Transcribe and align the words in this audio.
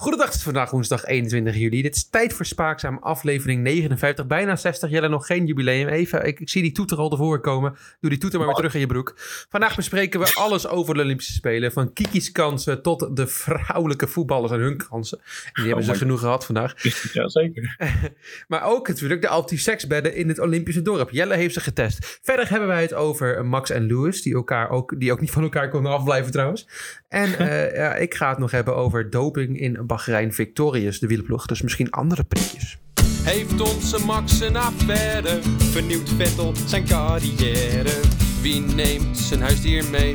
Goedendag, 0.00 0.28
het 0.28 0.36
is 0.36 0.42
vandaag 0.42 0.70
woensdag 0.70 1.04
21 1.04 1.56
juli. 1.56 1.82
Dit 1.82 1.94
is 1.94 2.08
tijd 2.08 2.32
voor 2.32 2.46
Spaakzaam, 2.46 2.98
aflevering 2.98 3.62
59. 3.62 4.26
Bijna 4.26 4.56
60, 4.56 4.90
Jelle, 4.90 5.08
nog 5.08 5.26
geen 5.26 5.46
jubileum. 5.46 5.88
Even, 5.88 6.26
ik, 6.26 6.40
ik 6.40 6.48
zie 6.48 6.62
die 6.62 6.72
toeter 6.72 6.98
al 6.98 7.10
ervoor 7.10 7.40
komen. 7.40 7.76
Doe 8.00 8.10
die 8.10 8.18
toeter 8.18 8.38
maar 8.38 8.48
weer 8.48 8.56
terug 8.56 8.74
in 8.74 8.80
je 8.80 8.86
broek. 8.86 9.14
Vandaag 9.48 9.76
bespreken 9.76 10.20
we 10.20 10.32
alles 10.34 10.66
over 10.66 10.94
de 10.94 11.00
Olympische 11.00 11.32
Spelen. 11.32 11.72
Van 11.72 11.92
Kiki's 11.92 12.32
kansen 12.32 12.82
tot 12.82 13.16
de 13.16 13.26
vrouwelijke 13.26 14.06
voetballers 14.06 14.52
en 14.52 14.58
hun 14.58 14.76
kansen. 14.88 15.18
En 15.18 15.52
die 15.54 15.66
hebben 15.66 15.84
ze 15.84 15.90
my 15.90 15.96
genoeg 15.96 16.20
gehad 16.20 16.44
vandaag. 16.44 16.74
Ja, 17.12 17.28
zeker. 17.28 17.76
Maar 18.48 18.64
ook 18.64 18.88
natuurlijk 18.88 19.20
de 19.20 19.28
anti-seksbedden 19.28 20.14
in 20.14 20.28
het 20.28 20.38
Olympische 20.38 20.82
dorp. 20.82 21.10
Jelle 21.10 21.34
heeft 21.34 21.54
ze 21.54 21.60
getest. 21.60 22.18
Verder 22.22 22.50
hebben 22.50 22.68
wij 22.68 22.82
het 22.82 22.94
over 22.94 23.44
Max 23.44 23.70
en 23.70 23.86
Lewis, 23.86 24.22
die, 24.22 24.34
elkaar 24.34 24.70
ook, 24.70 25.00
die 25.00 25.12
ook 25.12 25.20
niet 25.20 25.30
van 25.30 25.42
elkaar 25.42 25.68
konden 25.68 25.92
afblijven 25.92 26.32
trouwens. 26.32 26.68
En 27.08 27.38
eh, 27.38 27.76
ja, 27.76 27.94
ik 27.94 28.14
ga 28.14 28.28
het 28.28 28.38
nog 28.38 28.50
hebben 28.50 28.76
over 28.76 29.10
doping 29.10 29.60
in 29.60 29.86
Bahrein 29.86 30.32
Victorious, 30.32 30.98
de 30.98 31.06
wielerploeg. 31.06 31.46
Dus 31.46 31.62
misschien 31.62 31.90
andere 31.90 32.24
prikjes. 32.24 32.78
Heeft 33.22 33.60
onze 33.60 34.04
Max 34.04 34.40
een 34.40 34.56
affaire? 34.56 35.38
Vernieuwt 35.58 36.08
Vettel 36.16 36.52
zijn 36.66 36.84
carrière? 36.84 38.00
Wie 38.42 38.60
neemt 38.60 39.18
zijn 39.18 39.40
huisdier 39.40 39.84
mee? 39.90 40.12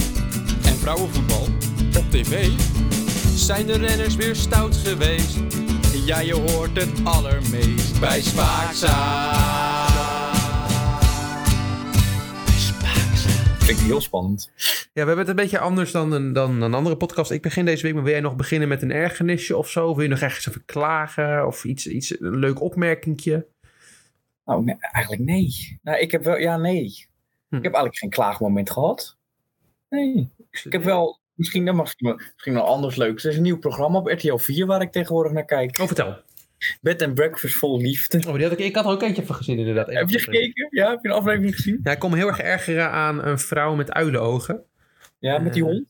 En 0.65 0.75
vrouwenvoetbal 0.75 1.47
op 1.97 2.11
tv? 2.11 2.49
Zijn 3.35 3.65
de 3.65 3.77
renners 3.77 4.15
weer 4.15 4.35
stout 4.35 4.75
geweest? 4.75 5.37
Ja, 6.05 6.19
je 6.19 6.33
hoort 6.33 6.77
het 6.77 6.91
allermeest 7.03 7.99
bij 7.99 8.21
Spaakzaam. 8.21 9.92
Klinkt 13.63 13.81
heel 13.81 14.01
spannend. 14.01 14.51
Ja, 14.55 14.89
we 14.93 14.99
hebben 14.99 15.17
het 15.17 15.27
een 15.27 15.35
beetje 15.35 15.59
anders 15.59 15.91
dan 15.91 16.11
een, 16.11 16.33
dan 16.33 16.61
een 16.61 16.73
andere 16.73 16.97
podcast. 16.97 17.31
Ik 17.31 17.41
begin 17.41 17.65
deze 17.65 17.83
week, 17.83 17.93
maar 17.93 18.03
wil 18.03 18.11
jij 18.11 18.21
nog 18.21 18.35
beginnen 18.35 18.67
met 18.67 18.81
een 18.81 18.91
ergernisje 18.91 19.57
of 19.57 19.69
zo? 19.69 19.87
Of 19.87 19.95
wil 19.95 20.03
je 20.03 20.09
nog 20.09 20.19
ergens 20.19 20.47
even 20.47 20.65
klagen? 20.65 21.47
Of 21.47 21.63
iets, 21.63 21.87
iets 21.87 22.19
een 22.19 22.37
leuk 22.37 22.61
opmerkingje? 22.61 23.47
Nou, 24.45 24.63
nee, 24.63 24.75
eigenlijk 24.79 25.23
nee. 25.23 25.79
Nou, 25.81 25.99
ik 25.99 26.11
heb 26.11 26.23
wel, 26.23 26.37
ja, 26.37 26.57
nee. 26.57 27.07
Hm. 27.47 27.55
Ik 27.55 27.63
heb 27.63 27.73
eigenlijk 27.73 27.97
geen 27.97 28.09
klaagmoment 28.09 28.71
gehad. 28.71 29.17
Nee. 29.89 30.29
Ik 30.63 30.71
heb 30.71 30.83
wel, 30.83 31.19
misschien, 31.33 31.65
dat 31.65 31.75
mag 31.75 31.93
misschien 31.99 32.53
wel 32.53 32.65
anders 32.65 32.95
leuks. 32.95 33.23
Er 33.23 33.29
is 33.29 33.37
een 33.37 33.43
nieuw 33.43 33.59
programma 33.59 33.97
op 33.97 34.07
RTL 34.07 34.35
4 34.35 34.65
waar 34.65 34.81
ik 34.81 34.91
tegenwoordig 34.91 35.31
naar 35.31 35.45
kijk. 35.45 35.77
Oh, 35.79 35.87
vertel. 35.87 36.17
Bed 36.81 37.01
and 37.01 37.13
Breakfast 37.13 37.55
vol 37.55 37.81
liefde. 37.81 38.17
Oh, 38.27 38.33
die 38.33 38.43
had 38.43 38.51
ik, 38.51 38.59
ik 38.59 38.75
had 38.75 38.85
er 38.85 38.91
ook 38.91 39.01
eentje 39.01 39.25
van 39.25 39.35
gezien 39.35 39.57
inderdaad. 39.57 39.87
Heb 39.87 40.09
je 40.09 40.19
gekeken? 40.19 40.67
Ja, 40.69 40.89
heb 40.89 40.99
je 41.01 41.07
een 41.09 41.15
aflevering 41.15 41.55
gezien? 41.55 41.79
Ja, 41.83 41.91
ik 41.91 41.99
kom 41.99 42.11
me 42.11 42.17
heel 42.17 42.27
erg 42.27 42.39
ergeren 42.39 42.91
aan 42.91 43.25
een 43.25 43.39
vrouw 43.39 43.75
met 43.75 43.91
uilenogen. 43.91 44.63
Ja, 45.19 45.39
met 45.39 45.53
die 45.53 45.63
Eh, 45.63 45.69
hond. 45.69 45.85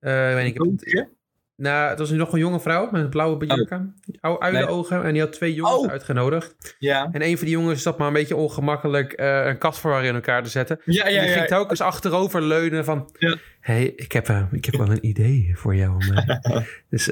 Eh, 0.00 0.34
weet 0.34 0.46
ik, 0.46 0.56
Hondje? 0.58 1.08
Nou, 1.56 1.88
het 1.88 1.98
was 1.98 2.10
nog 2.10 2.32
een 2.32 2.38
jonge 2.38 2.60
vrouw 2.60 2.88
met 2.90 3.02
een 3.02 3.08
blauwe 3.08 3.46
jurk 3.46 3.72
aan. 3.72 3.94
Oude 4.20 4.40
uilenogen. 4.40 5.04
En 5.04 5.12
die 5.12 5.22
had 5.22 5.32
twee 5.32 5.54
jongens 5.54 5.84
Oh. 5.84 5.90
uitgenodigd. 5.90 6.76
Ja. 6.78 7.08
En 7.12 7.22
een 7.22 7.36
van 7.38 7.46
die 7.46 7.56
jongens 7.56 7.82
zat 7.82 7.98
maar 7.98 8.06
een 8.06 8.12
beetje 8.12 8.36
ongemakkelijk 8.36 9.12
eh, 9.12 9.46
een 9.46 9.58
kast 9.58 9.78
voor 9.78 10.02
in 10.02 10.14
elkaar 10.14 10.42
te 10.42 10.50
zetten. 10.50 10.80
Ja, 10.84 11.04
En 11.04 11.12
ja, 11.12 11.20
die 11.20 11.28
ja. 11.28 11.34
ging 11.34 11.46
telkens 11.46 11.80
achterover 11.80 12.42
leunen 12.42 12.84
van... 12.84 13.10
Ja. 13.18 13.36
hey, 13.60 13.84
ik, 13.96 14.12
heb, 14.12 14.28
eh, 14.28 14.42
ik 14.50 14.64
heb 14.64 14.76
wel 14.76 14.90
een 14.90 15.06
idee 15.06 15.52
voor 15.56 15.74
jou. 15.74 15.94
om, 15.94 16.16
eh, 16.16 16.56
dus, 16.90 17.10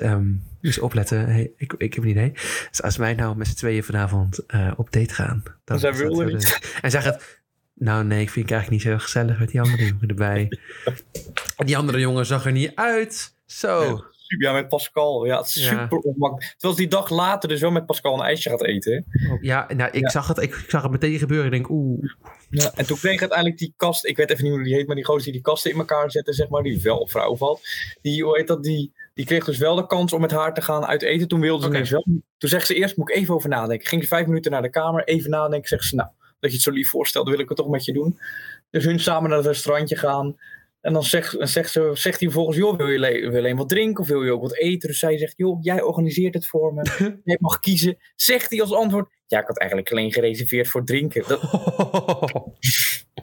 dus 0.61 0.79
opletten. 0.79 1.27
Hey, 1.27 1.53
ik, 1.57 1.75
ik 1.79 1.95
heb 1.95 2.05
een 2.05 2.11
idee. 2.11 2.33
Dus 2.71 2.83
als 2.83 2.97
wij 2.97 3.15
nou 3.15 3.37
met 3.37 3.47
z'n 3.47 3.55
tweeën 3.55 3.85
vanavond 3.85 4.41
op 4.77 4.93
date 4.93 5.15
gaan... 5.15 5.43
Dan 5.65 5.79
Zij 5.79 5.93
wilde 5.95 6.25
de-. 6.25 6.59
En 6.83 6.91
zeg 6.91 7.05
het... 7.05 7.41
Nou 7.75 8.05
nee, 8.05 8.21
ik 8.21 8.31
vind 8.31 8.45
ik 8.47 8.53
eigenlijk 8.53 8.85
niet 8.85 8.93
zo 8.93 8.99
gezellig 8.99 9.39
met 9.39 9.49
die 9.51 9.61
andere 9.61 9.87
jongen 9.87 10.09
erbij. 10.09 10.49
En 11.57 11.67
die 11.67 11.77
andere 11.77 12.01
jongen 12.01 12.27
zag 12.27 12.47
er 12.47 12.53
niet 12.53 12.73
uit. 12.75 13.35
Zo. 13.47 14.05
Ja, 14.39 14.53
met 14.53 14.69
Pascal. 14.69 15.25
Ja, 15.27 15.37
het 15.39 15.47
is 15.47 15.55
Ja. 15.65 15.81
super 15.83 15.99
ongemakkelijk. 15.99 16.51
Terwijl 16.51 16.75
ze 16.75 16.81
die 16.81 16.91
dag 16.91 17.11
later 17.11 17.49
dus 17.49 17.61
wel 17.61 17.71
met 17.71 17.87
Pascal 17.87 18.15
een 18.15 18.25
ijsje 18.25 18.49
gaat 18.51 18.65
eten. 18.65 19.05
Ja, 19.41 19.67
nou, 19.77 19.91
ik, 19.93 20.01
Ja. 20.03 20.09
Zag 20.09 20.29
het, 20.29 20.39
ik, 20.39 20.55
ik 20.55 20.71
zag 20.71 20.83
het 20.83 20.91
meteen 20.91 21.19
gebeuren. 21.19 21.47
Ik 21.47 21.53
denk, 21.53 21.69
oeh. 21.71 22.05
Ja, 22.51 22.73
en 22.75 22.87
toen 22.87 22.97
kreeg 22.99 23.21
uiteindelijk 23.21 23.59
die 23.59 23.75
kast, 23.77 24.05
ik 24.07 24.17
weet 24.17 24.31
even 24.31 24.45
niet 24.45 24.53
hoe 24.53 24.63
die 24.63 24.75
heet, 24.75 24.87
maar 24.87 24.97
die 24.97 25.05
gozer 25.05 25.23
die 25.25 25.33
die 25.33 25.41
kasten 25.43 25.71
in 25.71 25.79
elkaar 25.79 26.11
zette, 26.11 26.33
zeg 26.33 26.49
maar, 26.49 26.63
die 26.63 26.81
wel 26.83 26.99
op 26.99 27.11
vrouw 27.11 27.37
valt. 27.37 27.61
Die, 28.03 28.25
hoe 28.25 28.37
heet 28.37 28.47
dat, 28.47 28.63
die, 28.63 28.93
die 29.15 29.25
kreeg 29.27 29.45
dus 29.45 29.59
wel 29.59 29.75
de 29.75 29.87
kans 29.87 30.13
om 30.13 30.21
met 30.21 30.31
haar 30.31 30.55
te 30.55 30.63
gaan 30.63 30.85
uit 30.87 31.03
eten. 31.03 31.29
Toen 31.29 31.41
wilde 31.41 31.61
ze 31.63 31.67
Oké. 31.67 31.75
ineens 31.77 31.91
wel. 31.91 32.05
Toen 32.39 32.49
zegt 32.51 32.67
ze 32.67 32.75
eerst, 32.75 32.97
moet 32.97 33.09
ik 33.11 33.17
even 33.17 33.35
over 33.35 33.49
nadenken. 33.49 33.89
Ging 33.89 34.03
ze 34.03 34.09
vijf 34.09 34.27
minuten 34.27 34.51
naar 34.51 34.63
de 34.63 34.71
kamer, 34.71 35.05
even 35.05 35.31
nadenken. 35.31 35.69
Zegt 35.69 35.85
ze, 35.85 35.95
nou, 35.97 36.09
dat 36.41 36.51
je 36.51 36.57
het 36.57 36.65
zo 36.65 36.71
lief 36.71 36.89
voorstelt, 36.91 37.29
wil 37.29 37.39
ik 37.39 37.49
het 37.49 37.59
toch 37.59 37.69
met 37.69 37.85
je 37.85 37.93
doen. 37.93 38.19
Dus 38.71 38.85
hun 38.85 39.01
samen 39.01 39.29
naar 39.29 39.39
het 39.39 39.47
restaurantje 39.47 39.97
gaan. 39.97 40.37
En 40.83 40.93
dan 40.93 41.03
zegt, 41.05 41.37
zegt, 41.39 41.71
ze, 41.73 41.91
zegt 41.93 42.19
hij 42.21 42.29
vervolgens, 42.29 42.57
joh, 42.57 42.77
wil 42.77 42.89
je, 42.89 42.99
wil 42.99 43.31
je 43.33 43.39
alleen 43.39 43.57
wat 43.57 43.69
drinken 43.69 44.03
of 44.03 44.09
wil 44.09 44.23
je 44.23 44.33
ook 44.33 44.41
wat 44.43 44.57
eten? 44.57 44.89
Dus 44.89 44.99
zij 44.99 45.19
zegt, 45.19 45.35
joh, 45.37 45.59
jij 45.63 45.83
organiseert 45.83 46.35
het 46.35 46.47
voor 46.47 46.75
me. 46.75 46.83
Jij 47.25 47.37
mag 47.41 47.59
kiezen. 47.61 47.99
Zegt 48.17 48.51
hij 48.51 48.61
als 48.61 48.73
antwoord, 48.73 49.09
ja, 49.27 49.41
ik 49.41 49.47
had 49.47 49.59
eigenlijk 49.59 49.91
alleen 49.91 50.13
gereserveerd 50.13 50.69
voor 50.69 50.85
drinken. 50.85 51.25
Dat, 51.29 51.41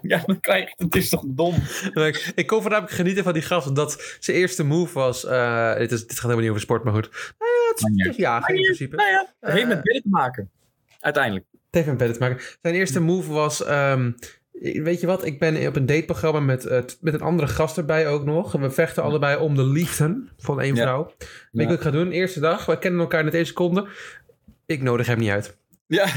ja, 0.01 0.23
dan 0.25 0.39
krijg 0.39 0.67
je 0.69 0.73
het 0.83 0.95
is 0.95 1.09
toch 1.09 1.23
dom. 1.27 1.55
ik, 1.93 2.31
ik 2.35 2.47
kon 2.47 2.61
voornamelijk 2.61 2.95
genieten 2.95 3.23
van 3.23 3.33
die 3.33 3.41
gast 3.41 3.75
dat 3.75 4.17
zijn 4.19 4.37
eerste 4.37 4.63
move 4.63 4.93
was. 4.93 5.25
eh, 5.25 5.77
dit, 5.77 5.91
is, 5.91 5.99
dit 6.01 6.11
gaat 6.11 6.21
helemaal 6.21 6.39
niet 6.41 6.49
over 6.49 6.61
sport, 6.61 6.83
maar 6.83 6.93
goed. 6.93 7.09
Nou 7.37 7.51
ja, 7.51 7.67
het 7.69 8.05
is- 8.05 8.07
is 8.09 8.15
ja, 8.15 8.47
in 8.47 8.61
principe. 8.63 8.95
Nou 8.95 9.09
ja, 9.09 9.33
het 9.39 9.51
heeft 9.51 9.63
Eh, 9.63 9.69
met 9.69 9.81
billen 9.83 10.01
te 10.01 10.09
maken. 10.09 10.51
Uiteindelijk. 10.99 11.45
Het 11.51 11.59
heeft 11.71 11.87
met 11.87 11.97
bedden 11.97 12.17
te 12.17 12.23
maken. 12.23 12.43
Zijn 12.61 12.75
eerste 12.75 12.99
move 12.99 13.31
was... 13.31 13.63
ehm, 13.63 14.11
weet 14.61 14.99
je 14.99 15.07
wat, 15.07 15.25
ik 15.25 15.39
ben 15.39 15.67
op 15.67 15.75
een 15.75 15.85
dateprogramma 15.85 16.39
met, 16.39 16.65
eh, 16.65 16.81
met 17.01 17.13
een 17.13 17.21
andere 17.21 17.47
gast 17.47 17.77
erbij 17.77 18.07
ook 18.07 18.25
nog. 18.25 18.51
We 18.51 18.71
vechten 18.71 19.03
allebei 19.03 19.37
om 19.39 19.55
de 19.55 19.65
liefde 19.65 20.23
van 20.37 20.61
één 20.61 20.75
Ja. 20.75 20.81
vrouw. 20.81 21.03
Weet 21.05 21.27
je 21.51 21.61
Ja. 21.61 21.65
wat 21.65 21.73
ik 21.75 21.81
ga 21.81 21.91
doen? 21.91 22.11
Eerste 22.11 22.39
dag, 22.39 22.65
we 22.65 22.79
kennen 22.79 22.99
elkaar 23.01 23.23
net 23.23 23.33
één 23.33 23.45
seconde. 23.45 23.87
Ik 24.65 24.81
nodig 24.81 25.07
hem 25.07 25.19
niet 25.19 25.29
uit. 25.29 25.57
Ja, 25.87 26.07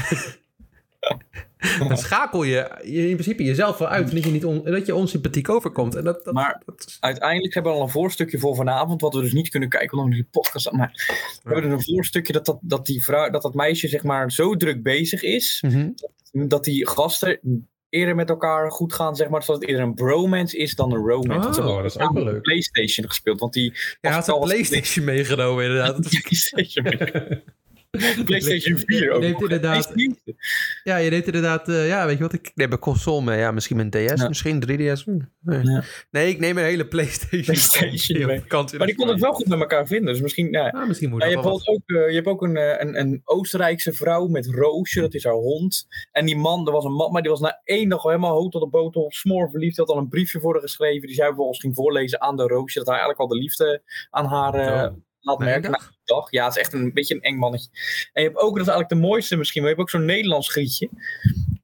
Dan 1.79 1.97
schakel 1.97 2.43
je, 2.43 2.71
je 2.83 3.07
in 3.09 3.13
principe 3.15 3.43
jezelf 3.43 3.77
wel 3.77 3.87
uit. 3.87 4.11
Dat 4.11 4.23
je, 4.23 4.31
niet 4.31 4.45
on- 4.45 4.63
dat 4.63 4.85
je 4.85 4.95
onsympathiek 4.95 5.49
overkomt. 5.49 5.95
En 5.95 6.03
dat, 6.03 6.23
dat, 6.25 6.33
Maar- 6.33 6.61
dat 6.65 6.97
uiteindelijk 6.99 7.53
hebben 7.53 7.71
we 7.71 7.77
al 7.77 7.83
een 7.83 7.89
voorstukje 7.91 8.39
voor 8.39 8.55
vanavond, 8.55 9.01
wat 9.01 9.13
we 9.13 9.21
dus 9.21 9.33
niet 9.33 9.49
kunnen 9.49 9.69
kijken 9.69 9.97
omdat 9.97 10.09
we 10.13 10.15
die 10.21 10.27
podcast. 10.31 10.71
Maar 10.71 10.91
we 11.43 11.53
hebben 11.53 11.69
dus 11.71 11.87
een 11.87 11.93
voorstukje 11.95 12.33
dat 12.33 12.45
dat, 12.45 12.57
dat, 12.61 12.85
die 12.85 13.03
vrouw, 13.03 13.29
dat 13.29 13.41
dat 13.41 13.53
meisje 13.53 13.87
zeg 13.87 14.03
maar 14.03 14.31
zo 14.31 14.55
druk 14.55 14.83
bezig 14.83 15.21
is, 15.21 15.63
Mhm. 15.67 15.89
dat 16.31 16.63
die 16.63 16.87
gasten 16.87 17.39
eerder 17.93 18.15
met 18.15 18.29
elkaar 18.29 18.71
goed 18.71 18.93
gaan, 18.93 19.15
zeg 19.15 19.29
maar, 19.29 19.43
zodat 19.43 19.61
het 19.61 19.69
eerder 19.69 19.85
een 19.85 19.93
bromance 19.93 20.57
is 20.57 20.75
dan 20.75 20.91
een 20.93 21.05
romance. 21.07 21.61
Oh, 21.61 21.75
dat 21.81 21.85
is 21.85 21.99
ook 21.99 22.13
wel 22.13 22.23
leuk. 22.23 22.41
PlayStation 22.41 23.07
gespeeld, 23.07 23.39
want 23.39 23.53
die 23.53 23.73
Ja, 24.01 24.11
had 24.11 24.27
een 24.27 24.33
was- 24.39 24.49
Playstation 24.49 25.05
meegenomen 25.05 25.63
inderdaad. 25.65 26.03
Dat 26.03 26.11
is- 26.29 26.53
PlayStation, 27.97 28.25
PlayStation 28.25 28.77
4 28.77 29.11
ook. 29.11 29.21
Je 29.21 29.27
neemt 29.27 29.41
inderdaad-. 29.41 29.93
Ja, 30.83 30.97
je 30.97 31.09
deed 31.09 31.25
inderdaad... 31.25 31.69
eh, 31.69 31.87
ja, 31.87 32.05
weet 32.05 32.17
je 32.17 32.23
wat? 32.23 32.33
Ik 32.33 32.51
neem 32.55 32.71
een 32.71 32.79
console 32.79 33.21
mee. 33.23 33.39
Ja, 33.39 33.51
misschien 33.51 33.75
mijn 33.75 33.89
DS, 33.89 34.21
Ja. 34.21 34.27
misschien 34.27 34.63
3DS. 34.67 35.03
Hm, 35.03 35.17
Nee. 35.39 35.63
Ja. 35.63 35.83
nee, 36.11 36.29
ik 36.29 36.39
neem 36.39 36.57
een 36.57 36.63
hele 36.63 36.87
Playstation. 36.87 37.41
PlayStation 37.43 38.25
mee 38.25 38.43
op. 38.49 38.71
Maar 38.77 38.87
die 38.87 38.95
kon 38.95 39.07
het 39.07 39.19
wel 39.19 39.33
goed 39.33 39.47
met 39.47 39.59
elkaar 39.59 39.87
vinden, 39.87 40.13
dus 40.13 40.21
misschien. 40.21 40.51
Ja, 40.51 40.67
Ah, 40.69 40.87
misschien 40.87 41.09
moet 41.09 41.21
Ja, 41.21 41.27
je, 41.27 41.35
hebt 41.35 41.47
ook, 41.67 41.81
eh, 41.85 42.07
je 42.09 42.15
hebt 42.15 42.27
ook 42.27 42.41
een, 42.41 42.57
eh, 42.57 42.79
een, 42.79 42.99
een 42.99 43.21
Oostenrijkse 43.23 43.93
vrouw 43.93 44.27
met 44.27 44.47
Roosje, 44.47 44.99
dat 45.01 45.13
is 45.13 45.23
haar 45.23 45.33
hond. 45.33 45.87
En 46.11 46.25
die 46.25 46.37
man, 46.37 46.65
er 46.67 46.71
was 46.73 46.83
een 46.83 46.93
man, 46.93 47.11
maar 47.11 47.21
die 47.21 47.31
was 47.31 47.39
na 47.39 47.61
één 47.63 47.89
dag 47.89 48.03
al 48.03 48.09
helemaal 48.09 48.35
hoog 48.35 48.49
tot 48.51 48.61
de 48.61 48.67
botel, 48.69 49.11
smoor 49.11 49.49
verliefd. 49.49 49.77
Had 49.77 49.87
al 49.89 49.97
een 49.97 50.09
briefje 50.09 50.39
voor 50.39 50.53
haar 50.53 50.61
geschreven, 50.61 51.07
die 51.07 51.15
zij 51.15 51.25
vervolgens 51.27 51.59
ging 51.59 51.75
voorlezen 51.75 52.21
aan 52.21 52.37
de 52.37 52.43
Roosje. 52.47 52.77
Dat 52.77 52.87
hij 52.87 52.97
eigenlijk 52.97 53.19
al 53.29 53.37
de 53.37 53.41
liefde 53.43 53.81
aan 54.09 54.25
haar. 54.25 54.93
Laat 55.23 55.39
merken. 55.39 55.79
dag. 56.05 56.31
Ja, 56.31 56.43
het 56.45 56.55
is 56.55 56.61
echt 56.61 56.73
een 56.73 56.93
beetje 56.93 57.15
een 57.15 57.21
eng 57.21 57.37
mannetje. 57.37 57.69
En 58.13 58.23
je 58.23 58.27
hebt 58.27 58.41
ook, 58.41 58.57
dat 58.57 58.67
is 58.67 58.73
eigenlijk 58.73 58.89
de 58.89 59.07
mooiste 59.07 59.35
misschien, 59.35 59.61
maar 59.61 59.71
je 59.71 59.75
hebt 59.77 59.87
ook 59.87 59.99
zo'n 59.99 60.07
Nederlands 60.07 60.49
grietje. 60.49 60.89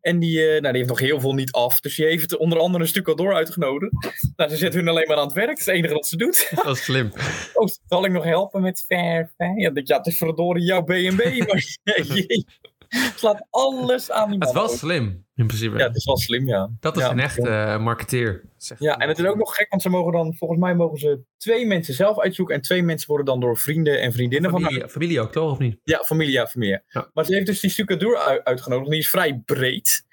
En 0.01 0.19
die, 0.19 0.41
eh, 0.41 0.47
nou, 0.49 0.61
die 0.61 0.75
heeft 0.75 0.87
nog 0.87 0.99
heel 0.99 1.19
veel 1.19 1.33
niet 1.33 1.51
af. 1.51 1.79
Dus 1.79 1.95
die 1.95 2.05
heeft 2.05 2.37
onder 2.37 2.59
andere 2.59 2.83
een 2.83 2.89
stuk 2.89 3.07
al 3.07 3.15
door 3.15 3.33
uitgenodigd. 3.33 3.93
Nou, 4.35 4.49
ze 4.49 4.57
zet 4.57 4.73
hun 4.73 4.87
alleen 4.87 5.07
maar 5.07 5.17
aan 5.17 5.25
het 5.25 5.33
werk. 5.33 5.47
Dat 5.49 5.59
is 5.59 5.65
het 5.65 5.75
enige 5.75 5.93
wat 5.93 6.07
ze 6.07 6.17
doet. 6.17 6.51
Dat 6.63 6.75
is 6.75 6.83
slim. 6.83 7.11
Oh, 7.53 7.67
zal 7.87 8.05
ik 8.05 8.11
nog 8.11 8.23
helpen 8.23 8.61
met 8.61 8.83
ver, 8.87 9.31
ver? 9.37 9.59
Ja, 9.59 9.71
ja, 9.73 9.97
het 9.97 10.07
is 10.07 10.17
verdorie 10.17 10.63
jouw 10.63 10.83
B&B. 10.83 11.47
maar 11.47 11.77
slaat 13.15 13.47
alles 13.49 14.11
aan 14.11 14.29
die 14.29 14.37
man. 14.37 14.47
Het 14.47 14.57
was 14.57 14.77
slim, 14.77 15.25
in 15.35 15.47
principe. 15.47 15.77
Ja, 15.77 15.87
het 15.87 15.95
is 15.95 16.05
wel 16.05 16.17
slim, 16.17 16.47
ja. 16.47 16.69
dat 16.79 16.97
is 16.97 17.03
ja. 17.03 17.11
een 17.11 17.19
echte 17.19 17.49
eh, 17.49 17.79
marketeer. 17.79 18.43
Ja, 18.79 18.97
en 18.97 19.07
het 19.07 19.19
is 19.19 19.25
ook 19.25 19.35
nog 19.35 19.55
gek, 19.55 19.69
want 19.69 19.81
ze 19.81 19.89
mogen 19.89 20.11
dan, 20.11 20.35
volgens 20.35 20.59
mij 20.59 20.75
mogen 20.75 20.97
ze 20.97 21.19
twee 21.37 21.65
mensen 21.65 21.93
zelf 21.93 22.19
uitzoeken. 22.19 22.55
En 22.55 22.61
twee 22.61 22.83
mensen 22.83 23.07
worden 23.07 23.25
dan 23.25 23.39
door 23.39 23.57
vrienden 23.57 24.01
en 24.01 24.11
vriendinnen 24.11 24.51
van 24.51 24.61
haar. 24.61 24.69
familie, 24.71 24.89
familie 24.91 25.21
ook, 25.21 25.31
toch? 25.31 25.51
Of 25.51 25.59
niet? 25.59 25.79
Ja, 25.83 26.03
familie, 26.03 26.33
ja, 26.33 26.47
familie. 26.47 26.81
Ja. 26.87 27.09
Maar 27.13 27.25
ze 27.25 27.33
heeft 27.33 27.45
dus 27.45 27.59
die 27.59 27.69
stucadour 27.69 28.13
u- 28.13 28.41
uitgenodigd. 28.43 28.85
En 28.85 28.91
die 28.91 28.99
is 29.01 29.09
vrij 29.09 29.41
breed. 29.45 30.05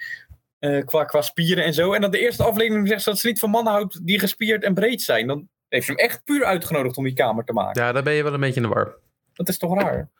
eh, 0.58 0.84
qua, 0.84 1.04
qua 1.04 1.20
spieren 1.22 1.64
en 1.64 1.74
zo. 1.74 1.92
En 1.92 2.00
dan 2.00 2.10
de 2.10 2.18
eerste 2.18 2.42
aflevering 2.44 2.88
zegt 2.88 3.02
ze 3.02 3.10
dat 3.10 3.18
ze 3.18 3.26
niet 3.26 3.38
van 3.38 3.50
mannen 3.50 3.72
houdt 3.72 4.06
die 4.06 4.18
gespierd 4.18 4.62
en 4.62 4.74
breed 4.74 5.02
zijn. 5.02 5.26
Dan 5.26 5.48
heeft 5.68 5.86
ze 5.86 5.92
hem 5.92 6.00
echt 6.00 6.24
puur 6.24 6.44
uitgenodigd 6.44 6.96
om 6.96 7.04
die 7.04 7.12
kamer 7.14 7.44
te 7.44 7.52
maken. 7.52 7.82
Ja, 7.82 7.92
daar 7.92 8.02
ben 8.02 8.12
je 8.12 8.22
wel 8.22 8.34
een 8.34 8.40
beetje 8.40 8.60
in 8.60 8.68
de 8.68 8.74
war. 8.74 8.98
Dat 9.32 9.48
is 9.48 9.58
toch 9.58 9.74
raar? 9.80 10.10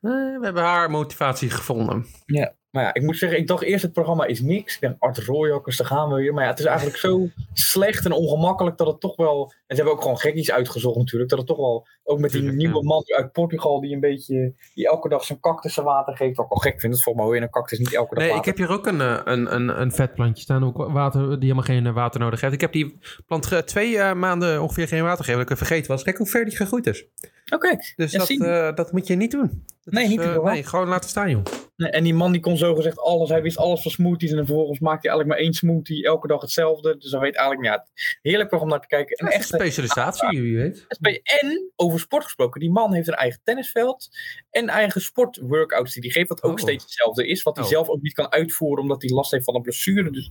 Eh, 0.00 0.10
we 0.10 0.40
hebben 0.42 0.62
haar 0.62 0.90
motivatie 0.90 1.50
gevonden. 1.50 2.06
Ja. 2.26 2.56
Maar 2.70 2.82
ja, 2.82 2.94
ik 2.94 3.02
moet 3.02 3.16
zeggen, 3.16 3.38
ik 3.38 3.46
dacht 3.46 3.62
eerst 3.62 3.82
het 3.82 3.92
programma 3.92 4.24
is 4.24 4.40
niks. 4.40 4.74
Ik 4.74 4.80
denk, 4.80 4.96
Art 4.98 5.18
Rooijakkers, 5.18 5.76
daar 5.76 5.86
gaan 5.86 6.08
we 6.08 6.14
weer. 6.14 6.34
Maar 6.34 6.44
ja, 6.44 6.50
het 6.50 6.58
is 6.58 6.64
eigenlijk 6.64 6.98
zo 6.98 7.28
slecht 7.52 8.04
en 8.04 8.12
ongemakkelijk 8.12 8.76
dat 8.76 8.86
het 8.86 9.00
toch 9.00 9.16
wel... 9.16 9.52
En 9.66 9.76
ze 9.76 9.82
hebben 9.82 9.92
ook 9.92 10.02
gewoon 10.02 10.18
gekkies 10.18 10.50
uitgezocht 10.50 10.96
natuurlijk. 10.96 11.30
Dat 11.30 11.38
het 11.38 11.48
toch 11.48 11.56
wel, 11.56 11.86
ook 12.04 12.18
met 12.18 12.30
die 12.30 12.40
Tuurlijk, 12.40 12.62
nieuwe 12.62 12.84
man 12.84 13.02
uit 13.06 13.32
Portugal... 13.32 13.80
die 13.80 13.94
een 13.94 14.00
beetje, 14.00 14.54
die 14.74 14.88
elke 14.88 15.08
dag 15.08 15.24
zijn 15.24 15.40
cactussen 15.40 15.84
water 15.84 16.16
geeft. 16.16 16.36
Wat 16.36 16.46
ik 16.46 16.52
al 16.52 16.58
gek 16.58 16.80
vind, 16.80 16.92
dat 16.92 17.02
volgens 17.02 17.14
mij 17.14 17.24
hoor 17.24 17.34
je 17.34 17.40
een 17.40 17.50
cactus 17.50 17.78
niet 17.78 17.94
elke 17.94 18.14
dag 18.14 18.24
Nee, 18.24 18.36
ik 18.36 18.44
heb 18.44 18.56
hier 18.56 18.70
ook 18.70 18.86
een, 18.86 19.00
eh, 19.00 19.20
een, 19.24 19.54
een, 19.54 19.80
een 19.80 19.92
vetplantje 19.92 20.42
staan, 20.42 20.64
ook 20.64 20.76
water, 20.76 21.28
die 21.28 21.38
helemaal 21.38 21.62
geen 21.62 21.86
eh, 21.86 21.94
water 21.94 22.20
nodig 22.20 22.40
heeft. 22.40 22.54
Ik 22.54 22.60
heb 22.60 22.72
die 22.72 22.98
plant 23.26 23.66
twee 23.66 24.14
maanden 24.14 24.62
ongeveer 24.62 24.88
geen 24.88 25.02
water 25.02 25.24
gegeven, 25.24 25.40
dat 25.40 25.50
ik 25.50 25.58
het 25.58 25.66
vergeten 25.66 25.90
was. 25.90 26.02
Kijk 26.02 26.16
hoe 26.16 26.26
ver 26.26 26.44
die 26.44 26.56
gegroeid 26.56 26.86
is. 26.86 27.06
Oké, 27.50 27.76
Dus 27.96 28.12
Ja, 28.12 28.18
dat, 28.18 28.30
eh, 28.30 28.74
dat 28.74 28.92
moet 28.92 29.06
je 29.06 29.14
niet 29.14 29.30
doen. 29.30 29.64
Dat 29.82 29.94
Nee, 29.94 30.04
is, 30.04 30.10
niet 30.10 30.18
eh, 30.20 30.24
doen, 30.26 30.34
hoor. 30.34 30.50
Nee, 30.50 30.64
gewoon 30.64 30.88
laten 30.88 31.10
staan, 31.10 31.30
joh. 31.30 31.42
Nee, 31.76 31.90
en 31.90 32.04
die 32.04 32.14
man 32.14 32.32
die 32.32 32.40
kon 32.40 32.56
zo 32.56 32.74
gezegd 32.74 32.98
alles. 32.98 33.28
Hij 33.28 33.42
wist 33.42 33.56
alles 33.56 33.82
van 33.82 33.90
smoothies. 33.90 34.30
En 34.30 34.36
dan 34.36 34.46
vervolgens 34.46 34.78
maakte 34.78 35.08
hij 35.08 35.10
eigenlijk 35.10 35.28
maar 35.38 35.46
één 35.48 35.54
smoothie. 35.54 36.04
Elke 36.04 36.26
dag 36.26 36.40
hetzelfde. 36.40 36.96
Dus 36.96 37.10
hij 37.10 37.20
weet 37.20 37.36
eigenlijk, 37.36 37.66
ja, 37.68 37.86
heerlijk 38.22 38.60
om 38.60 38.68
naar 38.68 38.80
te 38.80 38.86
kijken. 38.86 39.20
Een 39.20 39.26
Echt 39.32 39.36
echte 39.40 39.54
specialisatie, 39.56 40.40
wie 40.40 40.56
weet. 40.56 40.86
En 41.40 41.72
over 41.76 42.00
sport 42.00 42.24
gesproken, 42.24 42.60
die 42.60 42.70
man 42.70 42.92
heeft 42.94 43.08
een 43.08 43.14
eigen 43.14 43.40
tennisveld 43.44 44.08
en 44.50 44.68
eigen 44.68 45.00
sportworkouts 45.00 45.94
die 45.94 46.02
hij 46.02 46.10
geeft, 46.12 46.28
wat 46.28 46.42
ook 46.42 46.52
Oh. 46.52 46.58
steeds 46.58 46.82
hetzelfde 46.84 47.26
is, 47.26 47.42
wat 47.42 47.56
hij 47.56 47.64
Oh. 47.64 47.70
zelf 47.70 47.88
ook 47.88 48.02
niet 48.02 48.12
kan 48.14 48.32
uitvoeren 48.32 48.82
omdat 48.82 49.02
hij 49.02 49.10
last 49.10 49.30
heeft 49.30 49.44
van 49.44 49.54
een 49.54 49.62
blessure. 49.62 50.10
Dus 50.10 50.30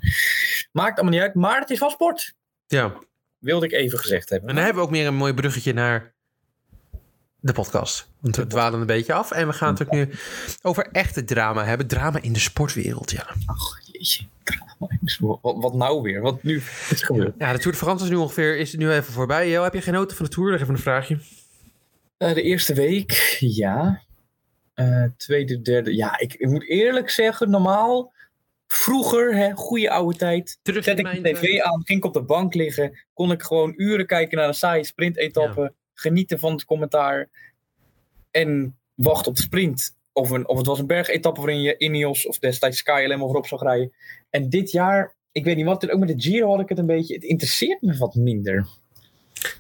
maakt 0.72 0.94
allemaal 1.00 1.14
niet 1.14 1.22
uit, 1.22 1.34
maar 1.36 1.60
het 1.60 1.70
is 1.70 1.80
wel 1.80 1.90
sport. 1.90 2.34
Ja, 2.68 2.94
Wilde 3.38 3.66
ik 3.66 3.72
even 3.72 4.00
gezegd 4.00 4.30
hebben. 4.30 4.50
en 4.50 4.56
dan 4.56 4.64
hebben 4.64 4.82
we 4.84 4.88
ook 4.90 4.96
meer 4.96 5.08
een 5.08 5.16
mooi 5.16 5.34
bruggetje 5.34 5.74
naar 5.74 6.16
de 7.40 7.54
podcast. 7.54 8.10
Want 8.20 8.36
we 8.36 8.48
dwalen 8.48 8.80
een 8.80 8.86
beetje 8.86 9.14
af. 9.14 9.32
En 9.32 9.48
we 9.48 9.54
gaan 9.54 9.74
het 9.74 9.82
ook 9.82 9.92
nu 9.92 10.10
over 10.62 10.88
echte 10.92 11.24
drama 11.24 11.66
hebben. 11.66 11.88
Drama 11.88 12.22
in 12.22 12.34
de 12.34 12.40
sportwereld, 12.40 13.12
ja. 13.12 13.28
Ach, 13.46 13.80
jeetje. 13.92 14.26
Wat, 15.20 15.40
wat 15.42 15.74
nou 15.74 16.02
weer? 16.02 16.22
Wat 16.22 16.44
nu 16.44 16.62
is 16.90 17.04
gebeurd? 17.04 17.36
Ja, 17.38 17.52
de 17.52 17.60
Tour 17.60 17.72
de 17.72 17.84
France 17.84 18.04
is 18.04 18.10
nu 18.10 18.16
ongeveer 18.16 18.58
is 18.58 18.76
nu 18.76 18.92
even 18.92 19.14
voorbij. 19.14 19.50
Jo, 19.50 19.64
heb 19.64 19.74
je 19.74 19.82
genoten 19.82 20.18
van 20.18 20.26
de 20.26 20.32
Tour? 20.32 20.54
Even 20.54 20.74
een 20.74 20.80
vraagje. 20.80 21.20
Eh, 22.18 22.34
de 22.34 22.42
eerste 22.42 22.74
week, 22.74 23.38
ja. 23.40 24.02
Eh, 24.74 25.04
tweede, 25.18 25.62
derde, 25.62 25.96
ja. 25.96 26.20
Ik, 26.20 26.34
ik 26.34 26.48
moet 26.48 26.68
eerlijk 26.68 27.10
zeggen, 27.10 27.50
normaal, 27.50 28.14
vroeger, 28.68 29.36
hè, 29.36 29.52
goede 29.54 29.90
oude 29.90 30.18
tijd, 30.18 30.60
Terug 30.62 30.84
Zet 30.84 31.00
ik 31.00 31.06
de 31.06 31.22
mijn, 31.22 31.36
tv 31.36 31.60
aan, 31.60 31.82
ging 31.86 32.00
ik 32.00 32.06
op 32.06 32.14
de 32.14 32.24
bank 32.24 32.54
liggen, 32.54 33.06
kon 33.14 33.32
ik 33.32 33.44
gewoon 33.44 33.74
uren 33.76 34.06
kijken 34.06 34.38
naar 34.38 34.48
een 34.48 34.54
saaie 34.54 34.84
sprintetappe, 34.84 35.74
genieten 36.00 36.40
van 36.40 36.52
het 36.52 36.66
commentaar 36.66 37.30
en 38.32 38.78
wachten 38.96 39.32
op 39.32 39.36
de 39.36 39.42
sprint. 39.42 39.96
Of, 40.14 40.30
een, 40.30 40.48
of 40.48 40.58
het 40.58 40.66
was 40.66 40.80
een 40.80 40.88
bergetappe 40.88 41.40
waarin 41.42 41.62
je 41.62 41.78
Ineos 41.78 42.28
of 42.28 42.40
destijds 42.40 42.86
alleen 42.86 43.10
maar 43.10 43.18
voorop 43.18 43.48
zou 43.48 43.64
rijden. 43.64 43.94
En 44.30 44.50
dit 44.50 44.72
jaar, 44.72 45.16
ik 45.32 45.44
weet 45.44 45.56
niet 45.56 45.66
wat, 45.66 45.90
ook 45.90 46.00
met 46.00 46.08
de 46.08 46.22
Giro 46.22 46.50
had 46.50 46.60
ik 46.60 46.70
het 46.70 46.78
een 46.78 46.86
beetje, 46.86 47.14
het 47.14 47.24
interesseert 47.24 47.82
me 47.82 47.98
wat 47.98 48.16
minder. 48.16 48.68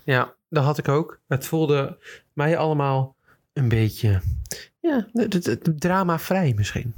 Ja, 0.03 0.35
dat 0.49 0.63
had 0.63 0.77
ik 0.77 0.87
ook. 0.87 1.21
Het 1.27 1.45
voelde 1.45 1.97
mij 2.33 2.57
allemaal 2.57 3.15
een 3.53 3.69
beetje... 3.69 4.21
Ja, 4.79 5.07
het 5.13 5.79
drama-vrij 5.79 6.53
misschien. 6.55 6.93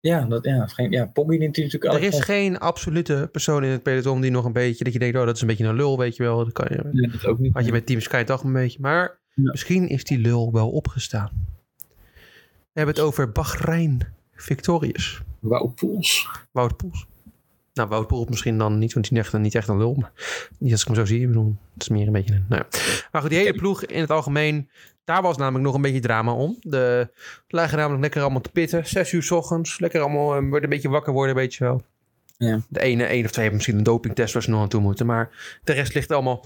Ja, 0.00 0.24
dat, 0.24 0.44
ja, 0.44 0.66
geen- 0.66 0.90
ja 0.90 1.10
natuurlijk 1.14 1.84
Er 1.84 2.02
is 2.02 2.20
geen 2.20 2.58
absolute 2.58 3.28
persoon 3.32 3.64
in 3.64 3.70
het 3.70 3.82
peloton 3.82 4.20
die 4.20 4.30
nog 4.30 4.44
een 4.44 4.52
beetje... 4.52 4.84
Dat 4.84 4.92
je 4.92 4.98
denkt, 4.98 5.16
oh, 5.18 5.24
dat 5.26 5.34
is 5.34 5.40
een 5.40 5.46
beetje 5.46 5.66
een 5.66 5.74
lul, 5.76 5.98
weet 5.98 6.16
je 6.16 6.22
wel. 6.22 6.44
Dat 6.44 6.52
kan 6.52 6.66
je, 6.70 6.88
Nee, 6.92 7.10
dat 7.10 7.26
ook 7.26 7.38
niet. 7.38 7.54
had 7.54 7.64
je 7.64 7.72
met 7.72 7.86
Team 7.86 8.00
Sky 8.00 8.22
toch 8.24 8.42
een 8.42 8.52
beetje. 8.52 8.78
Maar 8.80 9.18
Ja. 9.34 9.50
misschien 9.50 9.88
is 9.88 10.04
die 10.04 10.18
lul 10.18 10.52
wel 10.52 10.70
opgestaan. 10.70 11.30
We 12.72 12.80
hebben 12.80 12.94
het 12.94 13.04
over 13.04 13.32
Bahrein 13.32 14.00
Victorious. 14.32 15.22
Wout 15.38 15.74
Poels. 15.74 16.28
Wout 16.50 16.76
Poels. 16.76 17.06
Nou, 17.74 17.88
Wout 17.88 18.06
Poels 18.06 18.28
misschien 18.28 18.58
dan 18.58 18.78
niet, 18.78 18.92
want 18.92 19.08
die 19.08 19.18
is 19.18 19.24
echt, 19.24 19.38
niet 19.38 19.54
echt 19.54 19.68
een 19.68 19.78
lul. 19.78 19.94
Maar 19.94 20.12
niet 20.58 20.72
als 20.72 20.80
ik 20.80 20.86
hem 20.86 20.96
zo 20.96 21.04
zie. 21.04 21.20
Ik 21.20 21.26
bedoel, 21.26 21.56
het 21.72 21.82
is 21.82 21.88
meer 21.88 22.06
een 22.06 22.12
beetje 22.12 22.34
een... 22.34 22.44
Nou 22.48 22.62
ja. 22.70 22.78
Maar 23.12 23.20
goed, 23.20 23.30
die 23.30 23.38
hele 23.38 23.54
ploeg 23.54 23.84
in 23.84 24.00
het 24.00 24.10
algemeen... 24.10 24.68
Daar 25.10 25.22
was 25.22 25.36
namelijk 25.36 25.64
nog 25.64 25.74
een 25.74 25.82
beetje 25.82 26.00
drama 26.00 26.32
om. 26.32 26.56
De 26.60 27.08
lagen 27.48 27.78
namelijk 27.78 28.02
lekker 28.02 28.20
allemaal 28.20 28.40
te 28.40 28.50
pitten. 28.50 28.86
Zes 28.86 29.12
uur 29.12 29.22
s 29.22 29.30
ochtends. 29.30 29.78
Lekker 29.78 30.00
allemaal 30.00 30.24
worden 30.24 30.62
een 30.62 30.68
beetje 30.68 30.88
wakker 30.88 31.12
worden, 31.12 31.34
weet 31.34 31.54
je 31.54 31.64
wel. 31.64 31.82
Ja. 32.36 32.60
De 32.68 32.80
ene, 32.80 33.04
één 33.04 33.24
of 33.24 33.30
twee 33.30 33.44
hebben 33.44 33.54
misschien 33.54 33.76
een 33.76 33.82
dopingtest 33.82 34.32
waar 34.32 34.42
ze 34.42 34.50
nog 34.50 34.60
aan 34.60 34.68
toe 34.68 34.80
moeten. 34.80 35.06
Maar 35.06 35.58
de 35.64 35.72
rest 35.72 35.94
ligt 35.94 36.10
allemaal... 36.10 36.44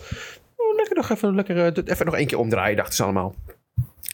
Oh, 0.57 0.75
lekker 0.77 0.97
nog 0.97 1.11
even, 1.11 1.35
lekker, 1.35 1.57
eh, 1.57 1.83
even 1.85 2.07
nog 2.07 2.15
één 2.15 2.27
keer 2.27 2.39
omdraaien, 2.39 2.77
dachten 2.77 2.95
ze 2.95 3.03
allemaal. 3.03 3.35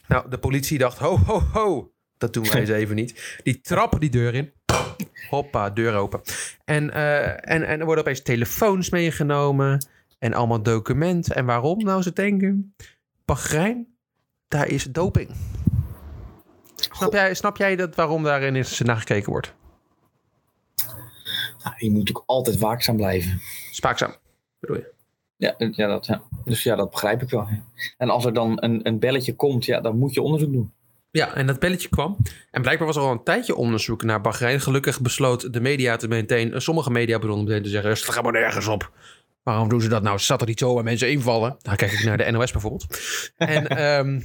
Nou, 0.07 0.29
de 0.29 0.37
politie 0.37 0.77
dacht, 0.77 0.97
ho, 0.97 1.17
ho, 1.17 1.39
ho. 1.39 1.91
Dat 2.17 2.33
doen 2.33 2.49
wij 2.49 2.59
eens 2.59 2.69
even 2.69 2.95
niet. 2.95 3.39
Die 3.43 3.61
trappen 3.61 3.99
die 3.99 4.09
deur 4.09 4.33
in. 4.33 4.51
Hoppa, 5.29 5.69
deur 5.69 5.95
open. 5.95 6.21
En, 6.65 6.93
eh, 6.93 7.27
en, 7.27 7.63
en 7.67 7.79
er 7.79 7.85
worden 7.85 8.03
opeens 8.03 8.21
telefoons 8.21 8.89
meegenomen. 8.89 9.85
En 10.19 10.33
allemaal 10.33 10.61
documenten. 10.61 11.35
En 11.35 11.45
waarom 11.45 11.83
nou 11.83 12.01
ze 12.01 12.13
denken? 12.13 12.75
Bahrein, 13.25 13.90
daar 14.51 14.67
is 14.67 14.83
doping. 14.83 15.29
Snap 16.75 17.13
jij, 17.13 17.33
snap 17.33 17.57
jij 17.57 17.75
dat 17.75 17.95
waarom 17.95 18.23
daarin 18.23 18.55
is 18.55 18.79
naar 18.79 18.97
gekeken 18.97 19.31
wordt? 19.31 19.53
Nou, 21.63 21.75
je 21.77 21.89
moet 21.89 21.99
natuurlijk 21.99 22.29
altijd 22.29 22.57
waakzaam 22.57 22.95
blijven. 22.95 23.41
Spaakzaam, 23.71 24.15
bedoel 24.59 24.75
je? 24.75 24.91
Ja, 25.37 25.55
ja, 25.57 25.87
dat, 25.87 26.05
ja. 26.05 26.21
Dus 26.43 26.63
ja, 26.63 26.75
dat 26.75 26.91
begrijp 26.91 27.21
ik 27.21 27.29
wel. 27.29 27.47
ja. 27.49 27.63
En 27.97 28.09
als 28.09 28.25
er 28.25 28.33
dan 28.33 28.57
een, 28.63 28.87
een 28.87 28.99
belletje 28.99 29.35
komt, 29.35 29.65
ja, 29.65 29.81
dan 29.81 29.97
moet 29.97 30.13
je 30.13 30.21
onderzoek 30.21 30.51
doen. 30.51 30.71
Ja, 31.11 31.35
en 31.35 31.47
dat 31.47 31.59
belletje 31.59 31.89
kwam. 31.89 32.17
En 32.51 32.61
blijkbaar 32.61 32.87
was 32.87 32.95
er 32.95 33.01
al 33.01 33.11
een 33.11 33.23
tijdje 33.23 33.55
onderzoek 33.55 34.03
naar 34.03 34.21
Bahrein. 34.21 34.61
Gelukkig 34.61 35.01
besloot 35.01 35.53
de 35.53 35.61
media 35.61 35.95
te 35.95 36.07
meteen, 36.07 36.61
sommige 36.61 36.91
mediabronnen 36.91 37.45
meteen 37.45 37.63
te 37.63 37.69
zeggen, 37.69 37.89
het 37.89 37.99
gaat 37.99 38.23
maar 38.23 38.31
nergens 38.31 38.67
op. 38.67 38.91
Waarom 39.43 39.69
doen 39.69 39.81
ze 39.81 39.89
dat 39.89 40.03
nou? 40.03 40.19
Zat 40.19 40.41
er 40.41 40.47
niet 40.47 40.59
zo 40.59 40.73
waar 40.73 40.83
mensen 40.83 41.09
invallen. 41.09 41.57
Nou, 41.61 41.77
kijk 41.77 41.91
ik 41.91 42.03
naar 42.03 42.17
de 42.17 42.31
NOS 42.31 42.51
bijvoorbeeld. 42.51 42.85
En 43.37 43.67
ehm, 43.77 44.21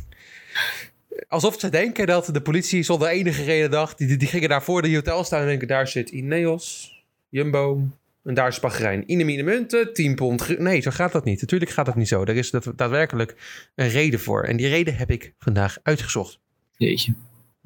alsof 1.29 1.61
ze 1.61 1.69
denken 1.69 2.07
dat 2.07 2.29
de 2.33 2.41
politie 2.41 2.83
zonder 2.83 3.09
enige 3.09 3.45
reden 3.45 3.71
dacht, 3.71 3.99
die, 3.99 4.17
die 4.17 4.29
gingen 4.29 4.49
daar 4.49 4.63
voor 4.63 4.83
de 4.83 4.95
hotel 4.95 5.25
staan 5.25 5.41
en 5.41 5.47
denken, 5.47 5.69
daar 5.69 5.89
zit 5.89 6.11
Ineos, 6.11 6.95
Jumbo, 7.29 7.89
en 8.27 8.35
daar 8.35 8.49
is 8.49 8.61
Bahrein. 8.61 9.11
Ine 9.11 9.25
mine 9.25 9.43
munten, 9.43 9.93
10 9.93 10.15
pond. 10.15 10.59
Nee, 10.59 10.81
zo 10.81 10.91
gaat 10.91 11.13
dat 11.13 11.25
niet. 11.25 11.41
Natuurlijk 11.41 11.71
gaat 11.71 11.87
dat 11.87 11.97
niet 11.97 12.09
zo. 12.09 12.23
Er 12.25 12.37
is 12.37 12.51
daadwerkelijk 12.51 13.37
een 13.75 13.89
reden 13.89 14.21
voor. 14.21 14.45
En 14.45 14.57
die 14.57 14.69
reden 14.69 14.97
heb 14.97 15.11
ik 15.11 15.35
vandaag 15.39 15.79
uitgezocht. 15.83 16.39
Jeetje. 16.77 17.15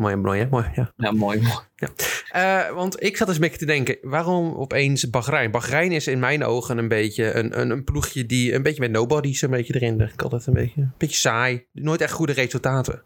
Mooi 0.00 0.12
en 0.12 0.20
mooi, 0.20 0.40
hè? 0.40 0.46
Mooi, 0.48 0.66
ja. 0.74 0.92
Ja, 0.96 1.12
mooi. 1.12 1.40
mooi. 1.40 1.90
Eh, 2.30 2.70
want 2.74 3.02
ik 3.02 3.16
zat 3.16 3.28
eens 3.28 3.36
een 3.36 3.42
beetje 3.42 3.58
te 3.58 3.66
denken, 3.66 3.98
waarom 4.02 4.54
opeens 4.54 5.10
Bahrein? 5.10 5.50
Bahrein 5.50 5.92
is 5.92 6.06
in 6.06 6.18
mijn 6.18 6.44
ogen 6.44 6.78
een 6.78 6.88
beetje 6.88 7.32
een, 7.32 7.60
een, 7.60 7.70
een 7.70 7.84
ploegje 7.84 8.26
die 8.26 8.54
een 8.54 8.62
beetje 8.62 8.80
met 8.80 8.90
nobodies 8.90 9.42
een 9.42 9.50
beetje 9.50 9.74
erin. 9.74 9.96
ligt. 9.96 10.12
Ik 10.12 10.22
altijd 10.22 10.46
een 10.46 10.52
beetje, 10.52 10.80
een 10.80 10.92
beetje 10.96 11.16
saai. 11.16 11.66
Nooit 11.72 12.00
echt 12.00 12.12
goede 12.12 12.32
resultaten. 12.32 13.02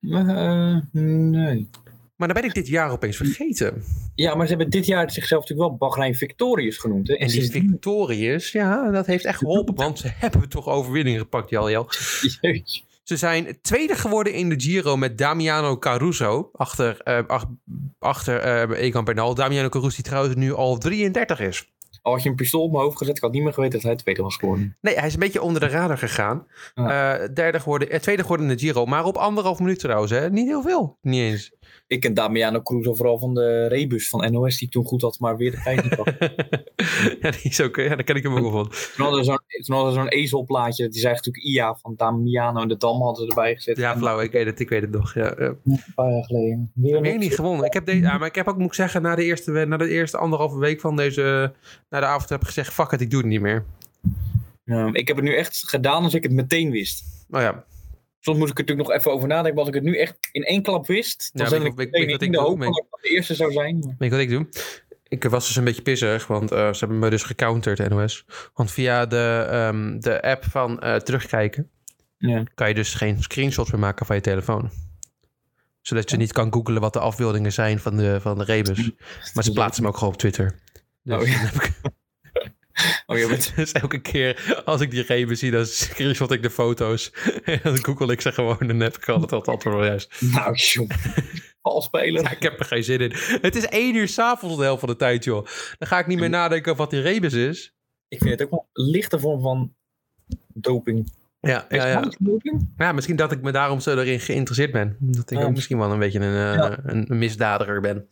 Eh, 0.00 0.76
nee. 0.92 1.68
Maar 2.16 2.28
dan 2.28 2.40
ben 2.40 2.44
ik 2.44 2.54
dit 2.54 2.68
jaar 2.68 2.90
opeens 2.90 3.16
vergeten. 3.16 3.82
Ja, 4.14 4.34
maar 4.34 4.46
ze 4.46 4.54
hebben 4.54 4.70
dit 4.70 4.86
jaar 4.86 5.10
zichzelf 5.10 5.40
natuurlijk 5.40 5.68
wel 5.68 5.78
Bahrein 5.78 6.14
Victorious 6.14 6.76
genoemd. 6.76 7.08
Hè? 7.08 7.14
En 7.14 7.28
die 7.28 7.50
Victorious, 7.50 8.52
ja, 8.52 8.90
dat 8.90 9.06
heeft 9.06 9.24
echt 9.24 9.38
geholpen. 9.38 9.74
Want 9.74 9.98
ze 9.98 10.10
hebben 10.14 10.48
toch 10.48 10.68
overwinning 10.68 11.18
gepakt, 11.18 11.50
Jal 11.50 11.70
Jal. 11.70 11.88
Jeetje. 12.40 12.82
Ze 13.02 13.16
zijn 13.16 13.58
tweede 13.62 13.94
geworden 13.94 14.32
in 14.32 14.48
de 14.48 14.60
Giro 14.60 14.96
met 14.96 15.18
Damiano 15.18 15.78
Caruso. 15.78 16.50
Achter, 16.52 17.02
ach- 17.26 17.46
achter 17.98 18.38
eh 18.38 18.84
Egan 18.84 19.04
Bernal. 19.04 19.34
Damiano 19.34 19.68
Caruso 19.68 19.94
die 19.94 20.04
trouwens 20.04 20.34
nu 20.34 20.54
al 20.54 20.78
33 20.78 21.40
is. 21.40 21.71
Al 22.02 22.12
had 22.12 22.22
je 22.22 22.28
een 22.28 22.34
pistool 22.34 22.62
op 22.62 22.70
mijn 22.70 22.82
hoofd 22.82 22.96
gezet, 22.96 23.16
ik 23.16 23.22
had 23.22 23.32
niet 23.32 23.42
meer 23.42 23.52
geweten 23.52 23.78
dat 23.78 23.82
hij 23.82 23.96
tweede 23.96 24.22
was 24.22 24.36
geworden. 24.36 24.76
Nee, 24.80 24.94
hij 24.94 25.06
is 25.06 25.14
een 25.14 25.20
beetje 25.20 25.42
onder 25.42 25.60
de 25.60 25.66
radar 25.66 25.98
gegaan. 25.98 26.46
Eh, 26.74 27.14
derde 27.34 27.60
geworden, 27.60 27.90
eh, 27.90 28.00
tweede 28.00 28.22
geworden 28.22 28.46
in 28.46 28.56
de 28.56 28.58
Giro. 28.58 28.86
Maar 28.86 29.04
op 29.04 29.16
anderhalf 29.16 29.58
minuut 29.58 29.78
trouwens. 29.78 30.10
Hè? 30.10 30.30
Niet 30.30 30.46
heel 30.46 30.62
veel. 30.62 30.98
Niet 31.00 31.20
eens. 31.20 31.52
Ik 31.86 32.00
ken 32.00 32.14
Damiano 32.14 32.62
Crusoe 32.62 32.96
vooral 32.96 33.18
van 33.18 33.34
de 33.34 33.66
rebus 33.66 34.08
van 34.08 34.32
NOS, 34.32 34.58
die 34.58 34.68
toen 34.68 34.84
goed 34.84 35.02
had, 35.02 35.18
maar 35.18 35.36
weer 35.36 35.50
de 35.50 35.60
tijd 35.62 35.82
niet 35.82 35.94
had. 35.94 36.06
ja, 37.20 37.30
die 37.30 37.42
is 37.42 37.60
ook, 37.60 37.76
ja, 37.76 37.88
daar 37.88 38.04
ken 38.04 38.16
ik 38.16 38.22
hem 38.22 38.32
ook 38.32 38.40
wel 38.40 38.50
van. 38.50 38.68
Toen 38.96 39.06
hadden 39.06 39.38
we 39.66 39.92
zo'n 39.92 40.08
ezelplaatje, 40.08 40.88
die 40.88 41.00
zei 41.00 41.14
natuurlijk 41.14 41.44
IA 41.44 41.74
van 41.74 41.94
Damiano 41.96 42.60
en 42.60 42.68
de 42.68 42.76
Dam 42.76 43.02
hadden 43.02 43.22
ze 43.22 43.28
erbij 43.28 43.54
gezet. 43.54 43.76
Ja, 43.76 43.92
En 43.92 43.98
flauw. 43.98 44.20
Ik 44.20 44.32
weet 44.32 44.46
het, 44.46 44.60
ik 44.60 44.68
weet 44.68 44.80
het 44.80 44.90
nog. 44.90 45.14
Ja, 45.14 45.34
ja. 45.38 45.54
Een 45.64 45.82
paar 45.94 46.10
jaar 46.10 46.24
geleden. 46.24 46.70
Weer 46.74 47.00
Weer 47.00 47.18
niet 47.18 47.34
gewonnen. 47.34 47.66
Ik 47.66 47.72
heb 47.72 47.86
deze, 47.86 48.00
ja, 48.00 48.18
maar 48.18 48.28
ik 48.28 48.34
heb 48.34 48.48
ook, 48.48 48.58
moet 48.58 48.66
ik 48.66 48.74
zeggen, 48.74 49.02
na 49.02 49.14
de 49.14 49.24
eerste, 49.24 49.50
na 49.50 49.76
de 49.76 49.88
eerste 49.88 50.16
anderhalve 50.16 50.58
week 50.58 50.80
van 50.80 50.96
deze, 50.96 51.52
na 51.92 52.00
de 52.00 52.06
avond 52.06 52.28
heb 52.28 52.40
ik 52.40 52.46
gezegd, 52.46 52.72
fuck 52.72 52.90
it, 52.90 53.00
ik 53.00 53.10
doe 53.10 53.20
het 53.20 53.28
niet 53.28 53.40
meer. 53.40 53.64
Ja, 54.64 54.88
ik 54.92 55.08
heb 55.08 55.16
het 55.16 55.24
nu 55.24 55.34
echt 55.36 55.68
gedaan 55.68 56.02
als 56.02 56.14
ik 56.14 56.22
het 56.22 56.32
meteen 56.32 56.70
wist. 56.70 57.04
Nou 57.28 57.42
ja, 57.44 57.64
Soms 58.20 58.38
moest 58.38 58.50
ik 58.50 58.58
er 58.58 58.62
natuurlijk 58.64 58.88
nog 58.88 58.98
even 58.98 59.12
over 59.12 59.28
nadenken. 59.28 59.54
Maar 59.54 59.64
als 59.64 59.68
ik 59.68 59.82
het 59.82 59.92
nu 59.92 59.98
echt 59.98 60.16
in 60.32 60.42
één 60.44 60.62
klap 60.62 60.86
wist, 60.86 61.30
dan 61.32 61.44
Ja, 61.44 61.50
weet 61.50 61.60
ik 61.60 61.66
ik- 61.66 61.76
wat 61.76 62.00
in 62.00 62.26
ik 62.26 62.32
de 62.32 62.38
hoop 62.40 62.58
Weet- 62.58 62.68
dat 62.68 62.78
ik 62.92 63.02
de 63.02 63.08
eerste 63.08 63.34
zou 63.34 63.52
zijn. 63.52 63.80
Weet 63.80 63.94
je 63.98 64.10
wat 64.10 64.18
ik 64.20 64.28
doe? 64.30 64.46
Ik 65.08 65.24
was 65.24 65.46
dus 65.46 65.56
een 65.56 65.64
beetje 65.64 65.82
pissig, 65.82 66.26
want 66.26 66.50
eh, 66.52 66.72
ze 66.72 66.78
hebben 66.78 66.98
me 66.98 67.10
dus 67.10 67.22
gecounterd, 67.22 67.88
NOS. 67.88 68.24
Want 68.54 68.70
via 68.70 69.06
de, 69.06 69.46
ehm, 69.50 70.00
de 70.00 70.22
app 70.22 70.44
van 70.44 70.80
eh, 70.80 70.96
terugkijken 70.96 71.70
Ja. 72.18 72.42
kan 72.54 72.68
je 72.68 72.74
dus 72.74 72.94
geen 72.94 73.22
screenshots 73.22 73.70
meer 73.70 73.80
maken 73.80 74.06
van 74.06 74.16
je 74.16 74.22
telefoon. 74.22 74.70
Zodat 75.80 76.10
je 76.10 76.16
niet 76.16 76.32
kan 76.32 76.52
googlen 76.52 76.80
wat 76.80 76.92
de 76.92 76.98
afbeeldingen 77.00 77.52
zijn 77.52 77.78
van 77.78 77.96
de, 77.96 78.20
van 78.20 78.38
de 78.38 78.44
rebus. 78.44 78.90
Maar 79.34 79.44
ze 79.44 79.52
plaatsen 79.52 79.82
hem 79.82 79.92
ook 79.92 79.98
gewoon 79.98 80.12
op 80.12 80.18
Twitter. 80.20 80.58
Dus 81.02 81.16
Oh, 81.20 81.26
ja. 81.26 81.32
heb 81.32 81.54
ik- 81.62 81.80
Oh, 83.06 83.28
bent... 83.28 83.52
dus 83.56 83.72
elke 83.72 84.00
keer 84.00 84.62
als 84.64 84.80
ik 84.80 84.90
die 84.90 85.02
rebus 85.02 85.38
zie, 85.38 85.50
dan 85.50 85.66
screenshot 85.66 86.30
ik 86.32 86.42
de 86.42 86.50
foto's. 86.50 87.12
En 87.44 87.60
dan 87.62 87.84
google 87.84 88.12
ik 88.12 88.20
ze 88.20 88.32
gewoon 88.32 88.58
en 88.60 88.66
dan 88.68 88.80
heb 88.80 88.96
ik 88.96 89.08
altijd 89.08 89.30
het 89.30 89.48
antwoord 89.48 89.76
wel 89.76 89.84
juist. 89.84 90.20
Nou, 90.20 90.54
joh. 90.54 90.88
Vals 91.62 91.84
spelen. 91.84 92.22
Ja, 92.22 92.30
ik 92.30 92.42
heb 92.42 92.58
er 92.58 92.64
geen 92.64 92.84
zin 92.84 92.98
in. 93.00 93.12
Het 93.40 93.56
is 93.56 93.66
één 93.66 93.94
uur 93.94 94.08
s'avonds 94.08 94.56
de 94.56 94.62
helft 94.62 94.80
van 94.80 94.88
de 94.88 94.96
tijd, 94.96 95.24
joh. 95.24 95.46
Dan 95.78 95.88
ga 95.88 95.98
ik 95.98 96.06
niet 96.06 96.18
meer 96.18 96.28
nadenken 96.30 96.72
over 96.72 96.82
wat 96.82 96.90
die 96.92 97.00
rebus 97.00 97.32
is. 97.32 97.74
Ik 98.08 98.18
vind 98.18 98.30
het 98.30 98.42
ook 98.42 98.50
wel 98.50 98.68
een 98.72 98.90
lichte 98.90 99.18
vorm 99.18 99.40
van 99.42 99.74
doping. 100.54 101.12
Ja, 101.40 101.68
Is 101.68 101.76
ja, 101.76 101.86
ja. 101.86 102.10
ja, 102.76 102.92
misschien 102.92 103.16
dat 103.16 103.32
ik 103.32 103.42
me 103.42 103.52
daarom 103.52 103.80
zo 103.80 103.96
erin 103.98 104.20
geïnteresseerd 104.20 104.72
ben. 104.72 104.96
Dat 105.00 105.30
ik 105.30 105.38
Ja. 105.38 105.44
ook 105.44 105.52
misschien 105.54 105.78
wel 105.78 105.92
een 105.92 105.98
beetje 105.98 106.20
een, 106.20 106.60
eh, 106.60 106.78
een 106.82 107.18
misdadiger 107.18 107.80
ben. 107.80 108.08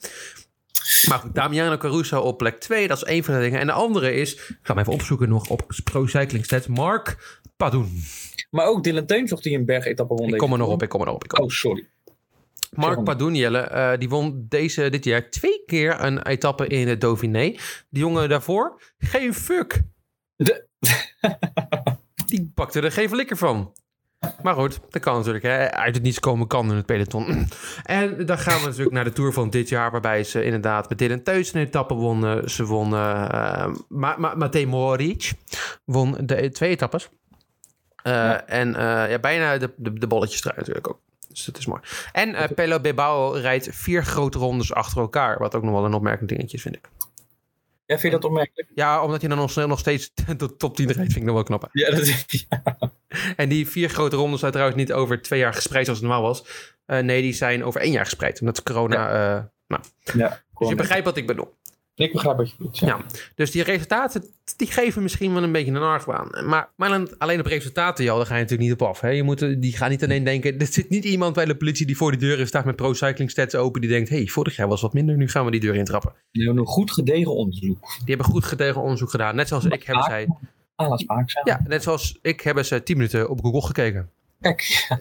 Maar 1.09 1.19
goed, 1.19 1.35
Damiano 1.35 1.77
Caruso 1.77 2.21
op 2.21 2.39
plek 2.39 2.61
2, 2.61 2.89
dat 2.89 2.97
is 2.97 3.03
één 3.05 3.25
van 3.25 3.35
de 3.35 3.41
dingen. 3.41 3.61
En 3.61 3.67
de 3.67 3.73
andere 3.73 4.13
is, 4.15 4.35
ik 4.35 4.59
ga 4.63 4.73
hem 4.75 4.79
even 4.79 4.93
opzoeken 4.93 5.29
nog 5.29 5.49
op 5.49 5.67
Pro 5.85 6.07
Cycling 6.07 6.45
Stats, 6.45 6.67
Mark 6.67 7.41
Padoen. 7.57 8.03
Maar 8.51 8.67
ook 8.67 8.83
Dylan 8.85 9.07
Teuns 9.07 9.33
of 9.33 9.41
die 9.41 9.57
een 9.59 9.65
bergetappe 9.65 10.15
won. 10.15 10.29
Ik 10.29 10.39
kom 10.39 10.53
er 10.53 10.59
nog 10.59 10.69
op, 10.69 10.83
ik 10.83 10.89
kom 10.89 11.01
er 11.01 11.07
nog 11.07 11.15
op. 11.15 11.25
Ik 11.25 11.29
kom. 11.31 11.45
Oh, 11.45 11.51
sorry. 11.51 11.89
Mark 12.71 12.95
hem. 12.95 13.05
Padoen, 13.05 13.35
Jelle, 13.35 13.59
eh, 13.59 13.99
die 13.99 14.09
won 14.09 14.47
deze, 14.49 14.89
dit 14.91 15.05
jaar 15.05 15.31
twee 15.31 15.63
keer 15.67 16.01
een 16.05 16.23
etappe 16.27 16.67
in 16.67 16.89
het 16.89 17.01
Dauphiné. 17.01 17.41
Die 17.41 17.59
jongen 17.91 18.29
daarvoor, 18.29 18.81
geen 18.99 19.35
fuck. 19.35 19.83
De- 20.37 20.67
Die 22.27 22.51
pakte 22.55 22.81
er 22.81 22.93
geen 22.93 23.09
flikker 23.09 23.37
van. 23.37 23.73
Maar 24.43 24.55
goed, 24.55 24.81
dat 24.91 25.03
kan 25.03 25.17
natuurlijk. 25.17 25.45
Hè. 25.45 25.71
Uit 25.71 25.95
het 25.95 26.03
niets 26.05 26.19
komen 26.21 26.47
kan 26.47 26.71
in 26.71 26.77
het 26.77 26.87
peloton. 26.87 27.27
En 27.83 28.27
dan 28.27 28.39
gaan 28.39 28.59
we 28.61 28.65
natuurlijk 28.67 28.93
naar 28.95 29.05
de 29.05 29.13
Tour 29.13 29.33
van 29.33 29.51
dit 29.51 29.69
jaar... 29.69 29.91
waarbij 29.91 30.25
ze 30.25 30.45
inderdaad 30.45 30.89
met 30.89 30.99
Dylan 30.99 31.23
Teuns 31.23 31.55
een 31.55 31.61
etappe 31.61 31.95
won. 31.95 32.49
Ze 32.49 32.65
won... 32.65 32.95
eh 32.95 33.67
Ma 33.89 34.15
Ma 34.19 34.35
Matej 34.35 34.67
Mohoric 34.67 35.33
won 35.85 36.17
de 36.21 36.51
twee 36.51 36.71
etappes. 36.71 37.09
Eh, 38.03 38.13
Ja. 38.13 38.47
En 38.47 38.77
eh, 38.77 39.11
ja, 39.11 39.19
bijna 39.19 39.59
de, 39.59 39.73
de, 39.77 39.93
de 39.93 40.07
bolletjes 40.07 40.41
eruit 40.41 40.59
natuurlijk 40.59 40.89
ook. 40.89 41.01
Dus 41.29 41.45
dat 41.45 41.59
is 41.59 41.67
mooi. 41.67 41.81
En 42.13 42.35
eh 42.35 42.49
Pelo 42.55 42.81
Bilbao 42.81 43.31
rijdt 43.31 43.69
vier 43.73 44.05
grote 44.05 44.39
rondes 44.39 44.73
achter 44.73 45.01
elkaar. 45.01 45.39
Wat 45.39 45.55
ook 45.55 45.63
nog 45.63 45.73
wel 45.73 45.85
een 45.85 45.95
opmerkend 45.95 46.29
dingetje 46.29 46.57
is, 46.57 46.63
vind 46.63 46.77
ik. 46.77 46.89
Ja, 47.87 47.99
vind 47.99 48.03
je 48.03 48.11
dat 48.21 48.25
opmerkelijk? 48.25 48.69
Ja, 48.75 49.03
omdat 49.03 49.21
je 49.21 49.29
dan 49.29 49.39
nog 49.39 49.55
nog 49.55 49.79
steeds 49.79 50.13
de 50.37 50.57
top 50.57 50.77
10 50.77 50.87
rijdt, 50.87 51.01
vind 51.13 51.17
ik 51.17 51.23
nog 51.23 51.35
wel 51.35 51.43
knap. 51.43 51.69
Ja, 51.73 51.91
dat 51.91 52.01
is... 52.01 52.27
En 53.37 53.49
die 53.49 53.69
vier 53.69 53.89
grote 53.89 54.17
rondes 54.17 54.41
zijn 54.41 54.53
trouwens 54.53 54.79
niet 54.79 54.93
over 54.93 55.23
twee 55.23 55.39
jaar 55.39 55.55
gespreid 55.55 55.85
zoals 55.85 56.01
het 56.01 56.09
normaal 56.09 56.29
was. 56.29 56.45
Eh, 56.87 56.99
nee, 56.99 57.23
die 57.23 57.33
zijn 57.33 57.65
over 57.65 57.81
één 57.81 57.93
jaar 57.93 58.05
gespreid. 58.05 58.41
Omdat 58.41 58.63
corona... 58.63 59.09
eh, 59.09 59.45
nou, 59.67 59.83
Ja, 60.15 60.43
dus 60.59 60.69
je 60.69 60.75
begrijpt 60.75 61.05
wat 61.05 61.17
ik 61.17 61.27
bedoel. 61.27 61.59
Ik 61.95 62.13
begrijp 62.13 62.37
wat 62.37 62.51
je 62.51 62.55
bedoelt. 62.57 62.79
Ja. 62.79 62.87
Ja. 62.87 63.01
Dus 63.35 63.51
die 63.51 63.63
resultaten, 63.63 64.25
die 64.57 64.71
geven 64.71 65.03
misschien 65.03 65.35
wel 65.35 65.43
een 65.43 65.53
beetje 65.53 65.71
een 65.73 65.77
argwaan. 65.77 66.47
Maar, 66.47 66.69
maar 66.77 67.09
alleen 67.19 67.41
op 67.41 67.47
resultaten, 67.47 68.05
joh, 68.05 68.17
daar 68.17 68.27
ga 68.27 68.35
je 68.35 68.41
natuurlijk 68.41 68.69
niet 68.71 68.81
op 68.81 68.89
af. 68.89 69.01
Hè? 69.01 69.09
Je 69.09 69.23
moet, 69.23 69.39
die 69.39 69.77
gaan 69.77 69.91
niet 69.91 70.05
alleen 70.05 70.25
denken... 70.25 70.59
Er 70.59 70.67
zit 70.67 70.89
niet 70.89 71.05
iemand 71.05 71.35
bij 71.35 71.45
de 71.45 71.57
politie 71.57 71.87
die 71.87 71.97
voor 71.97 72.11
de 72.11 72.17
deur 72.17 72.47
staat 72.47 72.65
met 72.65 72.77
pro-cycling 72.77 73.31
stats 73.31 73.55
open... 73.55 73.81
die 73.81 73.91
denkt, 73.91 74.09
hey, 74.09 74.27
vorig 74.27 74.57
jaar 74.57 74.69
was 74.69 74.81
wat 74.81 74.93
minder, 74.93 75.17
nu 75.17 75.29
gaan 75.29 75.45
we 75.45 75.51
die 75.51 75.61
deur 75.61 75.75
intrappen. 75.75 76.13
Die 76.33 76.45
hebben 76.45 76.63
een 76.63 76.69
goed 76.69 76.91
gedegen 76.91 77.35
onderzoek. 77.35 77.81
Die 77.81 78.15
hebben 78.15 78.27
goed 78.27 78.45
gedegen 78.45 78.81
onderzoek 78.81 79.11
gedaan. 79.11 79.35
Net 79.37 79.49
zoals 79.49 79.65
ik 79.65 79.83
hebben 79.83 80.05
zij... 80.05 80.27
Ah, 80.89 81.23
zijn. 81.27 81.43
Ja, 81.45 81.61
net 81.67 81.83
zoals 81.83 82.19
ik 82.23 82.41
hebben 82.41 82.65
ze 82.65 82.83
10 82.83 82.97
minuten 82.97 83.29
op 83.31 83.41
Google 83.41 83.63
gekeken. 83.63 84.11
Kijk, 84.41 84.61
ja. 84.89 84.99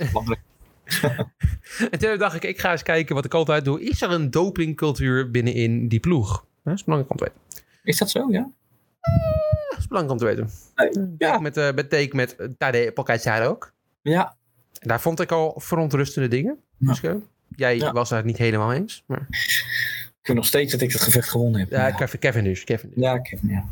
En 1.92 2.00
toen 2.00 2.18
dacht 2.18 2.36
ik, 2.36 2.44
ik 2.44 2.60
ga 2.60 2.72
eens 2.72 2.84
kijken 2.84 3.16
wat 3.16 3.26
ik 3.26 3.34
altijd 3.34 3.66
doe. 3.66 3.82
Is 3.84 4.02
er 4.02 4.12
een 4.12 4.32
dopingcultuur 4.32 5.32
binnenin 5.32 5.88
die 5.88 6.00
ploeg? 6.00 6.46
Dat 6.64 6.74
is 6.74 6.84
belangrijk 6.84 7.12
om 7.12 7.18
te 7.18 7.32
weten. 7.34 7.64
Is 7.84 7.98
dat 7.98 8.10
zo, 8.10 8.28
ja? 8.32 8.50
Dat 9.70 9.80
is 9.80 9.88
belangrijk 9.88 10.22
om 10.22 10.28
te 10.28 10.36
weten. 10.36 10.50
Ja. 11.18 11.40
Met, 11.40 11.58
eh 11.58 11.74
met 11.74 11.90
Take 11.90 12.16
met 12.16 12.36
eh, 12.36 12.48
Tadej 12.58 12.92
Pogacar 12.92 13.48
ook. 13.48 13.74
Ja. 14.02 14.36
En 14.80 14.88
daar 14.88 15.02
vond 15.02 15.20
ik 15.20 15.32
al 15.32 15.54
verontrustende 15.60 16.28
dingen. 16.28 16.58
Ja. 16.78 16.96
Eh, 17.02 17.14
jij 17.56 17.78
Ja. 17.78 17.92
was 17.92 18.10
daar 18.10 18.26
niet 18.26 18.38
helemaal 18.38 18.74
eens. 18.74 19.04
Maar, 19.06 19.26
Ik 19.30 20.26
vind 20.36 20.38
nog 20.38 20.46
steeds 20.46 20.72
dat 20.72 20.82
ik 20.82 20.92
het 20.92 21.02
gevecht 21.02 21.30
gewonnen 21.30 21.60
heb. 21.60 21.70
ja, 21.70 21.92
Kevin, 21.92 22.20
Kevin 22.20 22.44
dus. 22.44 22.64
Kevin 22.64 22.92
dus. 22.96 23.04
Ja, 23.04 23.14
heb 23.22 23.40
ja. 23.48 23.66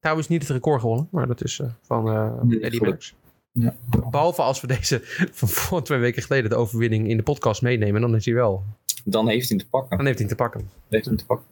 Trouwens 0.00 0.28
niet 0.28 0.42
het 0.42 0.50
record 0.50 0.80
gewonnen. 0.80 1.08
Maar 1.10 1.26
dat 1.26 1.44
is 1.44 1.58
eh, 1.58 1.66
van 1.82 2.08
eh 2.08 2.64
Eddie. 2.64 2.80
Merckx. 2.80 3.14
Ja. 3.52 3.74
Behalve 4.10 4.42
als 4.42 4.60
we 4.60 4.66
deze 4.66 5.00
van 5.38 5.48
voor 5.48 5.82
twee 5.82 5.98
weken 5.98 6.22
geleden 6.22 6.50
de 6.50 6.56
overwinning 6.56 7.08
in 7.08 7.16
de 7.16 7.22
podcast 7.22 7.62
meenemen. 7.62 8.00
Dan 8.00 8.14
is 8.14 8.24
hij 8.24 8.34
wel. 8.34 8.64
Dan 9.04 9.28
heeft 9.28 9.48
hij 9.48 9.58
te 9.58 9.68
pakken. 9.68 9.96
Dan 9.96 10.06
heeft 10.06 10.18
hij 10.18 10.28
te 10.28 10.34
pakken. 10.34 10.60
Dan 10.60 10.70
heeft 10.88 11.06
hij 11.06 11.16
te 11.16 11.26
pakken. 11.26 11.46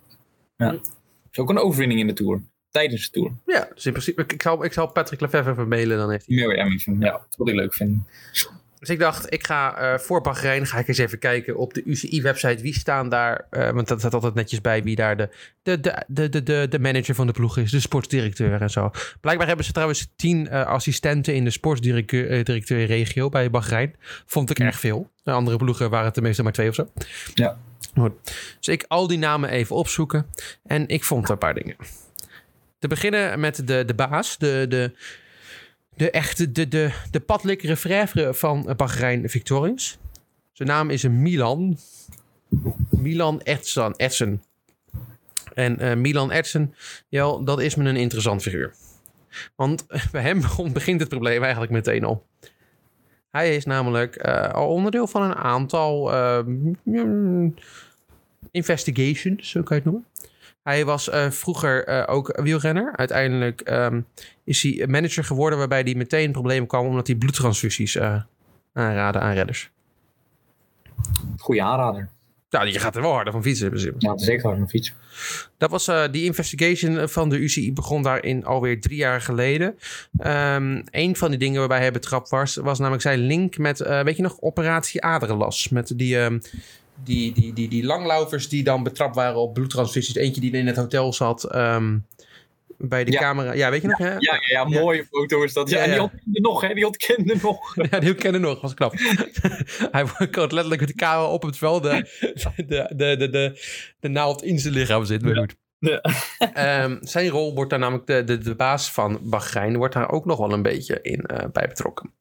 Ja. 0.57 0.79
is 1.31 1.39
ook 1.39 1.51
een 1.51 1.59
overwinning 1.59 2.01
in 2.01 2.07
de 2.07 2.13
Tour. 2.13 2.43
Tijdens 2.71 3.11
de 3.11 3.21
Tour. 3.21 3.33
Ja, 3.47 3.69
dus 3.75 3.87
in 3.87 3.93
principe. 3.93 4.25
Ik 4.27 4.43
zal, 4.43 4.65
ik 4.65 4.73
zal 4.73 4.87
Patrick 4.87 5.21
Lefevre 5.21 5.51
even 5.51 5.69
mailen. 5.69 5.99
Dan 5.99 6.11
heeft 6.11 6.27
hij. 6.27 6.37
Ja, 6.99 7.13
dat 7.13 7.37
wil 7.37 7.49
ik 7.49 7.55
leuk 7.55 7.75
vinden. 7.75 8.07
Dus 8.79 8.89
ik 8.89 8.99
dacht, 8.99 9.33
ik 9.33 9.47
ga 9.47 9.77
eh, 9.77 9.99
voor 9.99 10.21
Bahrein 10.21 10.67
ga 10.67 10.79
ik 10.79 10.89
eens 10.89 10.99
even 10.99 11.19
kijken 11.19 11.57
op 11.57 11.75
de 11.75 11.83
UCI-website. 11.85 12.63
Wie 12.63 12.75
staan 12.75 13.09
daar? 13.09 13.47
eh, 13.51 13.71
want 13.71 13.89
dat 13.89 13.99
staat 13.99 14.15
altijd 14.15 14.35
netjes 14.35 14.61
bij 14.61 14.83
wie 14.83 14.97
daar 14.97 15.17
de, 15.17 15.29
de, 15.63 15.81
de, 15.81 16.29
de, 16.29 16.43
de, 16.43 16.67
de, 16.71 16.79
manager 16.79 17.15
van 17.15 17.27
de 17.27 17.33
ploeg 17.33 17.57
is. 17.59 17.71
De 17.71 17.81
sportsdirecteur 17.81 18.61
en 18.63 18.71
zo. 18.71 18.91
Blijkbaar 19.21 19.47
hebben 19.47 19.65
ze 19.65 19.73
trouwens 19.73 20.09
tien 20.17 20.49
eh, 20.49 20.67
assistenten 20.67 21.35
in 21.35 21.45
de 21.45 21.51
sportsdirecteur 21.51 22.31
eh, 22.31 22.45
directeur 22.45 22.85
regio 22.87 23.29
bij 23.29 23.51
Bahrein. 23.51 23.95
Vond 24.27 24.51
ik 24.51 24.57
Hm. 24.59 24.63
erg 24.63 24.79
veel. 24.79 25.11
De 25.23 25.31
andere 25.33 25.57
ploegen 25.57 25.91
waren 25.91 26.05
het 26.05 26.15
tenminste 26.15 26.43
maar 26.43 26.53
twee 26.53 26.69
of 26.69 26.75
zo. 26.75 26.89
Ja. 27.35 27.59
Goed. 27.99 28.13
Dus 28.61 28.69
ik 28.75 28.85
al 28.89 29.07
die 29.07 29.19
namen 29.19 29.51
even 29.51 29.77
opzoeken. 29.77 30.27
En 30.67 30.89
ik 30.89 31.05
vond 31.05 31.29
een 31.29 31.39
paar 31.39 31.55
dingen. 31.55 31.77
Te 32.79 32.89
beginnen 32.89 33.41
met 33.41 33.67
de, 33.67 33.85
de 33.85 33.95
baas. 33.95 34.39
De, 34.39 34.67
de, 34.69 34.93
de 35.97 36.11
echte, 36.11 36.53
de, 36.53 36.69
de, 36.69 36.91
de 37.11 37.21
Patlik 37.21 37.63
Refrèvre 37.63 38.35
van 38.35 38.75
Bahrein 38.77 39.31
Victorians. 39.31 39.99
Zijn 40.53 40.69
naam 40.69 40.91
is 40.91 41.03
Milan. 41.03 41.79
Milan 42.91 43.41
Edson. 43.41 43.95
Edson. 43.97 44.43
En 45.55 45.79
eh, 45.79 45.97
Milan 45.97 46.31
Edson, 46.31 46.75
ja, 47.09 47.39
dat 47.39 47.61
is 47.61 47.75
me 47.75 47.89
een 47.89 47.97
interessant 47.97 48.43
figuur. 48.43 48.75
Want 49.55 49.87
bij 50.13 50.23
hem 50.23 50.43
begint 50.73 51.01
het 51.01 51.09
probleem 51.09 51.43
eigenlijk 51.43 51.73
meteen 51.73 52.05
al. 52.05 52.27
Hij 53.31 53.57
is 53.57 53.65
namelijk 53.65 54.17
eh, 54.17 54.51
al 54.51 54.69
onderdeel 54.69 55.07
van 55.07 55.23
een 55.23 55.35
aantal 55.35 56.13
eh, 56.13 56.45
mm, 56.85 57.55
investigations, 58.51 59.51
zo 59.51 59.63
kan 59.63 59.77
je 59.77 59.83
het 59.83 59.93
noemen. 59.93 60.07
Hij 60.67 60.85
was 60.85 61.09
eh, 61.09 61.31
vroeger 61.31 61.85
eh, 61.85 62.15
ook 62.15 62.41
wielrenner. 62.43 62.97
Uiteindelijk 62.97 63.61
ehm, 63.61 64.01
is 64.45 64.63
hij 64.63 64.87
manager 64.87 65.25
geworden 65.25 65.59
waarbij 65.59 65.81
hij 65.81 65.95
meteen 65.95 66.33
problemen 66.33 66.69
kwam 66.69 66.87
omdat 66.87 67.07
hij 67.07 67.17
bloedtransfusies 67.17 67.97
eh 67.97 68.21
aanraden 68.73 69.21
aan 69.21 69.33
redders. 69.35 69.71
Goeie 71.39 71.63
aanrader. 71.63 72.09
Nou, 72.51 72.67
je 72.69 72.79
gaat 72.79 72.97
er 72.97 73.03
wel 73.03 73.13
harder 73.13 73.33
van 73.33 73.43
fietsen 73.43 73.69
principe. 73.69 73.95
Ja, 73.99 74.17
zeker 74.19 74.47
hard 74.47 74.59
een 74.59 74.69
fiets. 74.69 74.95
Dat 75.59 75.71
was 75.71 75.91
die 76.11 76.25
investigation 76.25 77.09
van 77.09 77.29
de 77.29 77.39
UCI 77.39 77.73
begon 77.73 78.03
daarin 78.03 78.45
alweer 78.45 78.81
drie 78.81 78.97
jaar 78.97 79.21
geleden. 79.21 79.79
Ehm 80.19 80.83
een 80.91 81.17
van 81.17 81.31
die 81.31 81.39
dingen 81.39 81.59
waarbij 81.59 81.81
hij 81.81 81.93
betrapt 81.93 82.29
was, 82.31 82.57
was 82.57 82.79
namelijk 82.79 83.03
zijn 83.03 83.19
link 83.19 83.59
met, 83.59 83.79
weet 83.79 84.17
je 84.17 84.23
nog, 84.23 84.41
operatie 84.41 85.03
Aderenlas. 85.03 85.69
Met 85.69 85.93
die, 85.97 86.19
ehm, 86.19 86.39
die, 87.05 87.33
die, 87.33 87.53
die, 87.53 87.69
die 87.69 87.85
langlaufers 87.85 88.49
die 88.49 88.65
dan 88.65 88.83
betrapt 88.83 89.15
waren 89.15 89.37
op 89.37 89.55
bloedtransfusies. 89.55 90.15
Eentje 90.15 90.41
die 90.41 90.51
in 90.53 90.67
het 90.67 90.77
hotel 90.77 91.13
zat 91.13 91.45
ehm, 91.45 91.99
bij 92.79 93.05
de 93.05 93.13
Ja. 93.13 93.21
camera. 93.21 93.53
Ja, 93.53 93.71
weet 93.71 93.83
je 93.83 93.89
nog? 93.89 93.99
Hè? 93.99 94.11
Ja, 94.11 94.19
ja, 94.19 94.41
ja, 94.47 94.65
mooie 94.65 95.07
foto 95.11 95.43
is 95.43 95.53
dat. 95.53 95.71
Ja, 95.71 95.79
en 95.79 95.91
die 95.91 96.01
ontkende 96.01 96.41
nog, 96.41 96.61
hè? 96.61 96.75
Die 96.75 96.87
ontkende 96.87 97.37
nog. 97.43 97.75
Ja, 97.91 97.99
die 97.99 98.15
kennen 98.15 98.41
nog, 98.41 98.61
was 98.61 98.75
knap. 98.75 98.93
hij 99.93 100.05
had 100.31 100.53
letterlijk 100.53 100.81
met 100.81 100.89
de 100.89 100.95
camera 100.95 101.29
op 101.31 101.43
het 101.43 101.59
veld 101.59 101.83
de, 101.83 102.09
de, 102.57 102.93
de, 102.97 103.17
de, 103.17 103.31
de, 103.31 103.61
de 104.01 104.09
naald 104.09 104.43
in 104.43 104.59
zijn 104.59 104.75
lichaam 104.75 105.05
zitten. 105.05 105.29
Maar 105.29 105.39
goed. 105.39 105.57
Ja. 105.79 106.01
Ehm, 106.39 106.97
zijn 107.01 107.29
rol 107.29 107.55
wordt 107.55 107.71
daar 107.71 107.79
namelijk, 107.79 108.07
de, 108.07 108.25
de, 108.25 108.39
de 108.39 108.55
baas 108.55 108.93
van 108.93 109.19
Bahrein, 109.23 109.77
wordt 109.77 109.95
daar 109.95 110.11
ook 110.11 110.25
nog 110.25 110.39
wel 110.39 110.53
een 110.53 110.63
beetje 110.63 111.01
in 111.03 111.21
eh, 111.21 111.47
bij 111.53 111.69
betrokken. 111.69 112.15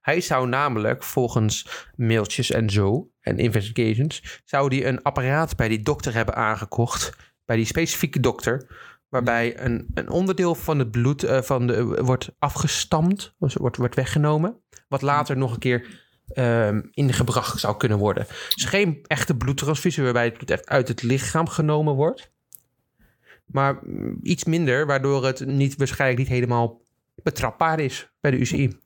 Hij 0.00 0.20
zou 0.20 0.48
namelijk 0.48 1.02
volgens 1.02 1.66
mailtjes 1.96 2.50
en 2.50 2.70
zo, 2.70 3.10
en 3.20 3.38
investigations, 3.38 4.40
zou 4.44 4.68
die 4.68 4.86
een 4.86 5.02
apparaat 5.02 5.56
bij 5.56 5.68
die 5.68 5.82
dokter 5.82 6.14
hebben 6.14 6.34
aangekocht, 6.34 7.12
bij 7.44 7.56
die 7.56 7.64
specifieke 7.66 8.20
dokter, 8.20 8.66
waarbij 9.08 9.60
een, 9.60 9.86
een 9.94 10.10
onderdeel 10.10 10.54
van 10.54 10.78
het 10.78 10.90
bloed 10.90 11.22
eh, 11.22 11.42
van 11.42 11.66
de, 11.66 11.84
wordt 11.84 12.30
afgestampt, 12.38 13.34
dus 13.38 13.54
wordt, 13.54 13.76
wordt 13.76 13.94
weggenomen, 13.94 14.62
wat 14.88 15.02
later 15.02 15.36
nog 15.36 15.52
een 15.52 15.58
keer 15.58 16.00
ehm, 16.26 16.82
ingebracht 16.90 17.60
zou 17.60 17.76
kunnen 17.76 17.98
worden. 17.98 18.26
Dus 18.54 18.64
geen 18.64 19.00
echte 19.02 19.36
bloedtransfusie 19.36 20.02
waarbij 20.02 20.24
het 20.24 20.34
bloed 20.34 20.50
echt 20.50 20.68
uit 20.68 20.88
het 20.88 21.02
lichaam 21.02 21.48
genomen 21.48 21.94
wordt. 21.94 22.31
Maar 23.52 23.78
mm, 23.82 24.18
iets 24.22 24.44
minder, 24.44 24.86
waardoor 24.86 25.24
het 25.24 25.46
niet, 25.46 25.76
waarschijnlijk 25.76 26.20
niet 26.20 26.28
helemaal 26.28 26.80
betrapbaar 27.22 27.80
is 27.80 28.10
bij 28.20 28.30
de 28.30 28.38
UCI. 28.38 28.78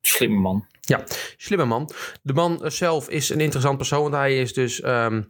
Slimme 0.00 0.40
man. 0.40 0.66
Slimme 1.36 1.64
man. 1.64 1.90
De 2.22 2.32
man 2.32 2.60
zelf 2.64 3.08
is 3.08 3.28
een 3.28 3.40
interessant 3.40 3.76
persoon, 3.76 4.02
want 4.02 4.14
hij 4.14 4.40
is 4.40 4.52
dus, 4.52 4.80
ehm, 4.80 5.22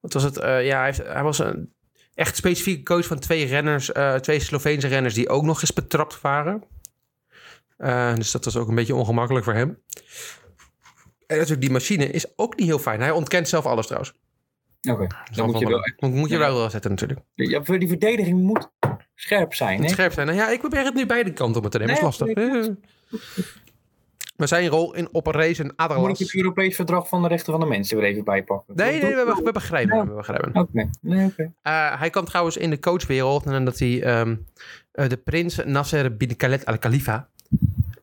wat 0.00 0.12
was 0.12 0.22
het? 0.22 0.38
Eh, 0.38 0.66
ja, 0.66 0.76
hij, 0.76 0.86
heeft, 0.86 0.98
hij 0.98 1.22
was 1.22 1.38
een 1.38 1.72
echt 2.14 2.36
specifieke 2.36 2.82
coach 2.82 3.06
van 3.06 3.18
twee 3.18 3.46
renners, 3.46 3.92
eh, 3.92 4.14
twee 4.14 4.40
Sloveense 4.40 4.88
renners 4.88 5.14
die 5.14 5.28
ook 5.28 5.42
nog 5.42 5.60
eens 5.60 5.72
betrapt 5.72 6.20
waren. 6.20 6.64
Eh, 7.76 8.14
dus 8.14 8.30
dat 8.30 8.44
was 8.44 8.56
ook 8.56 8.68
een 8.68 8.74
beetje 8.74 8.94
ongemakkelijk 8.94 9.44
voor 9.44 9.54
hem. 9.54 9.78
En 11.26 11.38
natuurlijk, 11.38 11.60
die 11.60 11.70
machine 11.70 12.10
is 12.10 12.26
ook 12.36 12.56
niet 12.56 12.66
heel 12.66 12.78
fijn. 12.78 13.00
Hij 13.00 13.10
ontkent 13.10 13.48
zelf 13.48 13.66
alles 13.66 13.86
trouwens. 13.86 14.14
Oké. 14.90 15.06
Dus 15.28 15.36
Dan 15.36 15.46
moet 15.50 15.58
je 15.58 15.66
wel, 15.68 15.80
moet, 15.98 16.12
moet 16.14 16.28
je 16.28 16.34
Ja. 16.38 16.40
wel 16.52 16.70
zetten 16.70 16.90
natuurlijk. 16.90 17.20
ja, 17.34 17.62
voor 17.62 17.78
die 17.78 17.88
verdediging 17.88 18.40
moet 18.40 18.70
scherp 19.14 19.54
zijn. 19.54 19.80
Moet 19.80 19.90
scherp 19.90 20.12
zijn. 20.12 20.26
Nou 20.26 20.38
ja, 20.38 20.50
ik 20.50 20.58
probeer 20.58 20.84
het 20.84 20.94
nu 20.94 21.06
beide 21.06 21.32
kanten 21.32 21.64
op 21.64 21.70
te 21.70 21.78
nemen. 21.78 21.94
Nee, 21.94 22.02
dat 22.02 22.12
is 22.12 22.18
lastig. 22.18 22.36
nee, 22.36 22.60
Eh. 22.60 22.68
Maar 24.36 24.48
zijn 24.48 24.68
rol 24.68 24.94
in 24.94 25.08
Operation 25.12 25.72
Moet 25.96 26.08
ik 26.10 26.18
het 26.18 26.34
Europees 26.34 26.74
Verdrag 26.76 27.08
van 27.08 27.22
de 27.22 27.28
Rechten 27.28 27.52
van 27.52 27.60
de 27.60 27.66
Mensen 27.66 27.96
weer 27.96 28.06
even 28.06 28.24
bijpakken? 28.24 28.74
Nee, 28.76 29.02
nee, 29.02 29.14
we, 29.14 29.40
we 29.44 29.52
begrijpen 29.52 29.96
hem. 29.96 30.08
We 30.08 30.14
begrijpen. 30.14 30.54
Oké, 30.54 30.90
nee, 31.00 31.26
oké. 31.26 31.52
Eh, 31.62 31.98
hij 31.98 32.10
kwam 32.10 32.24
trouwens 32.24 32.56
in 32.56 32.70
de 32.70 32.78
coachwereld 32.78 33.44
nadat 33.44 33.78
hij 33.78 34.02
ehm, 34.02 34.36
eh, 34.92 35.08
de 35.08 35.16
prins 35.16 35.60
Nasser 35.64 36.16
bin 36.16 36.36
Khaled 36.36 36.66
al 36.66 36.78
Khalifa 36.78 37.28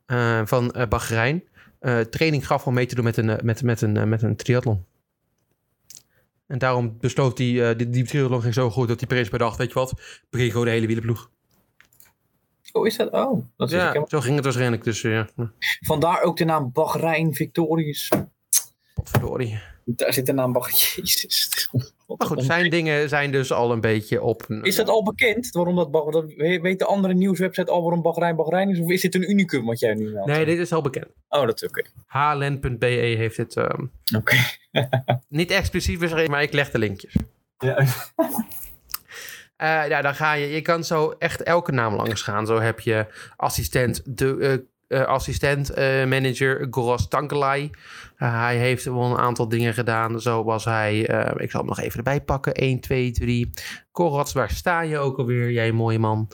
eh, 0.05 0.41
van 0.45 0.71
eh, 0.71 0.88
Bahrein 0.88 1.43
eh, 1.79 2.00
training 2.00 2.48
gaf 2.48 2.67
om 2.67 2.74
mee 2.74 2.86
te 2.86 2.95
doen 2.95 3.03
met 3.03 3.17
een, 3.17 3.29
eh, 3.29 3.43
met, 3.43 3.63
met 3.63 3.81
een, 3.81 3.98
eh, 3.98 4.03
met 4.03 4.21
een 4.21 4.36
triathlon. 4.36 4.86
En 6.50 6.58
daarom 6.58 6.98
besloot 7.00 7.38
hij, 7.38 7.70
eh, 7.70 7.77
die, 7.77 7.89
die 7.89 8.06
ging 8.08 8.53
zo 8.53 8.70
goed 8.70 8.88
dat 8.88 9.00
die 9.00 9.08
prins 9.08 9.29
bedacht, 9.29 9.58
weet 9.58 9.68
je 9.68 9.74
wat, 9.74 9.94
begin 10.29 10.51
gewoon 10.51 10.65
de 10.65 10.72
hele 10.72 10.88
wielenploeg. 10.88 11.29
Oh, 12.72 12.88
is 12.88 12.98
dat? 12.98 13.12
Oh, 13.12 13.46
dat 13.58 13.72
is 13.72 13.75
Ja, 13.75 14.06
zo 14.08 14.20
ging 14.20 14.36
het 14.36 14.44
waarschijnlijk. 14.44 14.84
Dus 14.84 15.03
eh, 15.03 15.12
ja, 15.12 15.27
Vandaar 15.79 16.22
ook 16.22 16.38
de 16.38 16.46
naam 16.46 16.72
Bahrein 16.72 17.34
Victorious. 17.34 18.12
potverdorie. 18.94 19.60
Daar 19.86 20.13
zit 20.13 20.25
de 20.25 20.34
naam 20.34 20.53
Bahrein. 20.53 20.77
Jezus. 20.96 21.70
Maar 22.18 22.28
goed, 22.28 22.44
zijn 22.44 22.70
dingen 22.70 23.10
zijn 23.10 23.32
dus 23.32 23.51
al 23.51 23.72
een 23.72 23.82
beetje 23.82 24.22
op... 24.22 24.46
Is 24.62 24.75
dat 24.75 24.89
al 24.89 25.04
bekend? 25.04 25.50
Waarom 25.51 25.75
dat, 25.92 26.34
weet 26.36 26.80
de 26.80 26.86
andere 26.86 27.13
nieuwswebsite 27.13 27.72
al 27.72 27.82
waarom 27.82 28.01
Bahrein 28.01 28.36
Bahrein 28.36 28.70
is? 28.70 28.80
Of 28.80 28.89
is 28.89 29.01
dit 29.01 29.16
een 29.16 29.32
unicum 29.32 29.66
wat 29.66 29.80
jij 29.80 29.94
nu 29.94 30.12
meldt? 30.12 30.28
Nee, 30.28 30.46
dit 30.46 30.58
is 30.58 30.72
al 30.72 30.82
bekend. 30.82 31.08
Oh, 31.30 31.46
dat 31.46 31.62
is 31.62 31.70
oké. 31.70 31.84
HLN.be 32.06 32.86
heeft 32.86 33.38
het 33.38 33.56
ehm, 33.56 33.86
Oké. 34.16 34.36
niet 35.30 35.51
expliciet 35.51 36.00
beschreven, 36.00 36.32
maar 36.32 36.42
ik 36.42 36.54
leg 36.54 36.72
de 36.72 36.78
linkjes. 36.78 37.16
Ja. 37.58 37.86
Eh, 39.60 39.88
ja, 39.88 40.01
dan 40.01 40.16
ga 40.16 40.34
je. 40.34 40.48
Je 40.48 40.62
kan 40.62 40.84
zo 40.84 41.16
echt 41.18 41.44
elke 41.44 41.72
naam 41.72 41.96
langs 41.96 42.22
gaan. 42.22 42.46
Zo 42.46 42.60
heb 42.60 42.80
je 42.80 43.06
assistent, 43.36 44.18
de, 44.18 44.38
eh, 44.38 44.58
eh, 44.89 45.05
assistent 45.05 45.69
eh, 45.69 46.05
manager 46.05 46.67
Goros 46.72 47.08
Tankelai. 47.08 47.69
Eh, 48.15 48.39
hij 48.41 48.58
heeft 48.58 48.84
wel 48.84 49.03
een 49.03 49.17
aantal 49.17 49.48
dingen 49.48 49.74
gedaan. 49.74 50.22
Zo 50.22 50.43
was 50.43 50.65
hij. 50.65 51.00
ik 51.38 51.51
zal 51.51 51.60
hem 51.60 51.69
nog 51.69 51.79
even 51.79 51.98
erbij 51.98 52.22
pakken. 52.22 52.53
1, 52.53 52.79
2, 52.79 53.12
3. 53.12 53.50
Korats, 53.91 54.34
waar 54.34 54.50
sta 54.50 54.81
je 54.81 54.98
ook 54.98 55.17
alweer? 55.17 55.51
Jij 55.51 55.72
mooie 55.72 56.00
man. 56.00 56.27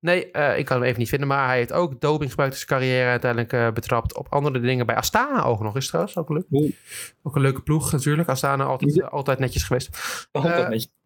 Nee, 0.00 0.30
ik 0.56 0.64
kan 0.64 0.76
hem 0.76 0.82
even 0.82 0.98
niet 0.98 1.08
vinden. 1.08 1.28
Maar 1.28 1.46
hij 1.46 1.56
heeft 1.56 1.72
ook 1.72 2.00
doping 2.00 2.30
gebruikt 2.30 2.54
in 2.54 2.66
zijn 2.66 2.80
carrière. 2.80 3.08
Uiteindelijk 3.08 3.74
betrapt 3.74 4.16
op 4.16 4.26
andere 4.30 4.60
dingen. 4.60 4.86
Bij 4.86 4.96
Astana 4.96 5.44
ook 5.44 5.62
nog 5.62 5.74
eens 5.74 5.86
trouwens. 5.86 6.16
Ook 6.16 6.28
leuk. 6.28 6.46
Oeh. 6.50 6.72
Ook 7.22 7.36
een 7.36 7.42
leuke 7.42 7.62
ploeg 7.62 7.92
natuurlijk. 7.92 8.28
Astana 8.28 8.64
altijd, 8.64 9.10
altijd 9.10 9.38
netjes 9.38 9.62
geweest. 9.62 9.98
Altijd 10.32 10.68
netjes. 10.68 10.96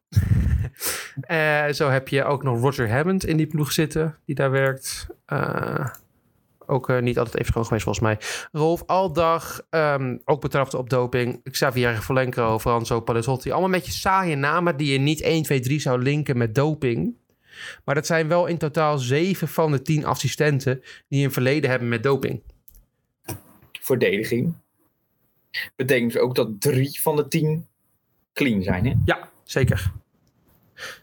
Zo 1.78 1.88
heb 1.88 2.08
je 2.08 2.24
ook 2.24 2.42
nog 2.42 2.60
Roger 2.60 2.90
Hammond 2.90 3.24
in 3.24 3.36
die 3.36 3.46
ploeg 3.46 3.72
zitten, 3.72 4.16
die 4.24 4.34
daar 4.34 4.50
werkt. 4.50 5.06
Eh, 5.26 5.86
ook 6.66 6.88
eh, 6.88 7.00
niet 7.00 7.18
altijd 7.18 7.36
even 7.36 7.52
schoon 7.52 7.64
geweest 7.64 7.84
volgens 7.84 8.04
mij. 8.04 8.18
Rolf 8.52 8.82
Aldag, 8.86 9.66
ehm, 9.70 10.18
ook 10.24 10.40
betrapt 10.40 10.74
op 10.74 10.90
doping. 10.90 11.40
Xavier 11.50 12.02
Volenko, 12.02 12.58
Franzo 12.58 13.00
Palezotti. 13.00 13.50
Allemaal 13.50 13.68
een 13.68 13.74
beetje 13.74 13.92
saaie 13.92 14.36
namen 14.36 14.76
die 14.76 14.92
je 14.92 14.98
niet 14.98 15.22
1, 15.22 15.42
2, 15.42 15.60
3 15.60 15.80
zou 15.80 16.02
linken 16.02 16.38
met 16.38 16.54
doping. 16.54 17.14
Maar 17.84 17.94
dat 17.94 18.06
zijn 18.06 18.28
wel 18.28 18.46
in 18.46 18.58
totaal 18.58 18.98
zeven 18.98 19.48
van 19.48 19.72
de 19.72 19.82
tien 19.82 20.04
assistenten 20.04 20.82
die 21.08 21.24
een 21.24 21.32
verleden 21.32 21.70
hebben 21.70 21.88
met 21.88 22.02
doping. 22.02 22.42
Verdediging. 23.72 24.54
Betekent 25.76 26.12
dus 26.12 26.22
ook 26.22 26.34
dat 26.34 26.60
drie 26.60 27.00
van 27.00 27.16
de 27.16 27.28
tien 27.28 27.66
clean 28.32 28.62
zijn, 28.62 28.86
hè? 28.86 28.94
Ja, 29.04 29.28
zeker. 29.44 29.92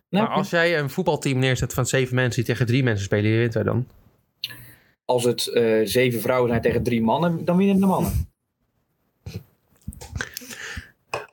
Nou, 0.10 0.28
maar 0.28 0.36
als 0.36 0.50
jij 0.50 0.80
een 0.80 0.90
voetbalteam 0.90 1.40
neerzet 1.40 1.74
van 1.74 1.86
zeven 1.86 2.16
mensen 2.16 2.44
die 2.44 2.54
tegen 2.54 2.66
drie 2.66 2.84
mensen 2.84 3.06
spelen, 3.06 3.32
wie 3.32 3.40
wint 3.40 3.56
er 3.56 3.64
dan? 3.64 3.88
Als 5.10 5.24
het 5.24 5.48
eh, 5.48 5.80
zeven 5.84 6.22
vrouwen 6.22 6.50
zijn 6.50 6.62
tegen 6.62 6.84
drie 6.84 7.02
mannen, 7.02 7.46
dan 7.46 7.58
winnen 7.58 7.80
de 7.80 7.86
mannen. 7.86 8.28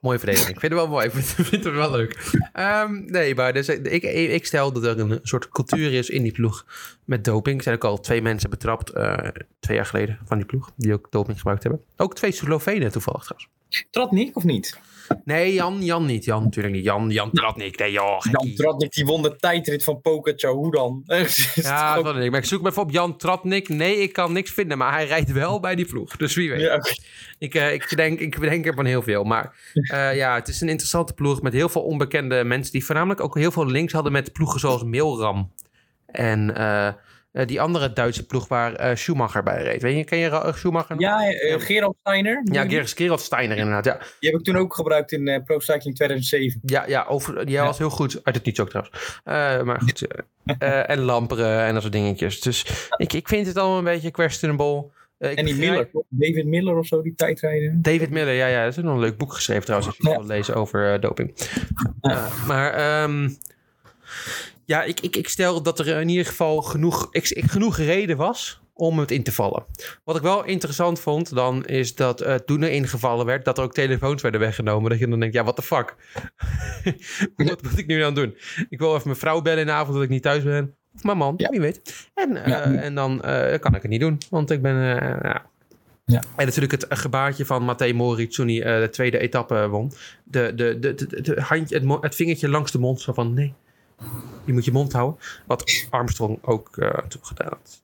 Mooie 0.00 0.18
verdediging. 0.18 0.54
Ik 0.54 0.60
vind 0.60 0.72
het 0.72 0.80
wel 0.80 0.90
mooi. 0.90 1.06
Ik 1.06 1.12
vind, 1.12 1.64
het 1.64 1.74
wel 1.74 1.90
leuk. 1.90 2.38
Ehm, 2.52 3.04
nee, 3.04 3.34
maar 3.34 3.52
dus, 3.52 3.68
ik, 3.68 4.02
ik 4.02 4.46
stel 4.46 4.72
dat 4.72 4.84
er 4.84 4.98
een 4.98 5.20
soort 5.22 5.48
cultuur 5.48 5.92
is 5.92 6.10
in 6.10 6.22
die 6.22 6.32
ploeg 6.32 6.66
met 7.04 7.24
doping. 7.24 7.56
Er 7.56 7.62
zijn 7.62 7.74
ook 7.74 7.84
al 7.84 8.00
twee 8.00 8.22
mensen 8.22 8.50
betrapt, 8.50 8.90
eh, 8.90 9.28
twee 9.60 9.76
jaar 9.76 9.86
geleden, 9.86 10.18
van 10.24 10.36
die 10.36 10.46
ploeg, 10.46 10.70
die 10.76 10.92
ook 10.92 11.06
doping 11.10 11.36
gebruikt 11.36 11.62
hebben. 11.62 11.82
Ook 11.96 12.14
twee 12.14 12.32
Slovenen 12.32 12.92
toevallig 12.92 13.24
trouwens. 13.24 13.50
Tratnik 13.90 14.36
of 14.36 14.44
niet? 14.44 14.78
Nee, 15.25 15.53
Jan, 15.53 15.85
Jan 15.85 16.07
niet. 16.07 16.25
Jan 16.25 16.42
natuurlijk 16.42 16.75
niet. 16.75 16.85
Jan, 16.85 17.11
Jan 17.11 17.31
Tratnik. 17.31 17.79
Nee, 17.79 17.92
joh, 17.92 18.21
Jan. 18.31 18.53
Tratnik 18.55 18.92
die 18.92 19.05
won 19.05 19.23
de 19.23 19.37
tijdrit 19.37 19.85
van 19.85 20.01
Pogacar. 20.01 20.53
Hoe 20.53 20.71
dan? 20.71 21.03
Ja, 21.55 22.03
dat 22.03 22.14
weet 22.14 22.25
ik. 22.25 22.31
Maar 22.31 22.40
ik 22.40 22.47
zoek 22.47 22.62
me 22.62 22.69
even 22.69 22.83
op 22.83 22.90
Jan 22.90 23.16
Tratnik. 23.16 23.69
Nee, 23.69 23.97
ik 23.97 24.12
kan 24.12 24.33
niks 24.33 24.51
vinden, 24.51 24.79
maar 24.79 24.92
hij 24.92 25.07
rijdt 25.07 25.33
wel 25.33 25.61
bij 25.61 25.75
die 25.75 25.85
ploeg. 25.85 26.16
Dus 26.16 26.35
wie 26.35 26.51
weet. 26.51 26.61
Ja, 26.61 26.75
oké. 26.75 26.95
Ik, 27.38 27.55
eh, 27.55 27.73
ik, 27.73 27.87
bedenk, 27.90 28.21
ik 28.21 28.38
bedenk 28.38 28.66
ervan 28.66 28.85
heel 28.85 29.03
veel. 29.03 29.25
Maar 29.25 29.55
eh, 29.73 30.16
ja, 30.16 30.35
het 30.35 30.49
is 30.49 30.61
een 30.61 30.69
interessante 30.69 31.12
ploeg 31.12 31.42
met 31.42 31.53
heel 31.53 31.69
veel 31.69 31.83
onbekende 31.83 32.45
mensen... 32.45 32.73
die 32.73 32.85
voornamelijk 32.85 33.21
ook 33.21 33.38
heel 33.38 33.51
veel 33.51 33.66
links 33.66 33.92
hadden 33.92 34.12
met 34.12 34.33
ploegen 34.33 34.61
zoals 34.61 34.85
Milram. 34.85 35.53
En 36.07 36.57
eh, 36.57 36.92
eh, 37.37 37.46
die 37.46 37.61
andere 37.61 37.92
Duitse 37.92 38.27
ploeg 38.27 38.49
waar 38.49 38.75
eh, 38.75 38.96
Schumacher 38.96 39.42
bij 39.42 39.62
reed. 39.62 39.83
Weet 39.83 39.96
je, 39.96 40.05
ken 40.05 40.18
je 40.18 40.29
Ra- 40.29 40.53
Schumacher? 40.53 41.01
ja 41.01 41.31
eh, 41.31 41.61
Gerald 41.61 41.96
Steiner. 42.01 42.40
ja 42.53 42.62
Gerrit 42.68 42.92
Gerald 42.96 43.20
Steiner 43.20 43.57
inderdaad. 43.57 43.85
Ja, 43.85 43.99
die 44.20 44.31
heb 44.31 44.38
ik 44.38 44.44
toen 44.44 44.57
ook 44.57 44.75
gebruikt 44.75 45.12
in 45.12 45.29
eh, 45.29 45.42
Pro 45.44 45.59
Cycling 45.59 45.94
2007. 45.96 46.61
ja, 46.64 46.85
ja, 46.87 47.05
over, 47.09 47.46
die 47.46 47.59
was 47.59 47.79
heel 47.79 47.90
goed. 47.90 48.20
Uit 48.25 48.35
het 48.35 48.44
niets 48.44 48.61
ook 48.61 48.68
trouwens. 48.68 49.20
Eh, 49.25 49.62
maar 49.62 49.81
goed. 49.81 50.07
eh, 50.07 50.20
eh, 50.59 50.90
en 50.90 50.99
Lamperen 50.99 51.64
en 51.64 51.72
dat 51.72 51.83
soort 51.83 51.94
dingetjes. 51.94 52.40
Dus 52.40 52.88
ik, 52.96 53.12
ik 53.12 53.29
vind 53.29 53.46
het 53.46 53.57
allemaal 53.57 53.79
een 53.79 53.85
beetje 53.85 54.11
questionable. 54.11 54.85
Eh, 55.18 55.38
En 55.38 55.44
die 55.44 55.55
begrijp- 55.57 55.92
Miller, 55.92 56.07
David 56.09 56.46
Miller 56.46 56.77
of 56.79 56.87
zo, 56.87 57.03
die 57.03 57.14
tijdrijder. 57.14 57.72
David 57.83 58.11
Miller, 58.11 58.35
ja, 58.35 58.46
ja, 58.46 58.64
dat 58.64 58.77
is 58.77 58.83
nog 58.83 58.94
een 58.94 59.01
leuk 59.01 59.16
boek 59.16 59.33
geschreven 59.33 59.62
trouwens, 59.64 59.88
als 59.90 59.96
je 59.99 60.09
het 60.09 60.12
Ja. 60.12 60.27
wil 60.27 60.37
lezen 60.37 60.55
over 60.55 60.92
eh, 60.92 61.01
doping. 61.01 61.35
Eh, 62.01 62.46
maar 62.46 62.72
ehm, 62.75 63.29
ja, 64.66 64.83
ik, 64.83 65.00
ik, 65.00 65.16
ik 65.16 65.29
stel 65.29 65.62
dat 65.62 65.79
er 65.79 65.87
in 66.00 66.09
ieder 66.09 66.26
geval 66.26 66.62
genoeg, 66.62 67.09
ik, 67.11 67.29
ik- 67.29 67.50
genoeg 67.50 67.76
reden 67.76 68.16
was 68.16 68.61
om 68.74 68.98
het 68.98 69.11
in 69.11 69.22
te 69.22 69.33
vallen. 69.33 69.64
Wat 70.05 70.16
ik 70.16 70.22
wel 70.22 70.44
interessant 70.44 71.00
vond 71.00 71.35
dan, 71.35 71.64
is 71.66 71.94
dat 71.94 72.20
eh, 72.20 72.35
toen 72.35 72.62
er 72.62 72.70
ingevallen 72.70 73.26
werd, 73.26 73.44
dat 73.44 73.59
er 73.59 73.64
ook 73.64 73.72
telefoons 73.74 74.22
werden 74.22 74.40
weggenomen. 74.40 74.90
Dat 74.90 74.98
je 74.98 75.09
dan 75.09 75.20
denkt, 75.20 75.35
ja, 75.35 75.42
what 75.42 75.57
the 75.57 75.62
fuck? 75.62 75.94
wat 77.37 77.62
moet 77.62 77.79
ik 77.79 77.87
nu 77.87 77.98
dan 77.98 78.14
doen? 78.14 78.37
Ik 78.68 78.79
wil 78.79 78.90
even 78.94 79.02
mijn 79.09 79.18
vrouw 79.18 79.42
bellen 79.42 79.61
in 79.61 79.66
de 79.66 79.72
avond 79.72 79.94
dat 79.94 80.02
ik 80.02 80.09
niet 80.09 80.22
thuis 80.22 80.42
ben. 80.42 80.74
Of 80.94 81.02
mijn 81.02 81.16
man, 81.18 81.35
Ja. 81.37 81.48
wie 81.48 81.61
weet. 81.61 82.09
En, 82.14 82.37
eh, 82.37 82.46
Ja. 82.46 82.62
en 82.74 82.94
dan 82.94 83.22
eh, 83.22 83.59
kan 83.59 83.74
ik 83.74 83.83
het 83.83 83.90
niet 83.90 84.00
doen, 84.00 84.18
want 84.31 84.50
ik 84.50 84.62
ben... 84.62 84.74
ja, 84.74 85.46
Ja. 86.05 86.22
en 86.37 86.44
natuurlijk 86.46 86.72
het 86.72 86.87
gebaartje 86.88 87.44
van 87.46 87.64
Matej 87.64 87.92
Moric 87.92 88.31
toen 88.31 88.48
hij 88.48 88.81
de 88.81 88.88
tweede 88.90 89.18
etappe 89.18 89.68
won. 89.68 89.92
De, 90.24 90.52
de, 90.55 90.79
de, 90.79 90.94
de, 90.94 91.20
de 91.20 91.40
handje, 91.40 91.98
het 92.00 92.14
vingertje 92.14 92.48
langs 92.48 92.72
de 92.72 92.79
mond. 92.79 93.00
Zo 93.00 93.12
van 93.12 93.35
nee, 93.35 93.55
je 94.44 94.52
moet 94.52 94.64
je 94.64 94.72
mond 94.72 94.92
houden. 94.92 95.20
Wat 95.46 95.87
Armstrong 95.90 96.38
ook 96.42 96.76
eh 96.76 96.98
toen 97.09 97.24
gedaan 97.24 97.48
had. 97.48 97.80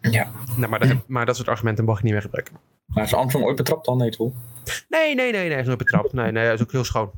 Ja. 0.00 0.30
Nou, 0.56 0.70
maar, 0.70 0.78
dat, 0.78 0.96
maar 1.06 1.26
dat 1.26 1.36
soort 1.36 1.48
argumenten 1.48 1.84
mag 1.84 1.96
je 1.98 2.04
niet 2.04 2.12
meer 2.12 2.22
gebruiken. 2.22 2.56
Maar 2.86 3.04
is 3.04 3.14
Armstrong 3.14 3.46
ooit 3.46 3.56
betrapt 3.56 3.84
dan? 3.84 3.96
Nee, 3.96 4.10
toch? 4.10 4.32
Nee, 4.88 5.14
nee, 5.14 5.32
nee, 5.32 5.42
nee. 5.42 5.50
Hij 5.50 5.60
is 5.60 5.66
nooit 5.66 5.78
betrapt. 5.78 6.12
Nee, 6.12 6.32
nee, 6.32 6.44
hij 6.44 6.54
is 6.54 6.62
ook 6.62 6.72
heel 6.72 6.84
schoon. 6.84 7.10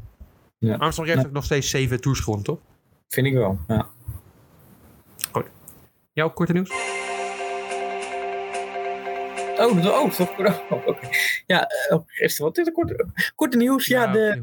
Ja. 0.59 0.77
Armstrong 0.77 1.09
heeft 1.09 1.27
ook 1.27 1.33
nog 1.33 1.45
steeds 1.45 1.71
zeven 1.71 2.01
tours 2.01 2.21
gewonnen, 2.21 2.45
toch? 2.47 2.59
Vind 3.09 3.27
ik 3.27 3.33
wel, 3.33 3.59
ja. 3.69 3.89
Jouw 6.13 6.31
korte 6.31 6.53
nieuws? 6.53 6.71
Oh, 9.59 9.87
oh, 9.87 10.21
oh, 10.71 10.87
oké. 10.87 11.09
Ja, 11.47 11.67
eh, 11.67 11.97
oh, 11.97 12.05
is 12.19 12.39
er 12.39 12.45
wat? 12.45 12.59
Is 12.59 12.71
korte, 12.73 13.07
korte 13.35 13.57
nieuws. 13.57 13.87
Ja, 13.87 14.07
de, 14.07 14.43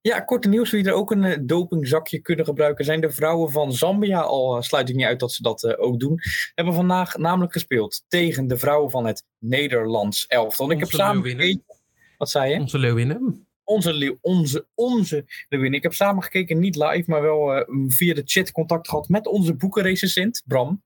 ja, 0.00 0.20
korte 0.20 0.48
nieuws. 0.48 0.70
Wie 0.70 0.84
er 0.84 0.92
ook 0.92 1.10
een 1.10 1.24
eh, 1.24 1.38
dopingzakje 1.42 2.18
kunnen 2.18 2.44
gebruiken 2.44 2.84
zijn 2.84 3.00
de 3.00 3.10
vrouwen 3.10 3.50
van 3.50 3.72
Zambia. 3.72 4.20
Al 4.20 4.56
eh, 4.56 4.62
sluit 4.62 4.88
ik 4.88 4.94
niet 4.94 5.04
uit 5.04 5.20
dat 5.20 5.32
ze 5.32 5.42
dat 5.42 5.78
ook 5.78 6.00
doen. 6.00 6.20
Hebben 6.54 6.74
vandaag 6.74 7.16
namelijk 7.16 7.52
gespeeld 7.52 8.04
tegen 8.08 8.46
de 8.46 8.56
vrouwen 8.56 8.90
van 8.90 9.06
het 9.06 9.24
Nederlands 9.38 10.26
elftal. 10.26 10.70
Ik 10.70 10.78
heb 10.78 10.84
Onze 10.86 10.96
samen 10.96 11.22
leeuwinnen. 11.22 11.46
gekeken. 11.46 11.74
Wat 12.18 12.30
zei 12.30 12.52
je? 12.52 12.60
Onze 12.60 12.78
leeuwinnen. 12.78 13.46
Onze, 13.64 13.92
leeuw- 13.92 14.18
onze, 14.20 14.66
onze 14.74 15.24
leeuwin. 15.48 15.74
Ik 15.74 15.82
heb 15.82 15.94
samen 15.94 16.22
gekeken, 16.22 16.58
niet 16.58 16.76
live, 16.76 17.04
maar 17.10 17.22
wel 17.22 17.66
via 17.88 18.14
de 18.14 18.22
chat 18.24 18.52
contact 18.52 18.88
gehad 18.88 19.08
met 19.08 19.26
onze 19.26 19.54
boekenrecensent, 19.54 20.42
Bram. 20.46 20.82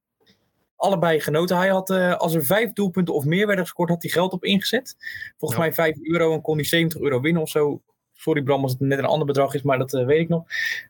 Allebei 0.79 1.21
genoten. 1.21 1.57
Hij 1.57 1.69
had, 1.69 1.91
eh, 1.91 2.15
als 2.17 2.35
er 2.35 2.45
vijf 2.45 2.73
doelpunten 2.73 3.15
of 3.15 3.25
meer 3.25 3.47
werden 3.47 3.65
gescoord, 3.65 3.89
had 3.89 4.03
hij 4.03 4.11
geld 4.11 4.33
op 4.33 4.45
ingezet. 4.45 4.97
Volgens 5.39 5.61
Ja. 5.61 5.67
mij 5.67 5.75
5 5.75 5.97
euro 6.03 6.33
en 6.35 6.41
kon 6.41 6.57
hij 6.57 6.65
70 6.65 7.01
euro 7.01 7.21
winnen 7.21 7.43
of 7.43 7.49
zo. 7.49 7.83
Sorry 8.21 8.43
Bram 8.43 8.63
als 8.63 8.73
het 8.73 8.81
net 8.81 8.99
een 8.99 9.05
ander 9.05 9.27
bedrag 9.27 9.55
is, 9.55 9.63
maar 9.63 9.79
dat 9.79 9.95
eh, 9.95 10.05
weet 10.07 10.21
ik 10.21 10.29
nog. 10.29 10.45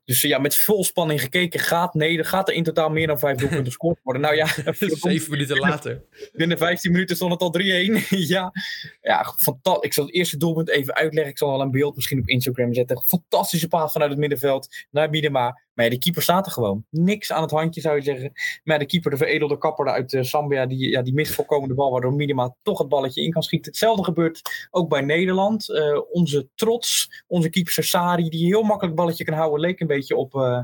Dus 0.05 0.24
eh, 0.24 0.31
ja, 0.31 0.38
met 0.38 0.57
vol 0.57 0.85
spanning 0.85 1.20
gekeken. 1.20 1.61
Gaat, 1.61 1.94
nee, 1.94 2.18
er 2.18 2.24
gaat 2.24 2.48
er 2.48 2.55
in 2.55 2.62
totaal 2.62 2.90
meer 2.90 3.07
dan 3.07 3.18
vijf 3.18 3.37
doelpunten 3.37 3.66
gescoord 3.72 3.98
worden. 4.03 4.22
Nou 4.22 4.35
ja, 4.35 4.46
Zeven 4.72 5.31
minuten 5.31 5.57
later. 5.68 6.03
binnen 6.33 6.59
15 6.59 6.92
minuten 6.92 7.16
stond 7.16 7.33
het 7.33 7.40
al 7.40 7.55
3-1. 7.61 8.09
ja, 8.09 8.53
ja 9.01 9.35
fantastisch. 9.38 9.85
Ik 9.85 9.92
zal 9.92 10.05
het 10.05 10.14
eerste 10.14 10.37
doelpunt 10.37 10.68
even 10.68 10.94
uitleggen. 10.94 11.33
Ik 11.33 11.38
zal 11.38 11.51
wel 11.51 11.61
een 11.61 11.70
beeld 11.70 11.94
misschien 11.94 12.18
op 12.20 12.29
Instagram 12.29 12.74
zetten. 12.74 13.03
Fantastische 13.07 13.68
paas 13.68 13.92
vanuit 13.92 14.11
het 14.11 14.18
middenveld 14.20 14.68
naar 14.90 15.11
Biedema. 15.11 15.61
Maar 15.78 15.86
ja, 15.86 15.92
de 15.92 15.98
keeper 16.02 16.22
staat 16.22 16.46
er 16.46 16.52
gewoon. 16.52 16.84
Niks 16.90 17.32
aan 17.32 17.42
het 17.42 17.50
handje 17.50 17.80
zou 17.80 17.96
je 17.96 18.02
zeggen. 18.02 18.30
Maar 18.64 18.74
ja, 18.74 18.78
de 18.78 18.86
keeper, 18.86 19.10
de 19.10 19.16
veredelde 19.16 19.58
kapper 19.58 19.88
uit 19.88 20.12
eh, 20.12 20.22
Zambia, 20.22 20.66
die, 20.66 20.90
ja, 20.90 21.02
die 21.02 21.14
mist 21.14 21.34
volkomen 21.34 21.68
de 21.68 21.74
bal. 21.74 21.90
Waardoor 21.90 22.12
Miedema 22.12 22.54
toch 22.62 22.78
het 22.78 22.88
balletje 22.88 23.22
in 23.22 23.30
kan 23.30 23.42
schieten. 23.42 23.70
Hetzelfde 23.70 24.04
gebeurt 24.04 24.68
ook 24.70 24.88
bij 24.88 25.00
Nederland. 25.00 25.70
Eh, 25.70 26.00
onze 26.10 26.48
trots, 26.54 27.22
onze 27.26 27.50
keeper 27.50 27.72
Sassari, 27.72 28.28
die 28.28 28.46
heel 28.46 28.62
makkelijk 28.62 28.82
het 28.82 28.94
balletje 28.94 29.24
kan 29.24 29.34
houden, 29.34 29.60
leek 29.60 29.80
een 29.80 29.86
beetje 29.86 30.16
op... 30.16 30.34
eh, 30.34 30.60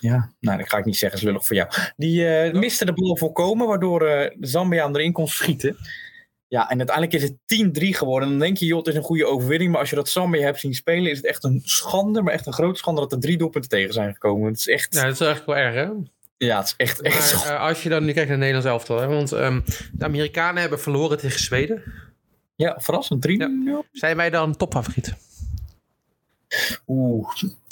ja, 0.00 0.32
nou, 0.40 0.58
dat 0.58 0.68
ga 0.68 0.78
ik 0.78 0.84
niet 0.84 0.96
zeggen, 0.96 1.18
is 1.18 1.24
lullig 1.24 1.46
voor 1.46 1.56
jou. 1.56 1.70
Die 1.96 2.24
miste 2.52 2.84
de 2.84 2.92
bal 2.92 3.16
volkomen, 3.16 3.66
waardoor 3.66 3.98
de 3.98 4.36
Zambiaan 4.40 4.96
erin 4.96 5.12
kon 5.12 5.28
schieten. 5.28 5.76
Ja, 6.50 6.70
en 6.70 6.78
uiteindelijk 6.78 7.16
is 7.16 7.22
het 7.22 7.34
10-3 7.92 7.96
geworden. 7.96 8.28
En 8.28 8.38
dan 8.38 8.46
denk 8.46 8.56
je, 8.56 8.66
joh, 8.66 8.78
het 8.78 8.86
is 8.86 8.94
een 8.94 9.02
goede 9.02 9.26
overwinning. 9.26 9.70
Maar 9.70 9.80
als 9.80 9.90
je 9.90 9.96
dat 9.96 10.08
Zambia 10.08 10.40
hebt 10.42 10.60
zien 10.60 10.74
spelen, 10.74 11.10
is 11.10 11.16
het 11.16 11.26
echt 11.26 11.44
een 11.44 11.60
schande. 11.64 12.22
Maar 12.22 12.32
echt 12.32 12.46
een 12.46 12.52
grote 12.52 12.78
schande 12.78 13.00
dat 13.00 13.12
er 13.12 13.20
drie 13.20 13.38
doelpunten 13.38 13.70
tegen 13.70 13.92
zijn 13.92 14.12
gekomen. 14.12 14.48
Het 14.48 14.58
is 14.58 14.68
echt, 14.68 14.94
Ja, 14.94 15.00
ja, 15.00 15.06
dat 15.06 15.20
is 15.20 15.26
eigenlijk 15.26 15.58
wel 15.58 15.66
erg, 15.66 15.74
hè? 15.74 15.94
het 16.56 16.66
is 16.66 16.74
echt, 16.76 17.00
echt 17.00 17.44
Maar 17.44 17.54
eh, 17.54 17.60
als 17.60 17.82
je 17.82 17.88
dan 17.88 18.04
nu 18.04 18.12
kijkt 18.12 18.28
naar 18.28 18.38
Nederlands 18.38 18.68
elftal, 18.68 19.00
hè, 19.00 19.06
want 19.06 19.32
ehm, 19.32 19.60
de 19.92 20.04
Amerikanen 20.04 20.60
hebben 20.60 20.80
verloren 20.80 21.18
tegen 21.18 21.40
Zweden. 21.40 21.82
Ja, 22.54 22.76
verrassend. 22.80 23.22
3 23.22 23.38
Ja. 23.38 23.82
Zijn 23.92 24.16
wij 24.16 24.30
dan 24.30 24.56
topfavoriet? 24.56 25.14
Oeh. 26.86 27.28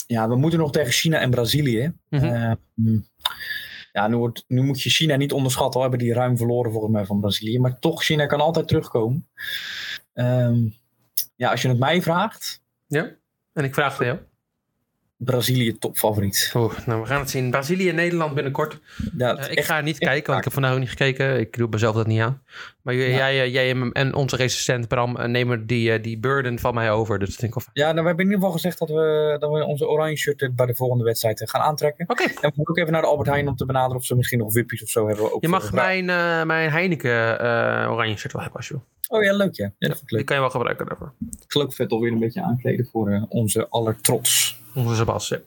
Ja, 0.06 0.28
we 0.28 0.36
moeten 0.36 0.58
nog 0.58 0.72
tegen 0.72 0.92
China 0.92 1.18
en 1.18 1.30
Brazilië. 1.30 1.92
Mm. 2.08 3.06
Ja, 3.98 4.08
nu, 4.08 4.32
nu 4.46 4.62
moet 4.62 4.82
je 4.82 4.90
China 4.90 5.16
niet 5.16 5.32
onderschatten. 5.32 5.80
We 5.80 5.88
hebben 5.88 6.06
die 6.06 6.14
ruim 6.14 6.36
verloren 6.36 6.72
volgens 6.72 6.92
mij 6.92 7.04
van 7.04 7.20
Brazilië. 7.20 7.58
Maar 7.58 7.78
toch, 7.78 8.04
China 8.04 8.26
kan 8.26 8.40
altijd 8.40 8.68
terugkomen. 8.68 9.28
Ehm, 10.12 10.68
ja, 11.36 11.50
als 11.50 11.62
je 11.62 11.68
het 11.68 11.78
mij 11.78 12.02
vraagt, 12.02 12.62
Ja. 12.86 13.16
En 13.52 13.64
ik 13.64 13.74
vraag 13.74 13.98
het 13.98 14.06
jou. 14.06 14.18
Brazilië 15.18 15.78
topfavoriet. 15.78 16.52
Oeh, 16.56 16.72
nou, 16.86 17.00
we 17.00 17.06
gaan 17.06 17.20
het 17.20 17.30
zien. 17.30 17.50
Brazilië 17.50 17.88
en 17.88 17.94
Nederland 17.94 18.34
binnenkort. 18.34 18.78
Ja, 19.16 19.36
Eh, 19.36 19.50
ik 19.50 19.56
echt- 19.58 19.66
ga 19.66 19.80
niet 19.80 19.98
kijken, 19.98 20.26
want 20.26 20.38
ik 20.38 20.44
heb 20.44 20.52
vandaag 20.52 20.72
ook 20.72 20.78
niet 20.78 20.88
gekeken. 20.88 21.38
Ik 21.40 21.56
doe 21.56 21.68
mezelf 21.70 21.94
dat 21.96 22.06
niet 22.06 22.20
aan. 22.20 22.42
Maar 22.82 22.94
Ja. 22.94 23.16
jij, 23.16 23.42
eh, 23.42 23.52
jij 23.52 23.90
en- 23.92 24.14
onze 24.14 24.36
resistent 24.36 24.88
Bram 24.88 25.16
eh, 25.16 25.26
nemen 25.28 25.66
die, 25.66 26.00
die 26.00 26.18
burden 26.18 26.58
van 26.58 26.74
mij 26.74 26.90
over. 26.90 27.18
Dus 27.18 27.28
dat 27.28 27.36
vind 27.38 27.48
ik 27.48 27.54
wel 27.54 27.62
fijn. 27.74 27.86
Ja, 27.86 27.92
nou, 27.92 28.00
we 28.02 28.06
hebben 28.08 28.24
in 28.24 28.30
ieder 28.30 28.44
geval 28.44 28.52
gezegd 28.60 28.78
dat 28.78 28.88
we, 28.88 29.36
dat 29.38 29.50
we 29.52 29.64
onze 29.64 29.88
oranje 29.88 30.16
shirt 30.16 30.50
bij 30.56 30.66
de 30.66 30.74
volgende 30.74 31.04
wedstrijd 31.04 31.50
gaan 31.50 31.60
aantrekken. 31.60 32.04
Oké, 32.08 32.22
En 32.22 32.28
we 32.28 32.38
gaan 32.40 32.52
ook 32.56 32.78
even 32.78 32.92
naar 32.92 33.02
de 33.02 33.08
Albert 33.08 33.28
Heijn 33.28 33.48
om 33.48 33.56
te 33.56 33.66
benaderen 33.66 33.96
of 33.96 34.04
ze 34.04 34.16
misschien 34.16 34.38
nog 34.38 34.52
wippies 34.52 34.82
of 34.82 34.88
zo 34.88 35.06
hebben. 35.08 35.32
Ook 35.34 35.42
je 35.42 35.48
mag 35.48 35.72
mijn, 35.72 36.04
mijn 36.46 36.70
Heineken 36.70 37.40
oranje 37.90 38.16
shirt 38.16 38.32
wel 38.32 38.42
hebben 38.42 38.58
als 38.60 38.68
je 38.68 38.74
wil. 38.74 38.84
Oh 39.18 39.24
ja, 39.24 39.32
leuk 39.36 39.54
ja. 39.54 39.72
ja 39.78 39.94
Die 40.06 40.24
kan 40.24 40.36
je 40.36 40.42
wel 40.42 40.50
gebruiken 40.50 40.86
daarvoor. 40.86 41.12
Ik 41.30 41.52
zal 41.52 41.62
ook 41.62 41.74
vet 41.74 41.90
alweer 41.90 42.12
een 42.12 42.18
beetje 42.18 42.42
aankleden 42.42 42.88
voor 42.92 43.26
onze 43.28 43.68
allertrots. 43.68 44.56
Onze 44.78 44.94
Sebastian. 44.94 45.40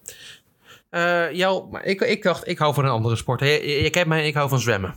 Eh 0.90 1.32
jou, 1.32 1.70
maar 1.72 1.84
ik, 1.86 2.02
ik 2.02 2.24
dacht, 2.24 2.48
ik 2.48 2.58
hou 2.58 2.74
van 2.74 2.86
een 2.86 2.92
andere 2.92 3.16
sport. 3.16 3.40
Je, 3.40 3.82
je, 3.84 3.90
kent 3.90 4.08
mij, 4.08 4.28
ik 4.28 4.34
hou 4.34 4.50
van 4.50 4.60
zwemmen. 4.60 4.96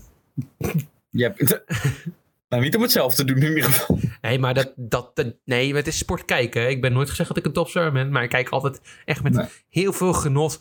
Je 1.11 1.23
hebt... 1.23 1.63
nou, 2.49 2.63
niet 2.63 2.77
om 2.77 2.83
het 2.83 2.93
zelf 2.93 3.15
te 3.15 3.25
doen 3.25 3.37
in 3.37 3.49
ieder 3.49 3.63
geval. 3.65 3.99
Nee, 4.23 4.39
maar 4.39 4.55
dat, 4.55 4.73
dat, 4.77 5.17
dat- 5.17 5.35
nee, 5.45 5.75
het 5.75 5.87
is 5.87 5.99
sport 5.99 6.25
kijken. 6.25 6.69
Ik 6.71 6.81
ben 6.81 6.93
nooit 6.93 7.11
gezegd 7.11 7.29
dat 7.29 7.39
ik 7.39 7.45
een 7.45 7.53
topzwemmer 7.53 7.93
ben, 7.93 8.11
maar 8.11 8.23
ik 8.23 8.29
kijk 8.29 8.49
altijd 8.49 8.81
echt 9.05 9.23
met 9.23 9.33
Nee. 9.33 9.47
heel 9.71 9.93
veel 9.93 10.13
genot 10.13 10.59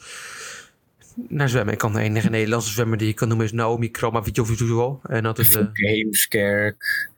naar 1.27 1.49
zwemmen. 1.49 1.73
Ik 1.73 1.79
kan 1.79 1.93
de 1.93 1.99
enige 1.99 2.29
Nederlandse 2.29 2.71
zwemmer 2.71 2.97
die 2.97 3.09
ik 3.09 3.15
kan 3.15 3.27
noemen 3.27 3.45
is 3.45 3.51
Naomi 3.51 3.91
Kromowidjovic. 3.91 4.99
En 5.03 5.23
dat 5.23 5.39
is... 5.39 5.55
eh 5.55 5.65
Heemskerk. 5.71 7.09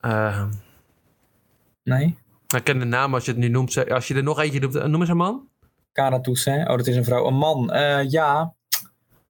eh, 0.00 0.44
Nee? 1.84 2.16
Ik 2.58 2.64
ken 2.64 2.78
de 2.78 2.84
naam 2.84 3.14
als 3.14 3.24
je 3.24 3.30
het 3.30 3.40
nu 3.40 3.48
noemt. 3.48 3.90
Als 3.90 4.08
je 4.08 4.14
er 4.14 4.22
nog 4.22 4.40
eentje 4.40 4.60
noemt, 4.60 4.74
eh, 4.74 4.84
noem 4.84 5.00
eens 5.00 5.10
een 5.10 5.16
man. 5.16 5.48
Cara 5.92 6.20
Toussaint. 6.20 6.68
Oh, 6.68 6.76
dat 6.76 6.86
is 6.86 6.96
een 6.96 7.04
vrouw. 7.04 7.26
Een 7.26 7.34
man. 7.34 7.70
Eh, 7.70 8.10
ja. 8.10 8.54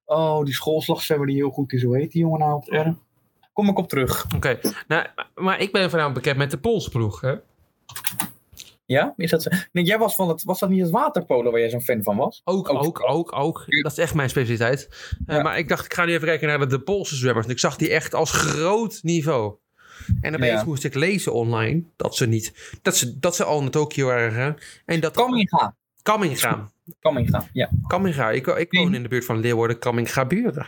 Oh, 0.04 0.44
die 0.44 0.54
schoolslagzwemmer 0.54 1.26
die 1.26 1.36
heel 1.36 1.50
goed 1.50 1.72
is. 1.72 1.82
Hoe 1.82 1.96
heet 1.96 2.12
die 2.12 2.20
jongen 2.20 2.38
nou 2.40 2.54
op 2.54 2.66
R? 2.68 2.88
Kom 3.52 3.68
ik 3.68 3.78
op 3.78 3.88
terug. 3.88 4.26
Oké, 4.36 4.58
nou, 4.88 5.06
maar 5.34 5.60
ik 5.60 5.72
ben 5.72 5.82
voornamelijk 5.90 6.14
bekend 6.14 6.36
met 6.36 6.50
de 6.50 6.58
Poolse 6.58 6.90
ploeg. 6.90 7.20
Hè? 7.20 7.34
Ja? 8.84 9.14
Is 9.16 9.30
dat 9.30 9.42
zo? 9.42 9.50
Nee, 9.72 9.84
jij 9.84 9.98
was 9.98 10.14
van 10.14 10.28
het... 10.28 10.42
Was 10.44 10.58
dat 10.58 10.68
niet 10.68 10.80
het 10.80 10.90
waterpolo 10.90 11.50
waar 11.50 11.60
jij 11.60 11.70
zo'n 11.70 11.82
fan 11.82 12.02
van 12.02 12.16
was? 12.16 12.40
Ook, 12.44 12.68
Ook. 12.68 12.84
ook, 12.84 13.02
ook, 13.10 13.36
ook. 13.36 13.64
Dat 13.82 13.92
is 13.92 13.98
echt 13.98 14.14
mijn 14.14 14.28
specialiteit. 14.28 14.88
Eh, 15.26 15.36
Ja. 15.36 15.42
Maar 15.42 15.58
ik 15.58 15.68
dacht, 15.68 15.84
ik 15.84 15.94
ga 15.94 16.04
nu 16.04 16.12
even 16.12 16.26
kijken 16.26 16.48
naar 16.48 16.58
de, 16.58 16.66
de 16.66 16.80
Poolse 16.80 17.16
zwemmers. 17.16 17.46
En 17.46 17.52
ik 17.52 17.58
zag 17.58 17.76
die 17.76 17.90
echt 17.90 18.14
als 18.14 18.30
groot 18.32 18.98
niveau. 19.02 19.54
En 20.20 20.34
opeens 20.34 20.60
Ja. 20.60 20.64
moest 20.64 20.84
ik 20.84 20.94
lezen 20.94 21.32
online 21.32 21.82
dat 21.96 22.16
ze 22.16 22.26
niet, 22.26 22.78
dat 22.82 22.96
ze, 22.96 23.18
dat 23.18 23.36
ze 23.36 23.44
al 23.44 23.60
naar 23.60 23.70
Tokio 23.70 24.06
waren 24.06 24.30
gegaan. 24.30 24.56
En 24.86 25.00
dat 25.00 25.14
Kamminga. 25.14 25.74
Kamminga. 26.02 26.70
Kamminga, 27.00 27.48
ja. 27.52 27.70
Kamminga. 27.86 28.30
Ik, 28.30 28.46
ik 28.46 28.72
woon 28.72 28.94
in 28.94 29.02
de 29.02 29.08
buurt 29.08 29.24
van 29.24 29.40
Leeuwarden, 29.40 29.78
Kamminga 29.78 30.24
buren. 30.24 30.66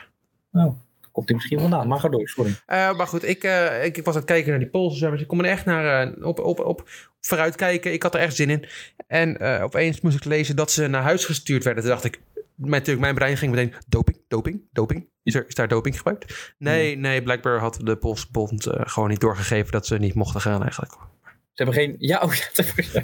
Oh, 0.52 0.76
komt 1.12 1.26
hij 1.28 1.36
misschien 1.36 1.60
vandaan. 1.60 1.88
Maar 1.88 1.98
ga 2.00 2.08
door, 2.08 2.28
sorry. 2.28 2.54
Eh, 2.66 2.96
maar 2.96 3.06
goed, 3.06 3.24
ik, 3.28 3.44
eh, 3.44 3.84
ik, 3.84 3.96
ik 3.96 4.04
was 4.04 4.14
aan 4.14 4.20
het 4.20 4.30
kijken 4.30 4.50
naar 4.50 4.58
die 4.58 4.68
Poolse 4.68 4.96
zwemmers. 4.96 5.22
Ik 5.22 5.28
kon 5.28 5.38
er 5.38 5.50
echt 5.50 5.64
naar, 5.64 6.06
eh, 6.12 6.26
op, 6.26 6.38
op, 6.38 6.60
op 6.60 6.88
vooruit 7.20 7.54
kijken. 7.56 7.92
Ik 7.92 8.02
had 8.02 8.14
er 8.14 8.20
echt 8.20 8.36
zin 8.36 8.50
in. 8.50 8.64
En 9.06 9.38
eh, 9.40 9.62
opeens 9.64 10.00
moest 10.00 10.16
ik 10.16 10.24
lezen 10.24 10.56
dat 10.56 10.70
ze 10.70 10.86
naar 10.86 11.02
huis 11.02 11.24
gestuurd 11.24 11.64
werden. 11.64 11.82
Toen 11.82 11.92
dacht 11.92 12.04
ik, 12.04 12.20
natuurlijk, 12.56 13.00
mijn 13.00 13.14
brein 13.14 13.36
ging 13.36 13.52
meteen, 13.54 13.74
doping, 13.88 14.18
doping, 14.28 14.62
doping. 14.72 15.08
Is, 15.22 15.34
er, 15.34 15.46
is 15.46 15.54
daar 15.54 15.68
doping 15.68 15.96
gebruikt? 15.96 16.54
Nee, 16.58 16.96
nee, 16.96 17.22
blijkbaar 17.22 17.58
had 17.58 17.78
de 17.82 17.96
Poolse 17.96 18.26
bond 18.30 18.66
eh, 18.66 18.80
gewoon 18.84 19.08
niet 19.08 19.20
doorgegeven 19.20 19.72
dat 19.72 19.86
ze 19.86 19.98
niet 19.98 20.14
mochten 20.14 20.40
gaan 20.40 20.62
eigenlijk. 20.62 20.92
Ze 21.52 21.62
hebben 21.62 21.74
geen... 21.74 21.94
Ja, 21.98 22.20
oh 22.20 22.34
ja. 22.34 22.44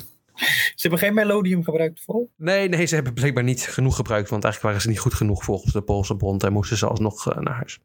Ze 0.75 0.89
hebben, 0.89 0.99
geen 0.99 1.15
melodium 1.15 1.65
gebruikt 1.65 2.01
voor. 2.05 2.27
Nee, 2.37 2.69
nee, 2.69 2.87
ze 2.87 2.95
hebben 2.95 3.15
blijkbaar 3.15 3.45
niet 3.45 3.63
genoeg 3.63 3.97
gebruikt. 3.97 4.31
Want 4.31 4.45
eigenlijk 4.45 4.75
waren 4.75 4.81
ze 4.81 4.89
niet 4.89 5.05
goed 5.05 5.15
genoeg 5.15 5.45
volgens 5.45 5.73
de 5.73 5.81
Poolse 5.81 6.15
bond. 6.15 6.43
En 6.43 6.53
moesten 6.53 6.77
ze 6.77 6.87
alsnog 6.87 7.31
eh, 7.31 7.39
naar 7.39 7.55
huis. 7.55 7.81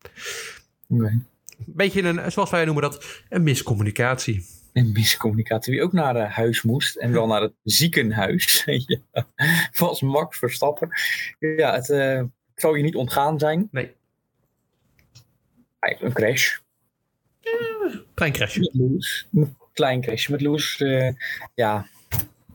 Oké. 0.88 1.22
Beetje 1.58 2.04
een, 2.04 2.32
zoals 2.32 2.50
wij 2.50 2.66
noemen 2.66 2.84
dat, 2.84 3.06
een 3.30 3.44
miscommunicatie. 3.44 4.46
En 4.76 4.92
miscommunicatie. 4.92 5.74
Wie 5.74 5.84
ook 5.84 5.94
naar 5.94 6.16
eh, 6.16 6.32
huis 6.32 6.62
moest. 6.62 6.96
En 6.96 7.12
wel 7.12 7.28
naar 7.28 7.42
het 7.42 7.54
ziekenhuis. 7.64 8.64
ja. 8.86 9.28
Was 9.78 10.02
Max 10.02 10.38
Verstappen. 10.38 10.90
Ja, 11.40 11.74
het 11.76 11.90
eh, 11.90 12.24
zou 12.56 12.78
je 12.78 12.84
niet 12.84 12.96
ontgaan 12.96 13.40
zijn. 13.40 13.68
Nee. 13.72 13.94
Een 15.80 16.14
crash. 16.14 16.58
Klein 18.14 18.32
crashje. 18.32 18.60
Met 18.60 18.74
Lewis. 18.74 19.28
Een 19.34 19.58
klein 19.74 20.02
crashje 20.02 20.32
met 20.32 20.42
Lewis. 20.42 20.78
eh, 20.82 21.10
ja, 21.54 21.88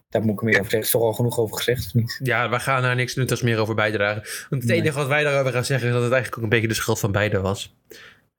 daar 0.09 0.23
moet 0.23 0.35
ik 0.35 0.43
meer 0.43 0.61
over 0.61 0.71
zeggen. 0.71 0.79
Er 0.79 0.85
is 0.85 0.91
toch 0.91 1.03
al 1.03 1.13
genoeg 1.13 1.39
over 1.39 1.57
gezegd, 1.57 1.87
of 1.87 1.95
niet? 1.95 2.21
Ja, 2.23 2.49
we 2.51 2.61
gaan 2.61 2.83
daar 2.83 2.95
niks 2.97 3.15
nuttigs 3.15 3.43
meer 3.43 3.59
over 3.59 3.75
bijdragen. 3.75 4.23
Want 4.23 4.63
het 4.63 4.71
Nee. 4.71 4.81
enige 4.81 4.97
wat 4.99 5.07
wij 5.07 5.23
daarover 5.23 5.53
gaan 5.53 5.65
zeggen 5.65 5.87
is 5.89 5.93
dat 5.95 6.03
het 6.03 6.13
eigenlijk 6.13 6.43
ook 6.43 6.51
een 6.51 6.59
beetje 6.59 6.75
de 6.75 6.81
schuld 6.81 6.99
van 7.01 7.13
beide 7.13 7.41
was. 7.41 7.75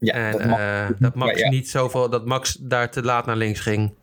Ja, 0.01 0.13
en 0.13 0.31
dat 0.89 0.99
dat 0.99 1.15
Max 1.15 1.39
Ja, 1.39 1.45
ja. 1.45 1.51
niet 1.51 1.69
zoveel, 1.69 2.09
dat 2.09 2.25
Max 2.25 2.53
daar 2.59 2.91
te 2.91 3.03
laat 3.03 3.25
naar 3.25 3.35
links 3.35 3.59
ging 3.59 3.93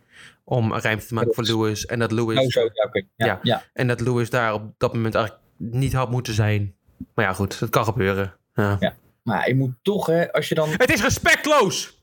om 0.44 0.74
ruimte 0.74 1.06
te 1.06 1.14
maken 1.14 1.34
voor. 1.34 1.44
Lewis. 1.44 1.86
En 1.86 1.98
dat 1.98 2.12
Lewis, 2.12 2.38
Oh, 2.38 2.48
zo. 2.48 2.68
Ja, 3.16 3.62
en 3.72 3.86
dat 3.86 4.00
Lewis 4.00 4.30
daar 4.30 4.54
op 4.54 4.74
dat 4.78 4.94
moment 4.94 5.14
eigenlijk 5.14 5.44
niet 5.56 5.92
had 5.92 6.10
moeten 6.10 6.34
zijn. 6.34 6.74
Maar 7.14 7.24
ja, 7.24 7.32
goed, 7.32 7.58
dat 7.58 7.70
kan 7.70 7.84
gebeuren. 7.84 8.34
Ja. 8.54 8.76
Ja. 8.80 8.96
Maar 9.22 9.48
je 9.48 9.54
moet 9.54 9.74
toch, 9.82 10.06
hè, 10.06 10.32
als 10.32 10.48
je 10.48 10.54
dan... 10.54 10.68
Het 10.70 10.90
is 10.90 11.02
respectloos! 11.02 12.02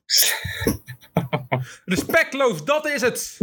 respectloos, 1.86 2.66
dat 2.66 2.88
is 2.88 3.02
het! 3.02 3.40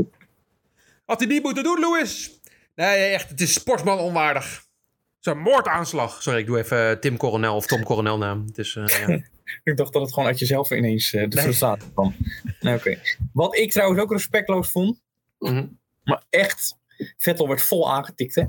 Had 1.04 1.18
hij 1.18 1.28
niet 1.28 1.42
moeten 1.42 1.62
doen, 1.62 1.80
Lewis? 1.80 2.40
Nee, 2.74 3.12
echt, 3.12 3.28
het 3.28 3.40
is 3.40 3.52
sportsman 3.52 3.98
onwaardig. 3.98 4.44
Het 4.44 5.26
is 5.26 5.32
een 5.32 5.38
moordaanslag. 5.38 6.22
Sorry, 6.22 6.38
ik 6.38 6.46
doe 6.46 6.58
even 6.58 6.90
eh, 6.90 6.96
Tim 6.96 7.16
Coronel 7.16 7.56
of 7.56 7.66
Tom 7.66 7.82
Coronel 7.84 8.18
naam. 8.18 8.44
Het 8.46 8.58
is, 8.58 8.76
eh, 8.76 8.86
ja. 8.86 9.06
Ik 9.64 9.76
dacht 9.76 9.92
dat 9.92 10.02
het 10.02 10.12
gewoon 10.12 10.28
uit 10.28 10.38
jezelf 10.38 10.70
ineens 10.70 11.12
eh 11.12 11.28
de 11.28 11.40
Nee. 11.60 11.76
kwam. 11.92 12.16
Oké. 12.60 12.98
Wat 13.32 13.56
ik 13.56 13.70
trouwens 13.70 14.00
ook 14.00 14.12
respectloos 14.12 14.70
vond, 14.70 15.00
Mhm. 15.38 15.66
maar 16.04 16.22
echt, 16.30 16.76
Vettel 17.16 17.48
werd 17.48 17.62
vol 17.62 17.92
aangetikt, 17.92 18.34
hè? 18.34 18.44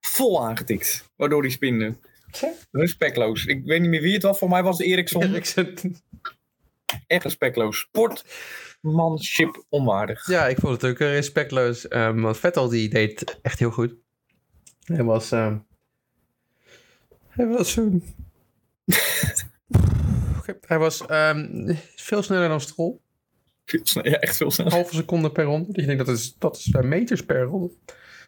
Vol 0.00 0.46
aangetikt, 0.46 1.10
waardoor 1.16 1.40
hij 1.42 1.50
spinde. 1.50 1.96
Respectloos. 2.70 3.44
Ik 3.44 3.64
weet 3.64 3.80
niet 3.80 3.90
meer 3.90 4.00
wie 4.02 4.14
het 4.14 4.22
was, 4.22 4.38
voor 4.38 4.48
mij 4.48 4.62
was 4.62 4.78
het 4.78 4.86
Eriksson. 4.86 5.34
Echt 7.06 7.22
respectloos. 7.24 7.78
Sportmanship 7.78 9.64
onwaardig. 9.68 10.26
Ja, 10.26 10.46
ik 10.48 10.58
vond 10.58 10.82
het 10.82 10.90
ook 10.90 10.98
eh, 10.98 11.10
respectloos. 11.12 11.88
ehm, 11.88 12.20
want 12.20 12.38
Vettel 12.38 12.68
die 12.68 12.88
deed 12.88 13.38
echt 13.42 13.58
heel 13.58 13.70
goed. 13.70 13.94
Hij 14.84 15.04
was... 15.04 15.30
ehm, 15.32 15.58
hij 17.28 17.46
was... 17.46 17.76
ehm, 17.76 17.98
Hij 20.60 20.78
was 20.78 21.06
ehm, 21.06 21.74
veel 21.96 22.22
sneller 22.22 22.48
dan 22.48 22.60
sneller, 23.82 24.10
Ja, 24.10 24.18
echt 24.18 24.36
veel 24.36 24.50
sneller. 24.50 24.72
halve 24.72 24.94
seconde 24.94 25.32
per 25.32 25.44
ronde. 25.44 25.68
Ik 25.80 25.86
denk 25.86 25.98
dat 25.98 26.08
is, 26.08 26.34
dat 26.38 26.56
is 26.56 26.68
bij 26.68 26.82
meters 26.82 27.24
per 27.24 27.42
ronde. 27.42 27.72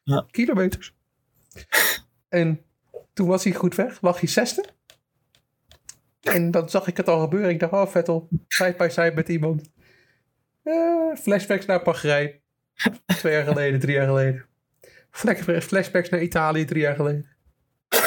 Ja. 0.05 0.27
Kilometers. 0.31 0.95
En 2.29 2.61
toen 3.13 3.27
was 3.29 3.45
hij 3.45 3.53
goed 3.53 3.75
weg. 3.75 4.01
Lag 4.01 4.21
hij 4.21 4.29
zesde. 4.29 4.65
En 6.21 6.51
dan 6.51 6.71
zag 6.71 6.87
ik 6.87 6.97
het 6.97 7.09
al 7.09 7.21
gebeuren. 7.21 7.51
Ik 7.51 7.61
dacht, 7.61 7.73
oh 7.73 7.87
Vettel, 7.87 8.29
side 8.49 8.75
by 8.79 8.89
side 8.91 9.13
met 9.15 9.29
iemand. 9.29 9.71
Eh, 10.63 11.15
flashbacks 11.17 11.67
naar 11.67 11.83
Pagerij. 11.83 12.41
Twee 13.07 13.33
jaar 13.33 13.45
geleden, 13.47 13.81
drie 13.81 13.95
jaar 13.95 14.07
geleden. 14.07 14.45
Flash- 15.11 15.63
Flashbacks 15.63 16.09
naar 16.09 16.23
Italië, 16.23 16.65
drie 16.65 16.83
jaar 16.83 16.95
geleden. 16.95 17.27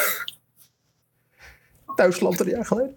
Duitsland, 1.95 2.37
drie 2.37 2.51
jaar 2.55 2.65
geleden. 2.65 2.95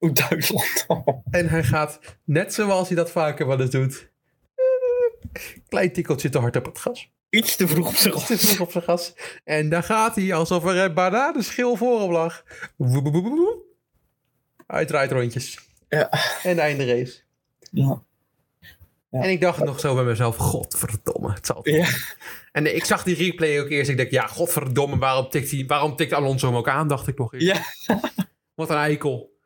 Oeh, 0.00 0.12
Duitsland. 0.12 0.86
En 1.30 1.48
hij 1.48 1.62
gaat, 1.62 1.98
net 2.24 2.54
zoals 2.54 2.88
hij 2.88 2.96
dat 2.96 3.10
vaker 3.10 3.46
wel 3.46 3.60
eens 3.60 3.70
doet, 3.70 4.10
eh, 4.54 5.42
klein 5.68 5.92
tikkeltje 5.92 6.28
te 6.28 6.38
hard 6.38 6.56
op 6.56 6.64
het 6.64 6.78
gas. 6.78 7.10
Iets 7.30 7.56
te 7.56 7.68
vroeg 7.68 7.88
op 7.88 7.94
zijn 7.94 8.14
Te 8.14 8.38
vroeg 8.38 8.60
op 8.60 8.70
zijn 8.70 8.84
gas. 8.84 9.14
En 9.44 9.68
daar 9.68 9.82
gaat 9.82 10.14
hij 10.16 10.34
alsof 10.34 10.64
er 10.64 10.76
een 10.76 10.94
bananenschil 10.94 11.76
voor 11.76 12.00
hem 12.00 12.10
lag. 12.10 12.44
Draait 14.86 15.12
rondjes. 15.12 15.58
Ja. 15.88 16.10
En 16.42 16.58
einde 16.58 16.86
race. 16.86 17.20
Ja. 17.70 18.02
Ja. 19.10 19.20
En 19.20 19.30
ik 19.30 19.40
dacht 19.40 19.64
nog 19.64 19.80
zo 19.80 19.94
bij 19.94 20.04
mezelf, 20.04 20.36
godverdomme. 20.36 21.32
Het 21.32 21.46
zal 21.46 21.60
Ja. 21.62 21.88
En 22.52 22.74
ik 22.74 22.84
zag 22.84 23.02
die 23.02 23.16
replay 23.16 23.60
ook 23.60 23.68
eerst. 23.68 23.90
Ik 23.90 23.96
dacht, 23.96 24.10
ja, 24.10 24.26
godverdomme, 24.26 24.98
waarom 24.98 25.30
tikt, 25.30 25.50
hij, 25.50 25.64
waarom 25.66 25.96
tikt 25.96 26.12
Alonso 26.12 26.46
hem 26.46 26.56
ook 26.56 26.68
aan, 26.68 26.88
dacht 26.88 27.06
ik 27.06 27.18
nog. 27.18 27.32
eerst. 27.34 27.46
Ja. 27.86 28.00
Wat 28.54 28.70
een 28.70 28.76
eikel. 28.76 29.37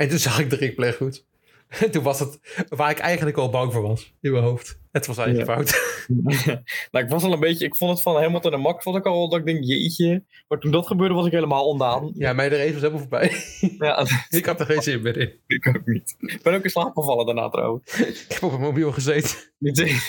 En 0.00 0.08
toen 0.08 0.18
zag 0.18 0.40
ik 0.40 0.50
de 0.50 0.56
replay 0.56 0.92
goed. 0.92 1.24
En 1.68 1.90
toen 1.92 2.02
was 2.02 2.20
het 2.20 2.40
waar 2.68 2.90
ik 2.90 2.98
eigenlijk 2.98 3.36
al 3.36 3.50
bang 3.50 3.72
voor 3.72 3.82
was. 3.82 4.14
In 4.20 4.32
mijn 4.32 4.44
hoofd. 4.44 4.78
Het 4.92 5.06
was 5.06 5.18
eigen 5.18 5.38
Ja. 5.38 5.44
fout. 5.44 5.80
nou, 6.90 7.04
ik 7.04 7.08
was 7.10 7.22
al 7.22 7.32
een 7.32 7.40
beetje, 7.40 7.64
ik 7.64 7.76
vond 7.76 7.90
het 7.90 8.02
van 8.02 8.16
Hamilton 8.22 8.52
en 8.52 8.60
Max 8.60 8.82
vond 8.82 8.96
ik 8.96 9.06
al, 9.06 9.28
dat 9.28 9.38
ik 9.38 9.44
denk, 9.44 9.64
jeetje. 9.64 10.24
Maar 10.48 10.58
toen 10.58 10.70
dat 10.70 10.86
gebeurde 10.86 11.14
was 11.14 11.26
ik 11.26 11.32
helemaal 11.32 11.66
ondaan. 11.66 12.12
Ja, 12.14 12.32
mijn 12.32 12.50
race 12.50 12.72
was 12.72 12.80
helemaal 12.80 13.00
voorbij. 13.00 13.32
Ja, 13.78 14.06
ik 14.28 14.46
had 14.46 14.60
er 14.60 14.66
geen 14.66 14.82
zin 14.82 15.02
meer 15.02 15.16
in. 15.16 15.32
ik 15.46 15.66
ook 15.66 15.86
niet. 15.86 16.14
Ik 16.18 16.42
ben 16.42 16.54
ook 16.54 16.64
in 16.64 16.70
slaap 16.70 16.94
gevallen 16.94 17.26
daarna 17.26 17.48
trouwens. 17.48 18.00
Ik 18.00 18.26
heb 18.28 18.42
op 18.42 18.52
een 18.52 18.60
mobiel 18.60 18.92
gezeten. 18.92 19.36
Niet 19.58 20.02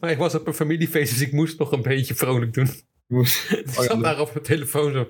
Maar 0.00 0.10
ik 0.10 0.18
was 0.18 0.34
op 0.34 0.46
een 0.46 0.54
familiefeest, 0.54 1.12
dus 1.12 1.22
ik 1.22 1.32
moest 1.32 1.58
nog 1.58 1.72
een 1.72 1.82
beetje 1.82 2.14
vrolijk 2.14 2.54
doen. 2.54 2.68
Ik 3.08 3.26
ja, 3.64 3.82
zat 3.82 4.02
daar 4.02 4.20
op 4.20 4.32
mijn 4.32 4.44
telefoon 4.44 4.92
zo. 4.92 5.08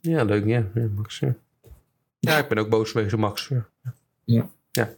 Ja, 0.00 0.24
leuk, 0.24 0.46
ja. 0.46 0.70
Ja, 0.74 0.88
Max, 0.94 1.18
ja. 1.18 1.36
Ja, 2.30 2.38
ik 2.38 2.48
ben 2.48 2.58
ook 2.58 2.68
boos 2.68 2.90
geweest 2.90 3.12
op 3.12 3.20
Max. 3.20 3.48
Ja. 3.48 3.66
Ja. 4.24 4.48
ja. 4.70 4.94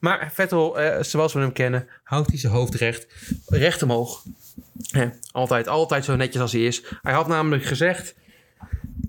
Maar 0.00 0.30
Vettel, 0.32 0.80
eh, 0.80 1.02
zoals 1.02 1.32
we 1.32 1.40
hem 1.40 1.52
kennen, 1.52 1.88
houdt 2.02 2.28
hij 2.28 2.38
zijn 2.38 2.52
hoofd 2.52 2.74
recht. 2.74 3.06
Recht 3.46 3.82
omhoog. 3.82 4.24
Hè, 4.90 5.08
altijd, 5.32 5.68
altijd 5.68 6.04
zo 6.04 6.16
netjes 6.16 6.42
als 6.42 6.52
hij 6.52 6.64
is. 6.64 6.84
Hij 7.02 7.12
had 7.12 7.26
namelijk 7.28 7.64
gezegd... 7.64 8.14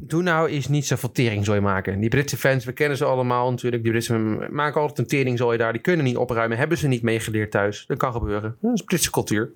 Doe 0.05 0.21
nou 0.21 0.49
eens 0.49 0.67
niet 0.67 0.85
zoveel 0.85 1.11
teringzooi 1.11 1.59
maken. 1.59 1.99
Die 1.99 2.09
Britse 2.09 2.37
fans, 2.37 2.65
we 2.65 2.71
kennen 2.71 2.97
ze 2.97 3.05
allemaal 3.05 3.49
natuurlijk. 3.49 3.83
Die 3.83 3.91
Britsen 3.91 4.47
maken 4.55 4.81
altijd 4.81 4.99
een 4.99 5.07
teringzooi 5.07 5.57
daar. 5.57 5.71
Die 5.73 5.81
kunnen 5.81 6.05
niet 6.05 6.17
opruimen. 6.17 6.57
Hebben 6.57 6.77
ze 6.77 6.87
niet 6.87 7.01
meegeleerd 7.01 7.51
thuis. 7.51 7.85
Dat 7.87 7.97
kan 7.97 8.11
gebeuren. 8.11 8.57
Dat 8.59 8.73
is 8.73 8.81
Britse 8.81 9.11
cultuur. 9.11 9.51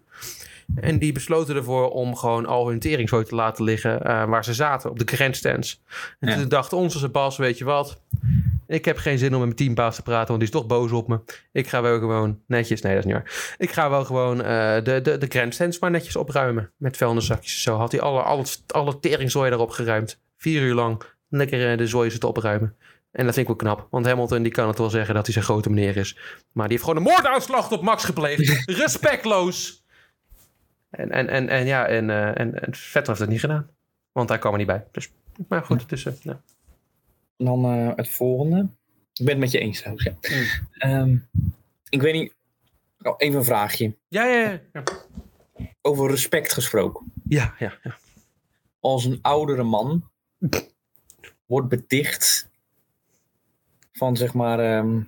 En 0.76 1.00
die 1.00 1.12
besloten 1.12 1.56
ervoor 1.56 1.90
om 1.90 2.16
gewoon 2.16 2.46
al 2.46 2.68
hun 2.70 2.80
teringzooi 2.80 3.26
te 3.26 3.36
laten 3.36 3.64
liggen 3.64 4.04
eh, 4.04 4.26
waar 4.26 4.44
ze 4.44 4.54
zaten, 4.54 4.90
op 4.90 5.00
de 5.00 5.16
grandstands. 5.16 5.82
En 6.20 6.30
Ja. 6.30 6.36
toen 6.36 6.48
dacht 6.50 6.74
onze 6.74 7.10
Bas, 7.10 7.38
weet 7.38 7.58
je 7.58 7.64
wat? 7.66 8.02
Ik 8.68 8.86
heb 8.86 8.98
geen 8.98 9.18
zin 9.18 9.28
om 9.28 9.34
met 9.38 9.46
mijn 9.46 9.56
teambaas 9.56 9.96
te 9.96 10.02
praten, 10.02 10.28
want 10.28 10.40
die 10.40 10.48
is 10.48 10.56
toch 10.56 10.66
boos 10.68 10.92
op 10.92 11.08
me. 11.08 11.20
Ik 11.52 11.68
ga 11.68 11.82
wel 11.82 12.00
gewoon 12.00 12.40
netjes, 12.48 12.82
nee 12.82 12.96
dat 12.96 13.06
is 13.06 13.12
niet 13.14 13.22
waar. 13.22 13.56
Ik 13.58 13.72
ga 13.72 13.90
wel 13.90 14.06
gewoon 14.06 14.42
eh, 14.44 14.84
de, 14.84 15.00
de, 15.02 15.18
de 15.18 15.26
grandstands 15.30 15.80
maar 15.80 15.92
netjes 15.92 16.16
opruimen 16.16 16.72
met 16.78 16.98
vuilniszakjes. 16.98 17.62
Zo 17.62 17.76
had 17.78 17.92
hij 17.92 18.02
alle, 18.02 18.22
alle, 18.22 18.44
alle 18.68 19.00
teringzooi 19.00 19.52
erop 19.52 19.70
geruimd. 19.70 20.20
Vier 20.38 20.62
uur 20.62 20.74
lang 20.74 21.02
lekker 21.30 21.72
eh, 21.72 21.78
de 21.78 21.88
zooi 21.88 22.10
zitten 22.12 22.30
opruimen. 22.30 22.76
En 23.12 23.26
dat 23.26 23.34
vind 23.34 23.50
ik 23.50 23.62
wel 23.62 23.74
knap. 23.74 23.88
Want 23.92 24.06
Hamilton 24.06 24.44
die 24.44 24.52
kan 24.52 24.68
het 24.68 24.78
wel 24.78 24.90
zeggen 24.90 25.16
dat 25.16 25.24
hij 25.26 25.34
zijn 25.34 25.46
grote 25.46 25.70
meneer 25.70 25.98
is. 25.98 26.18
Maar 26.52 26.68
die 26.68 26.78
heeft 26.78 26.90
gewoon 26.90 27.06
een 27.06 27.12
moordaanslag 27.12 27.72
op 27.72 27.82
Max 27.82 28.04
gepleegd. 28.04 28.64
Respectloos. 28.84 29.86
En, 30.90 31.12
en, 31.12 31.28
en, 31.30 31.50
en 31.50 31.66
ja, 31.66 31.86
en, 31.88 32.10
eh, 32.10 32.40
en, 32.40 32.62
en 32.62 32.76
Vettel 32.76 33.06
heeft 33.08 33.20
het 33.20 33.30
niet 33.30 33.40
gedaan. 33.40 33.70
Want 34.12 34.30
hij 34.30 34.38
kwam 34.40 34.52
er 34.52 34.58
niet 34.58 34.68
bij. 34.68 34.86
Dus, 34.92 35.12
maar 35.48 35.64
goed, 35.64 35.82
het 35.82 35.92
is... 35.92 36.06
eh, 36.06 36.14
ja. 36.20 36.42
En 37.38 37.46
dan 37.46 37.66
eh, 37.66 37.92
het 37.96 38.10
volgende. 38.10 38.68
Ik 39.14 39.26
ben 39.26 39.28
het 39.34 39.38
met 39.38 39.52
je 39.52 39.60
eens 39.60 39.78
trouwens. 39.80 40.04
Ja. 40.06 40.14
Mm. 40.36 40.46
Ehm, 40.78 41.18
ik 41.90 42.02
weet 42.02 42.14
niet. 42.14 42.36
Oh, 43.02 43.14
even 43.18 43.38
een 43.40 43.46
vraagje. 43.46 43.96
Ja, 44.08 44.26
ja, 44.26 44.40
ja. 44.50 44.60
Ja, 44.74 44.84
Over 45.82 46.10
respect 46.10 46.54
gesproken. 46.54 47.14
ja, 47.28 47.54
ja. 47.60 47.74
ja. 47.84 47.98
Als 48.80 49.06
een 49.06 49.20
oudere 49.22 49.64
man 49.64 50.10
wordt 51.46 51.68
beticht 51.68 52.50
van 53.92 54.18
zeg 54.18 54.34
maar 54.34 54.60
ehm, 54.60 55.02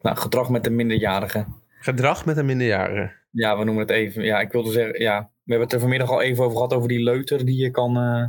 nou, 0.00 0.16
gedrag 0.16 0.48
met 0.48 0.66
een 0.66 0.74
minderjarige. 0.74 1.46
Gedrag 1.68 2.24
met 2.24 2.36
een 2.36 2.46
minderjarige. 2.46 3.12
Ja, 3.30 3.58
we 3.58 3.64
noemen 3.64 3.82
het 3.86 3.92
even. 3.92 4.24
Ja, 4.24 4.40
ik 4.40 4.52
wilde 4.52 4.72
zeggen, 4.72 5.00
ja, 5.00 5.18
we 5.20 5.50
hebben 5.50 5.64
het 5.66 5.72
er 5.72 5.80
vanmiddag 5.80 6.10
al 6.10 6.20
even 6.22 6.44
over 6.44 6.56
gehad 6.56 6.72
over 6.74 6.88
die 6.88 7.02
leuter 7.02 7.44
die 7.44 7.56
je 7.56 7.70
kan. 7.70 7.96
eh 7.96 8.24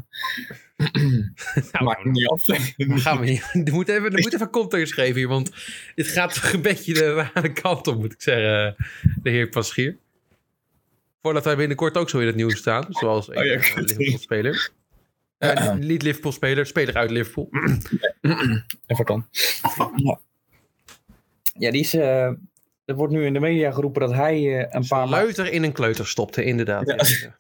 Nou, 1.72 1.84
maakt 1.84 2.06
niet 2.06 2.28
af. 2.28 2.44
Gaan 2.78 3.20
we 3.20 3.28
hier. 3.30 3.50
Er 3.66 3.74
moet 3.74 3.90
even, 3.90 4.14
er 4.14 4.22
moet 4.22 4.34
even 4.34 4.50
context 4.50 4.94
geven 4.94 5.16
hier, 5.16 5.28
want 5.28 5.52
dit 5.96 6.08
gaat 6.08 6.54
een 6.54 6.62
beetje 6.62 6.94
de 6.94 7.14
rare 7.14 7.52
kant 7.52 7.88
op, 7.88 8.00
moet 8.00 8.14
ik 8.14 8.22
zeggen, 8.22 8.76
de 9.22 9.30
heer 9.30 9.50
Paschier. 9.50 9.98
Voordat 11.22 11.46
wij 11.46 11.56
binnenkort 11.56 11.98
ook 11.98 12.10
zo 12.10 12.20
in 12.20 12.28
het 12.28 12.36
nieuws 12.36 12.58
staan, 12.58 12.86
zoals 12.90 13.28
een 13.30 13.38
Oh 13.38 13.46
ja, 13.46 13.52
eh, 13.52 13.76
het. 13.76 13.90
Liverpool-speler. 13.90 14.72
Eh, 15.38 15.74
niet 15.74 16.02
Liverpool-speler, 16.02 16.66
speler 16.66 16.96
uit 16.96 17.12
Liverpool. 17.12 17.50
Even 18.88 19.06
kan. 19.06 19.28
Ja. 19.96 20.20
ja, 21.58 21.72
die 21.72 21.82
is. 21.82 21.94
Er 22.86 22.96
wordt 22.96 23.14
nu 23.14 23.26
in 23.26 23.34
de 23.34 23.40
media 23.40 23.72
geroepen 23.72 24.02
dat 24.02 24.14
hij 24.14 24.36
eh, 24.36 24.68
een 24.70 24.88
paar. 24.88 25.08
Luiter 25.08 25.52
in 25.52 25.64
een 25.64 25.72
kleuter 25.72 26.08
stopte, 26.08 26.44
inderdaad. 26.44 26.88
Ja. 26.88 26.96
Ja, 26.96 27.36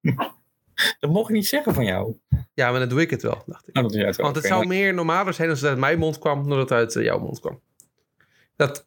ja. 0.00 0.34
Dat 1.00 1.10
mocht 1.10 1.28
ik 1.28 1.34
niet 1.34 1.46
zeggen 1.46 1.74
van 1.74 1.84
jou. 1.84 2.16
Ja, 2.54 2.70
maar 2.70 2.80
dan 2.80 2.88
doe 2.88 3.00
ik 3.00 3.10
het 3.10 3.22
wel, 3.22 3.42
dacht 3.46 3.68
ik. 3.68 3.74
Nou, 3.74 4.04
uit. 4.04 4.16
Want 4.16 4.36
het 4.36 4.44
zou 4.44 4.58
maar- 4.58 4.76
meer 4.76 4.94
normaler 4.94 5.34
zijn 5.34 5.50
als 5.50 5.60
het 5.60 5.68
uit 5.70 5.78
mijn 5.78 5.98
mond 5.98 6.18
kwam, 6.18 6.38
dan 6.48 6.48
dat 6.48 6.58
het 6.58 6.72
uit 6.72 6.96
eh, 6.96 7.02
jouw 7.02 7.18
mond 7.18 7.40
kwam. 7.40 7.60
Dat... 8.56 8.86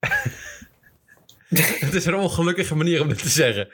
Het 1.48 1.94
is 1.94 2.06
een 2.06 2.14
ongelukkige 2.14 2.74
manier 2.74 3.00
om 3.02 3.08
dit 3.08 3.18
te 3.22 3.28
zeggen. 3.28 3.68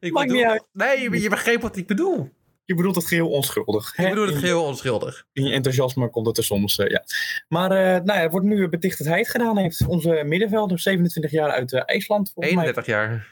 ik 0.00 0.12
Maakt 0.12 0.30
niet 0.30 0.44
uit. 0.44 0.68
Nee, 0.72 1.00
je, 1.00 1.20
je 1.20 1.28
begreep 1.28 1.62
wat 1.62 1.76
ik 1.76 1.86
bedoel. 1.86 2.32
Je 2.64 2.74
bedoelt 2.74 2.94
het 2.94 3.06
geheel 3.06 3.28
onschuldig. 3.28 3.90
Ik 3.90 3.96
hè? 3.96 4.08
bedoel 4.08 4.26
het 4.26 4.36
geheel 4.36 4.64
onschuldig. 4.64 5.26
In 5.32 5.44
je 5.44 5.52
enthousiasme 5.52 6.10
komt 6.10 6.26
het 6.26 6.36
er 6.36 6.44
soms, 6.44 6.78
eh, 6.78 6.90
ja. 6.90 7.04
Maar 7.48 7.70
eh, 7.70 8.02
nou 8.02 8.18
het 8.18 8.30
wordt 8.30 8.46
nu 8.46 8.68
beticht 8.68 8.98
dat 8.98 9.06
hij 9.06 9.18
het 9.18 9.28
gedaan 9.28 9.58
heeft. 9.58 9.86
Onze 9.86 10.22
middenvelder, 10.26 10.78
27 10.78 11.30
jaar 11.30 11.50
uit 11.50 11.72
eh, 11.72 11.82
IJsland. 11.84 12.30
volgens 12.34 12.54
mij. 12.54 12.64
31 12.64 12.94
jaar. 12.94 13.28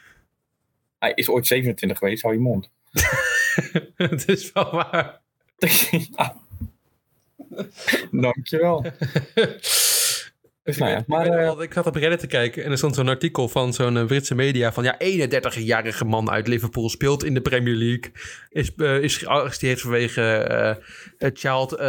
Hij 0.99 1.11
is 1.15 1.29
ooit 1.29 1.47
27 1.47 1.97
geweest, 1.97 2.21
hou 2.21 2.33
je 2.33 2.39
mond. 2.41 2.69
Het 3.95 4.27
is 4.27 4.51
wel 4.51 4.71
waar. 4.71 5.21
ja. 6.17 6.35
Dankjewel. 8.11 8.85
Dus 10.63 10.77
nou 10.77 10.91
ja, 10.91 11.03
maar 11.07 11.25
ik, 11.25 11.31
weet 11.31 11.55
eh, 11.57 11.61
ik 11.61 11.73
zat 11.73 11.85
op 11.85 11.95
Reddit 11.95 12.19
te 12.19 12.27
kijken 12.27 12.63
en 12.63 12.71
er 12.71 12.77
stond 12.77 12.95
zo'n 12.95 13.07
artikel 13.07 13.47
van 13.47 13.73
zo'n 13.73 13.97
eh, 13.97 14.05
Britse 14.05 14.35
media 14.35 14.73
van 14.73 14.83
ja, 14.83 14.97
31-jarige 14.99 16.05
man 16.05 16.29
uit 16.29 16.47
Liverpool 16.47 16.89
speelt 16.89 17.23
in 17.23 17.33
de 17.33 17.41
Premier 17.41 17.75
League. 17.75 18.11
Is, 18.49 18.75
eh, 18.75 19.03
is 19.03 19.17
gearresteerd 19.17 19.81
vanwege 19.81 20.21
eh, 21.17 21.29
child 21.33 21.79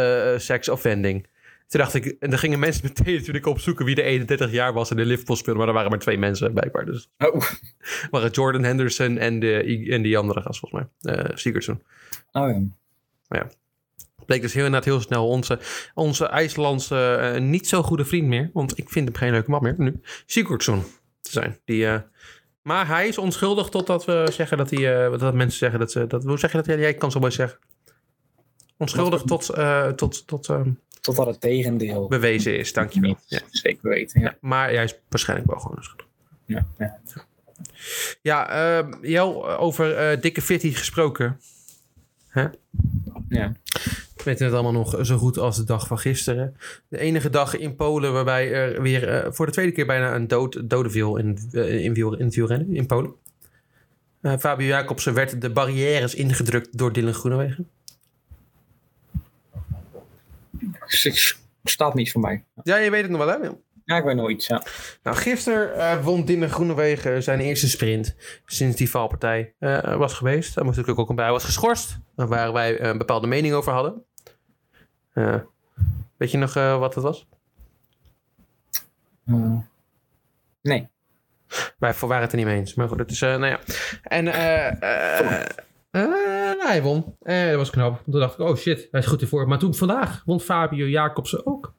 sex 0.41 0.69
offending. 0.69 1.27
Toen 1.67 1.81
dacht 1.81 1.93
ik, 1.93 2.05
en 2.19 2.29
dan 2.29 2.39
gingen 2.39 2.59
mensen 2.59 2.85
meteen 2.95 3.15
natuurlijk 3.15 3.45
opzoeken 3.45 3.85
wie 3.85 3.95
de 3.95 4.01
31 4.01 4.51
jaar 4.51 4.73
was 4.73 4.89
en 4.89 4.95
de 4.95 5.05
Liverpool 5.05 5.35
speelde, 5.35 5.59
maar 5.59 5.67
er 5.67 5.73
waren 5.73 5.89
maar 5.89 5.99
twee 5.99 6.17
mensen 6.17 6.53
blijkbaar. 6.53 6.85
Dus 6.85 7.09
oh, 7.17 7.33
het 7.33 8.07
waren 8.11 8.31
Jordan 8.31 8.63
Henderson 8.63 9.17
en, 9.17 9.39
de, 9.39 9.87
en 9.89 10.01
die 10.01 10.17
andere 10.17 10.41
gast 10.41 10.59
volgens 10.59 10.89
mij, 11.01 11.31
Sigurdsson. 11.33 11.83
oh 13.29 13.37
ja. 13.37 13.49
Bleek 14.33 14.45
dus 14.45 14.53
heel 14.53 14.65
inderdaad 14.65 14.89
heel 14.89 15.01
snel 15.01 15.27
onze, 15.27 15.59
onze 15.93 16.25
IJslandse 16.25 17.15
eh, 17.15 17.41
niet 17.41 17.67
zo 17.67 17.83
goede 17.83 18.05
vriend 18.05 18.27
meer. 18.27 18.49
Want 18.53 18.77
ik 18.77 18.89
vind 18.89 19.07
hem 19.07 19.17
geen 19.17 19.31
leuke 19.31 19.49
man 19.49 19.63
meer 19.63 19.75
nu. 19.77 20.01
Sigurdsson 20.25 20.83
te 21.21 21.31
zijn. 21.31 21.59
Die, 21.65 21.87
eh, 21.87 21.99
maar 22.61 22.87
hij 22.87 23.07
is 23.07 23.17
onschuldig 23.17 23.69
totdat 23.69 24.05
we 24.05 24.27
zeggen 24.31 24.57
dat 24.57 24.69
hij... 24.69 25.05
eh, 25.05 25.19
dat 25.19 25.33
mensen 25.33 25.57
zeggen 25.57 25.79
dat 25.79 25.91
ze... 25.91 26.07
Dat, 26.07 26.23
hoe 26.23 26.39
zeg 26.39 26.51
je 26.51 26.57
dat? 26.57 26.65
Ja, 26.65 26.75
jij 26.75 26.93
kan 26.93 27.11
zo 27.11 27.19
mooi 27.19 27.31
zeggen. 27.31 27.59
Onschuldig 28.77 29.21
tot, 29.21 29.45
tot, 29.95 30.27
tot 30.27 30.49
eh, 30.49 30.61
Totdat 31.01 31.25
het 31.25 31.41
tegendeel 31.41 32.07
bewezen 32.07 32.57
is. 32.57 32.73
Dankjewel. 32.73 33.17
Ja. 33.25 33.39
zeker 33.49 33.89
weten. 33.89 34.21
Ja. 34.21 34.35
Maar 34.41 34.69
hij 34.69 34.83
is 34.83 34.95
waarschijnlijk 35.09 35.49
wel 35.49 35.59
gewoon 35.59 35.77
onschuldig. 35.77 36.07
Ja, 36.45 36.67
ja. 36.77 36.99
Ja, 38.21 38.49
eh, 38.49 38.87
Jel, 39.01 39.57
over 39.57 40.21
dikke 40.21 40.41
fitty 40.41 40.73
gesproken. 40.73 41.39
Hè? 42.27 42.47
ja. 43.29 43.53
Weten 44.23 44.45
het 44.45 44.53
allemaal 44.53 44.71
nog 44.71 45.05
zo 45.05 45.17
goed 45.17 45.37
als 45.37 45.57
de 45.57 45.63
dag 45.63 45.87
van 45.87 45.99
gisteren. 45.99 46.57
De 46.87 46.97
enige 46.97 47.29
dag 47.29 47.57
in 47.57 47.75
Polen 47.75 48.13
waarbij 48.13 48.51
er 48.51 48.81
weer 48.81 49.07
eh, 49.07 49.31
voor 49.31 49.45
de 49.45 49.51
tweede 49.51 49.71
keer 49.71 49.85
bijna 49.85 50.15
een 50.15 50.27
dood, 50.27 50.69
dode 50.69 50.89
viel 50.89 51.17
in, 51.17 51.37
eh, 51.51 51.83
in, 51.83 51.93
wiel, 51.93 52.13
in 52.13 52.25
het 52.25 52.35
wielrennen 52.35 52.75
in 52.75 52.85
Polen. 52.85 53.13
Eh, 54.21 54.37
Fabio 54.39 54.67
Jacobsen 54.67 55.13
werd 55.13 55.41
de 55.41 55.49
barrières 55.49 56.15
ingedrukt 56.15 56.77
door 56.77 56.93
Dylan 56.93 57.13
Groenewegen. 57.13 57.69
Staat 61.63 61.93
niet 61.93 62.11
voor 62.11 62.21
mij. 62.21 62.43
Ja, 62.63 62.77
je 62.77 62.89
weet 62.89 63.01
het 63.01 63.11
nog 63.11 63.25
wel, 63.25 63.41
hè? 63.41 63.49
Ja, 63.85 63.97
ik 63.97 64.03
weet 64.03 64.15
nog 64.15 64.29
iets, 64.29 64.47
ja. 64.47 64.63
Nou, 65.03 65.17
gisteren 65.17 66.03
won 66.03 66.25
Dylan 66.25 66.49
Groenewegen 66.49 67.23
zijn 67.23 67.39
eerste 67.39 67.69
sprint 67.69 68.15
sinds 68.45 68.77
die 68.77 68.89
valpartij 68.89 69.53
was 69.97 70.13
geweest. 70.13 70.55
Daar 70.55 70.63
moest 70.63 70.77
natuurlijk 70.77 71.03
ook 71.03 71.09
een 71.09 71.23
bij 71.23 71.31
was 71.31 71.43
geschorst, 71.43 71.97
waar 72.15 72.53
wij 72.53 72.81
een 72.81 72.97
bepaalde 72.97 73.27
mening 73.27 73.53
over 73.53 73.71
hadden. 73.71 74.03
Eh, 75.13 75.35
weet 76.17 76.31
je 76.31 76.37
nog 76.37 76.55
eh, 76.55 76.79
wat 76.79 76.95
het 76.95 77.03
was? 77.03 77.27
Uh, 79.25 79.57
nee. 80.61 80.89
Wij 81.77 81.93
waren 81.99 82.21
het 82.21 82.31
er 82.31 82.37
niet 82.37 82.45
mee 82.45 82.57
eens. 82.57 82.73
Maar 82.73 82.87
goed, 82.87 82.99
het 82.99 83.11
is, 83.11 83.21
uh, 83.21 83.29
nou 83.29 83.45
ja. 83.45 83.59
En 84.03 84.23
nou, 85.91 86.67
hij 86.67 86.81
won. 86.81 87.15
dat 87.19 87.55
was 87.55 87.69
knap. 87.69 88.03
Toen 88.03 88.19
dacht 88.19 88.33
ik, 88.33 88.39
oh 88.39 88.55
shit, 88.55 88.87
hij 88.91 88.99
is 88.99 89.05
goed 89.05 89.21
ervoor. 89.21 89.47
Maar 89.47 89.59
toen 89.59 89.75
vandaag 89.75 90.21
won 90.25 90.39
Fabio 90.39 90.85
Jacobsen 90.85 91.45
ook. 91.45 91.63
Toen 91.63 91.73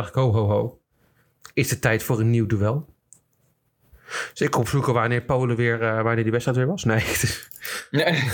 dacht 0.00 0.08
ik, 0.08 0.14
ho, 0.14 0.32
ho, 0.32 0.46
ho. 0.46 0.80
Is 1.54 1.70
het 1.70 1.80
tijd 1.80 2.02
voor 2.02 2.20
een 2.20 2.30
nieuw 2.30 2.46
duel? 2.46 2.86
Dus 4.30 4.40
ik 4.40 4.56
opzoeken 4.56 4.92
wanneer 4.92 5.22
Polen 5.22 5.56
weer, 5.56 5.78
wanneer 5.78 6.22
die 6.22 6.32
wedstrijd 6.32 6.58
weer 6.58 6.66
was. 6.66 6.84
Nee. 6.84 7.04
nee. 7.90 8.28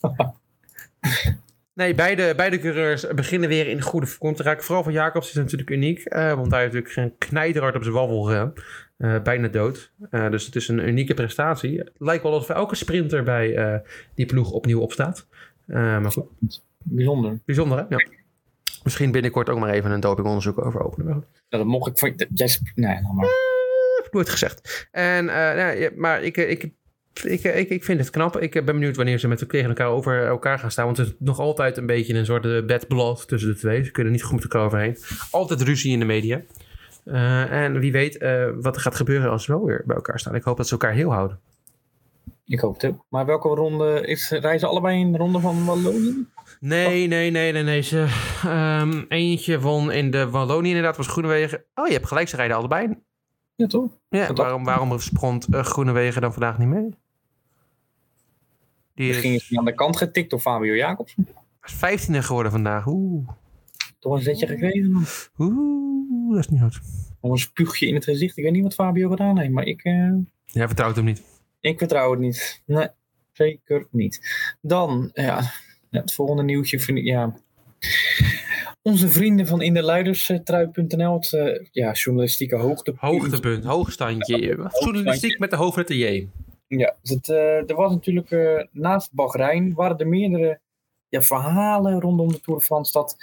Nee, 1.78 1.94
beide, 1.94 2.34
beide 2.34 2.58
coureurs 2.58 3.06
beginnen 3.14 3.48
weer 3.48 3.66
in 3.68 3.82
goede 3.82 4.06
vorm 4.06 4.34
te 4.34 4.42
raken. 4.42 4.64
Vooral 4.64 4.82
van 4.82 4.92
Jacobs 4.92 5.28
is 5.28 5.34
natuurlijk 5.34 5.70
uniek. 5.70 5.98
Uh, 5.98 6.34
want 6.34 6.50
hij 6.50 6.60
heeft 6.60 6.72
natuurlijk 6.72 6.92
geen 6.92 7.14
knijterhard 7.18 7.76
op 7.76 7.82
zijn 7.82 7.94
waffel. 7.94 8.32
Uh, 8.32 9.22
bijna 9.22 9.48
dood. 9.48 9.92
Uh, 10.10 10.30
dus 10.30 10.46
het 10.46 10.56
is 10.56 10.68
een 10.68 10.88
unieke 10.88 11.14
prestatie. 11.14 11.78
Het 11.78 11.90
lijkt 11.98 12.22
wel 12.22 12.32
alsof 12.32 12.56
elke 12.56 12.74
sprinter 12.74 13.22
bij 13.22 13.82
die 14.14 14.26
ploeg 14.26 14.50
opnieuw 14.50 14.80
opstaat. 14.80 15.26
maar 15.66 16.12
goed. 16.12 16.62
Bijzonder. 16.78 17.40
Bijzonder, 17.44 17.78
hè? 17.78 17.84
Ja. 17.88 18.06
Misschien 18.82 19.12
binnenkort 19.12 19.48
ook 19.48 19.58
maar 19.58 19.72
even 19.72 19.90
een 19.90 20.00
dopingonderzoek 20.00 20.64
over 20.64 20.84
openen. 20.84 21.24
Ja, 21.48 21.58
dat 21.58 21.66
mocht 21.66 21.90
ik 21.90 21.98
van... 21.98 22.14
Jij... 22.34 22.58
Nee, 22.74 23.00
nou 23.00 23.14
maar. 23.14 23.28
nooit 24.10 24.28
gezegd. 24.28 24.88
En, 24.90 25.24
nou, 25.24 25.90
maar 25.96 26.22
ik, 26.22 26.36
ik 26.36 26.70
ik, 27.24 27.42
ik, 27.42 27.68
ik 27.68 27.84
vind 27.84 28.00
het 28.00 28.10
knap. 28.10 28.38
Ik 28.38 28.52
ben 28.52 28.64
benieuwd 28.64 28.96
wanneer 28.96 29.18
ze 29.18 29.28
met 29.28 29.48
tegen 29.48 29.68
elkaar 29.68 29.88
over 29.88 30.26
elkaar 30.26 30.58
gaan 30.58 30.70
staan. 30.70 30.84
Want 30.84 30.96
het 30.96 31.06
is 31.06 31.14
nog 31.18 31.38
altijd 31.38 31.76
een 31.76 31.86
beetje 31.86 32.14
een 32.14 32.24
soort 32.24 32.66
bad 32.66 32.88
blood 32.88 33.28
tussen 33.28 33.50
de 33.50 33.58
twee. 33.58 33.84
Ze 33.84 33.90
kunnen 33.90 34.12
niet 34.12 34.22
goed 34.22 34.34
met 34.34 34.42
elkaar 34.42 34.64
overheen. 34.64 34.96
Altijd 35.30 35.62
ruzie 35.62 35.92
in 35.92 35.98
de 35.98 36.04
media. 36.04 36.42
Uh, 37.04 37.52
en 37.52 37.78
wie 37.78 37.92
weet 37.92 38.22
uh, 38.22 38.48
wat 38.60 38.74
er 38.74 38.82
gaat 38.82 38.94
gebeuren 38.94 39.30
als 39.30 39.44
ze 39.44 39.52
wel 39.52 39.64
weer 39.64 39.82
bij 39.86 39.96
elkaar 39.96 40.20
staan. 40.20 40.34
Ik 40.34 40.42
hoop 40.42 40.56
dat 40.56 40.66
ze 40.66 40.72
elkaar 40.72 40.92
heel 40.92 41.12
houden. 41.12 41.40
Ik 42.44 42.60
hoop 42.60 42.80
het 42.80 42.90
ook. 42.90 43.04
Maar 43.08 43.26
welke 43.26 43.48
ronde 43.48 44.06
is, 44.06 44.30
reizen 44.30 44.68
allebei 44.68 45.00
in 45.00 45.12
de 45.12 45.18
ronde 45.18 45.40
van 45.40 45.64
Wallonië? 45.64 46.26
Nee, 46.60 47.06
nee, 47.06 47.30
nee, 47.30 47.52
nee, 47.52 47.62
nee. 47.62 47.80
Ze, 47.80 48.06
um, 48.82 49.04
eentje 49.08 49.60
won 49.60 49.92
in 49.92 50.10
de 50.10 50.30
Wallonië 50.30 50.68
inderdaad, 50.68 50.96
was 50.96 51.06
Groenewegen. 51.06 51.64
Oh, 51.74 51.86
je 51.86 51.92
hebt 51.92 52.06
gelijk, 52.06 52.28
ze 52.28 52.36
rijden 52.36 52.56
allebei. 52.56 52.98
Ja, 53.54 53.66
toch? 53.66 53.90
Ja, 54.08 54.32
waarom, 54.32 54.64
waarom 54.64 54.98
sprong 54.98 55.44
uh, 55.50 55.62
Groenewegen 55.62 56.20
dan 56.20 56.32
vandaag 56.32 56.58
niet 56.58 56.68
mee? 56.68 56.94
Die 58.98 59.06
Misschien 59.06 59.34
is 59.34 59.48
hij 59.48 59.58
aan 59.58 59.64
de 59.64 59.74
kant 59.74 59.96
getikt 59.96 60.30
door 60.30 60.40
Fabio 60.40 60.74
Jacobsen. 60.74 61.28
is 61.62 61.74
15e 61.74 62.18
geworden 62.18 62.52
vandaag. 62.52 62.86
Oeh. 62.86 63.28
Toch 63.98 64.14
een 64.14 64.22
zetje 64.22 64.46
gekregen. 64.46 65.06
Oeh, 65.38 66.34
dat 66.34 66.38
is 66.38 66.48
niet 66.48 66.60
goed. 66.60 66.80
Nog 67.20 67.32
een 67.32 67.38
spuugje 67.38 67.86
in 67.86 67.94
het 67.94 68.04
gezicht. 68.04 68.36
Ik 68.36 68.44
weet 68.44 68.52
niet 68.52 68.62
wat 68.62 68.74
Fabio 68.74 69.08
gedaan 69.08 69.38
heeft, 69.38 69.50
maar 69.50 69.64
ik... 69.64 69.84
Uh... 69.84 70.14
Jij 70.44 70.66
vertrouwt 70.66 70.96
hem 70.96 71.04
niet? 71.04 71.22
Ik 71.60 71.78
vertrouw 71.78 72.10
het 72.10 72.20
niet. 72.20 72.62
Nee, 72.66 72.88
zeker 73.32 73.86
niet. 73.90 74.20
Dan, 74.60 75.10
ja, 75.12 75.42
het 75.90 76.14
volgende 76.14 76.42
nieuwtje 76.42 76.80
vind 76.80 76.98
ik, 76.98 77.04
ja... 77.04 77.34
Onze 78.82 79.08
vrienden 79.08 79.46
van 79.46 79.62
inderluiderstrui.nl, 79.62 81.14
het 81.14 81.32
uh, 81.32 81.66
ja, 81.70 81.92
journalistieke 81.92 82.56
hoogtepunt. 82.56 83.12
Hoogtepunt, 83.12 83.64
hoogstandje. 83.64 84.38
Ja, 84.40 84.70
Journalistiek 84.80 85.38
met 85.38 85.50
de 85.50 85.56
hoofdletter 85.56 85.96
J. 85.96 86.28
Ja, 86.68 86.96
het, 87.02 87.28
uh, 87.28 87.70
er 87.70 87.74
was 87.74 87.92
natuurlijk 87.92 88.30
uh, 88.30 88.62
naast 88.72 89.12
Bahrein 89.12 89.74
waren 89.74 89.98
er 89.98 90.08
meerdere 90.08 90.60
ja, 91.08 91.22
verhalen 91.22 92.00
rondom 92.00 92.32
de 92.32 92.40
Tour 92.40 92.58
de 92.58 92.64
France. 92.64 92.92
Dat, 92.92 93.16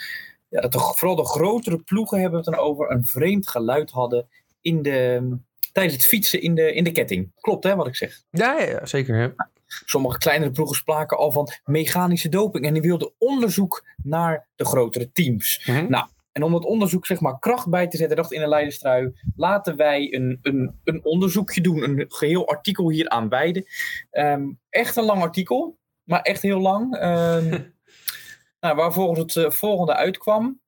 ja, 0.50 0.62
dat 0.62 0.72
de, 0.72 0.80
vooral 0.80 1.16
de 1.16 1.26
grotere 1.26 1.78
ploegen 1.78 2.20
hebben 2.20 2.40
het 2.40 2.54
dan 2.54 2.60
over 2.60 2.92
een 2.92 3.06
vreemd 3.06 3.48
geluid 3.48 3.92
hadden 3.92 4.28
in 4.62 4.82
de, 4.82 5.30
tijdens 5.72 5.96
het 5.96 6.06
fietsen 6.06 6.42
in 6.42 6.56
de, 6.56 6.74
in 6.74 6.84
de 6.84 6.92
ketting. 6.92 7.32
Klopt 7.40 7.64
hè, 7.64 7.76
wat 7.76 7.88
ik 7.88 7.96
zeg? 7.96 8.22
Ja, 8.30 8.60
ja 8.60 8.86
zeker. 8.86 9.16
Hè? 9.16 9.30
Sommige 9.68 10.18
kleinere 10.18 10.52
ploegen 10.52 10.76
spraken 10.76 11.18
al 11.18 11.32
van 11.32 11.50
mechanische 11.64 12.30
doping 12.30 12.66
en 12.66 12.74
die 12.74 12.82
wilden 12.82 13.12
onderzoek 13.18 13.86
naar 14.04 14.48
de 14.56 14.66
grotere 14.66 15.12
teams. 15.12 15.66
Mm 15.66 15.76
-hmm. 15.76 15.90
Nou, 15.90 16.08
en 16.36 16.44
om 16.44 16.52
dat 16.52 16.66
onderzoek 16.66 17.06
zeg 17.06 17.20
maar 17.20 17.40
kracht 17.40 17.70
bij 17.70 17.88
te 17.88 17.98
zetten, 17.98 18.18
dacht 18.18 18.32
in 18.32 18.42
een 18.42 18.50
leiderstrui, 18.50 19.14
laten 19.36 19.76
wij 19.76 20.14
een, 20.14 20.40
een, 20.42 20.80
een 20.84 21.04
onderzoekje 21.04 21.62
doen, 21.62 21.84
een 21.84 22.06
geheel 22.08 22.48
artikel 22.48 22.90
hier 22.90 23.10
aan 23.10 23.30
wijden. 23.30 23.66
Um, 24.12 24.60
echt 24.70 24.96
een 24.96 25.04
lang 25.04 25.22
artikel, 25.22 25.78
maar 26.04 26.22
echt 26.22 26.42
heel 26.42 26.60
lang. 26.60 27.04
Um, 27.04 27.74
nou, 28.62 28.76
waar 28.76 28.94
volgens 28.94 29.20
het 29.20 29.36
uh, 29.36 29.52
volgende 29.52 29.96
uitkwam. 29.96 30.60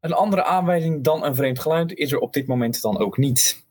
Een 0.00 0.12
andere 0.12 0.44
aanwijzing 0.44 1.04
dan 1.04 1.24
een 1.24 1.34
vreemd 1.34 1.58
geluid 1.58 1.94
is 1.94 2.12
er 2.12 2.18
op 2.18 2.32
dit 2.32 2.46
moment 2.46 2.82
dan 2.82 2.98
ook 2.98 3.16
niet. 3.16 3.64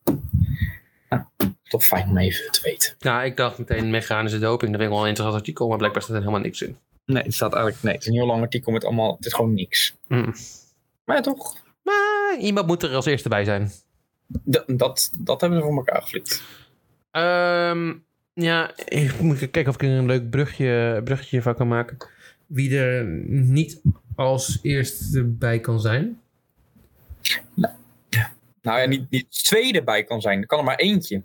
Nou, 1.10 1.24
toch 1.64 1.86
fijn 1.86 2.10
om 2.10 2.18
even 2.18 2.52
te 2.52 2.62
weten. 2.64 2.96
Ja, 3.00 3.24
ik 3.24 3.38
dacht 3.38 3.58
meteen 3.58 3.90
mechanische 3.90 4.40
doping, 4.40 4.72
dat 4.72 4.80
vind 4.80 4.92
ik 4.92 4.98
wel 4.98 5.02
een 5.02 5.08
interessant 5.08 5.38
artikel, 5.38 5.68
maar 5.68 5.78
blijkbaar 5.78 6.02
staat 6.02 6.16
er 6.16 6.22
helemaal 6.22 6.42
niks 6.42 6.62
in. 6.62 6.78
Nee, 7.06 7.24
het 7.24 7.34
staat 7.34 7.54
eigenlijk, 7.54 7.84
nee, 7.84 7.94
het 7.94 8.02
is 8.02 8.08
een 8.08 8.16
heel 8.16 8.26
lang 8.26 8.42
artikel 8.42 8.72
met 8.72 8.86
allemaal, 8.86 9.16
het 9.16 9.26
is 9.26 9.34
gewoon 9.34 9.54
niks. 9.54 9.96
Mm. 10.08 10.34
Maar 11.06 11.16
ja, 11.16 11.22
toch? 11.22 11.64
Maar 11.84 12.38
iemand 12.40 12.68
moet 12.68 12.84
er 12.84 12.96
als 12.96 13.06
eerste 13.06 13.30
bij 13.30 13.44
zijn. 13.44 13.72
D 14.50 14.64
dat, 14.68 15.12
dat 15.18 15.42
hebben 15.42 15.60
we 15.60 15.66
voor 15.66 15.78
elkaar 15.78 16.02
geflikt. 16.02 16.44
Um, 17.12 18.06
ja, 18.34 18.72
ik 18.86 19.20
moet 19.20 19.38
kijken 19.38 19.68
of 19.68 19.76
ik 19.76 19.82
er 19.82 19.90
een 19.90 20.06
leuk 20.06 20.30
brugje, 20.30 21.02
brugje 21.04 21.42
van 21.42 21.56
kan 21.56 21.68
maken. 21.68 21.98
Wie 22.46 22.80
er 22.80 23.06
niet 23.28 23.82
als 24.16 24.60
eerste 24.62 25.24
bij 25.24 25.60
kan 25.60 25.80
zijn. 25.80 26.22
Nou 27.54 27.74
ja, 28.10 28.32
nou 28.62 28.80
ja 28.80 28.86
niet, 28.86 29.10
niet 29.10 29.44
tweede 29.44 29.84
bij 29.84 30.04
kan 30.04 30.22
zijn. 30.22 30.42
Er 30.42 30.48
kan 30.48 30.60
er 30.60 30.66
maar 30.66 30.76
eentje. 30.76 31.24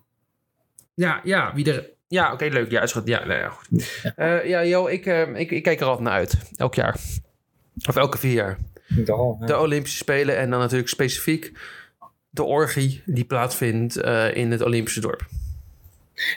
Ja, 0.95 1.21
ja 1.25 1.55
wie 1.55 1.73
er... 1.73 1.91
Ja, 2.09 2.25
oké, 2.25 2.35
okay, 2.35 2.49
leuk. 2.49 2.71
Ja, 2.71 2.83
is 2.83 2.93
goed. 2.93 3.09
Ja, 3.09 3.25
nou 3.25 3.41
ja, 3.41 3.49
goed. 3.49 4.03
Ja, 4.03 4.15
uh, 4.17 4.49
ja 4.49 4.61
Jo, 4.61 4.87
ik, 4.87 5.07
uh, 5.07 5.39
ik, 5.39 5.51
ik 5.51 5.63
kijk 5.63 5.81
er 5.81 5.87
altijd 5.87 6.05
naar 6.05 6.17
uit. 6.17 6.53
Elk 6.57 6.75
jaar. 6.75 7.01
Of 7.89 7.97
elke 7.97 8.19
vier 8.19 8.33
jaar. 8.33 8.59
De, 8.87 9.37
de 9.41 9.59
Olympische 9.59 9.99
Spelen 9.99 10.37
en 10.37 10.51
dan 10.51 10.61
natuurlijk 10.61 10.89
specifiek 10.89 11.53
de 12.31 12.43
orgie 12.43 13.03
die 13.07 13.25
plaatsvindt 13.25 13.97
uh, 13.97 14.37
in 14.37 14.51
het 14.51 14.63
Olympische 14.63 15.01
dorp. 15.01 15.27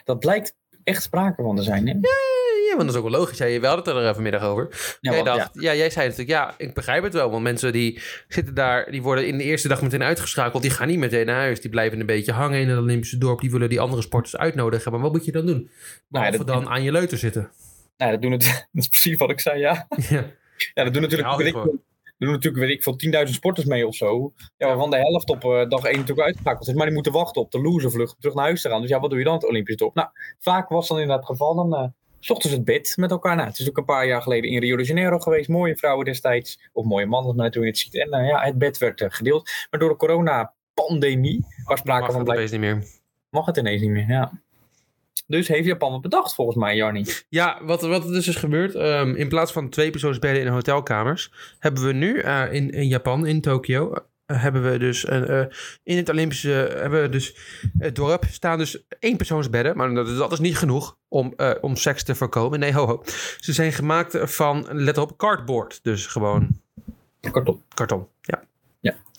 Dat 0.04 0.20
blijkt 0.20 0.56
echt 0.84 1.04
sprake 1.04 1.42
van 1.42 1.56
te 1.56 1.64
zijn, 1.64 1.88
hè? 1.88 1.94
Ja, 1.94 2.40
ja, 2.70 2.76
want 2.76 2.88
dat 2.88 2.90
is 2.90 2.96
ook 2.96 3.10
wel 3.10 3.20
logisch. 3.20 3.38
Je 3.38 3.60
had 3.62 3.86
het 3.86 3.96
er 3.96 4.14
vanmiddag 4.14 4.44
over. 4.44 4.98
Ja, 5.02 5.12
jij, 5.12 5.24
dacht, 5.24 5.50
ja. 5.54 5.62
ja. 5.62 5.76
jij 5.76 5.90
zei 5.90 6.08
natuurlijk, 6.08 6.38
ja, 6.38 6.54
ik 6.58 6.74
begrijp 6.74 7.04
het 7.04 7.14
wel. 7.14 7.32
Want 7.32 7.44
mensen 7.44 7.72
die 7.72 8.02
zitten 8.28 8.54
daar, 8.54 8.92
die 8.92 9.02
worden 9.02 9.28
in 9.28 9.38
de 9.38 9.44
eerste 9.44 9.68
dag 9.68 9.82
meteen 9.82 10.04
uitgeschakeld. 10.04 10.62
Die 10.62 10.72
gaan 10.72 10.88
niet 10.88 10.98
meteen 10.98 11.26
naar 11.26 11.36
huis. 11.36 11.62
Die 11.62 11.70
blijven 11.70 12.00
een 12.00 12.06
beetje 12.06 12.32
hangen 12.32 12.60
in 12.60 12.70
het 12.70 12.78
Olympische 12.78 13.18
dorp. 13.18 13.40
Die 13.40 13.52
willen 13.52 13.70
die 13.70 13.80
andere 13.80 14.02
sporters 14.02 14.38
uitnodigen. 14.38 14.92
Maar 14.92 15.02
wat 15.02 15.12
moet 15.12 15.26
je 15.26 15.32
dan 15.32 15.46
doen? 15.46 15.70
Behalve 16.08 16.32
nou, 16.32 16.46
dan 16.46 16.70
aan 16.70 16.84
je 16.84 16.92
leuter 16.92 17.18
zitten. 17.18 17.52
Nou, 17.98 18.12
dat, 18.12 18.22
doen 18.22 18.32
het, 18.32 18.44
dat 18.74 18.84
is 18.84 18.88
precies 18.88 19.18
wat 19.18 19.30
ik 19.30 19.40
zei, 19.40 19.60
ja. 19.60 19.88
Ja, 20.10 20.26
ja 20.74 20.84
dat 20.84 20.94
doen 20.94 21.02
natuurlijk... 21.02 21.88
doen 22.26 22.32
natuurlijk, 22.32 22.64
weet 22.64 22.76
ik 22.76 22.84
veel, 22.84 23.26
10.000 23.26 23.34
sporters 23.34 23.66
mee 23.66 23.88
of 23.88 23.96
zo. 23.96 24.34
Ja, 24.58 24.68
waarvan 24.68 24.90
de 24.90 24.98
helft 24.98 25.30
op 25.30 25.44
uh, 25.44 25.70
dag 25.70 25.84
1 25.84 25.98
natuurlijk 25.98 26.28
uitgeschakeld 26.28 26.68
is. 26.68 26.74
Maar 26.74 26.86
die 26.86 26.94
moeten 26.94 27.12
wachten 27.12 27.42
op 27.42 27.52
de 27.52 27.62
loservlucht 27.62 28.14
om 28.14 28.20
terug 28.20 28.36
naar 28.36 28.46
huis 28.46 28.62
te 28.62 28.70
gaan. 28.70 28.82
Dus 28.82 28.90
ja, 28.90 29.00
wat 29.00 29.10
doe 29.10 29.20
je 29.20 29.26
dan 29.26 29.36
op 29.36 29.42
het 29.42 29.50
Olympisch 29.50 29.76
top? 29.76 29.96
Nou, 29.96 30.10
vaak 30.40 30.70
was 30.70 30.88
dan 30.88 31.00
inderdaad 31.00 31.28
het 31.28 31.38
geval. 31.38 31.56
Dan 31.56 31.74
uh, 31.74 31.88
zochten 32.20 32.50
ze 32.50 32.56
het 32.56 32.66
bed 32.66 32.94
met 32.96 33.12
elkaar. 33.12 33.36
Nou, 33.36 33.48
het 33.48 33.60
is 33.60 33.70
ook 33.70 33.78
een 33.78 33.86
paar 33.86 34.08
jaar 34.08 34.22
geleden 34.22 34.50
in 34.50 34.60
Rio 34.60 34.78
de 34.78 34.84
Janeiro 34.84 35.20
geweest. 35.20 35.50
Mooie 35.50 35.78
vrouwen 35.78 36.06
destijds. 36.06 36.70
Of 36.74 36.86
mooie 36.86 37.06
mannen, 37.06 37.36
maar 37.36 37.52
toen 37.52 37.62
je 37.62 37.68
het 37.68 37.78
ziet. 37.78 37.96
En 37.96 38.22
uh, 38.22 38.28
ja, 38.28 38.42
het 38.42 38.58
bed 38.58 38.78
werd 38.78 39.04
gedeeld. 39.08 39.50
Maar 39.70 39.80
door 39.80 39.90
de 39.90 39.96
corona-pandemie 39.96 41.46
was 41.66 41.80
sprake 41.80 42.02
Mag 42.02 42.12
van... 42.12 42.24
Mag 42.24 42.28
het 42.28 42.36
ineens 42.36 42.52
niet 42.52 42.62
meer. 42.62 42.84
Mag 43.30 43.46
het 43.46 43.58
ineens 43.58 43.82
niet 43.82 43.92
meer, 43.92 44.08
ja. 44.08 44.32
Dus 45.30 45.48
heeft 45.48 45.66
Japan 45.66 45.94
het 45.94 46.02
bedacht, 46.02 46.34
volgens 46.34 46.58
mij, 46.58 46.76
Jarni. 46.76 47.06
Ja, 47.30 47.60
wat, 47.64 47.82
wat 47.82 48.06
er 48.06 48.12
dus 48.12 48.28
is 48.28 48.36
gebeurd, 48.36 48.76
um, 48.76 49.16
in 49.16 49.28
plaats 49.28 49.52
van 49.52 49.70
twee 49.70 49.90
persoonsbedden 49.90 50.42
in 50.42 50.48
hotelkamers, 50.48 51.32
hebben 51.60 51.86
we 51.86 51.94
nu 51.94 52.24
uh, 52.24 52.54
in, 52.54 52.70
in 52.70 52.88
Japan, 52.88 53.28
in 53.28 53.42
Tokio, 53.42 53.92
uh, 53.92 54.44
hebben 54.44 54.72
we 54.72 54.78
dus 54.78 55.06
uh, 55.06 55.44
in 55.84 55.98
het 55.98 56.10
Olympische, 56.10 56.50
hebben 56.78 57.02
we 57.02 57.10
dus 57.10 57.36
het 57.78 57.96
dorp 57.96 58.24
staan 58.30 58.58
dus 58.58 58.84
één 59.00 59.18
persoonsbedden, 59.18 59.78
maar 59.78 59.94
dat, 59.94 60.18
dat 60.18 60.32
is 60.32 60.40
niet 60.40 60.58
genoeg 60.58 60.98
om, 61.08 61.34
om 61.62 61.76
seks 61.76 62.04
te 62.04 62.16
voorkomen. 62.16 62.60
Nee, 62.60 62.74
ho, 62.74 62.86
ho. 62.86 63.04
Ze 63.40 63.54
zijn 63.54 63.72
gemaakt 63.72 64.18
van, 64.22 64.68
let 64.72 64.98
op, 64.98 65.18
cardboard. 65.18 65.80
Dus 65.84 66.08
gewoon 66.08 66.62
Karton. 67.32 67.64
Karton, 67.74 68.08
ja. 68.22 68.44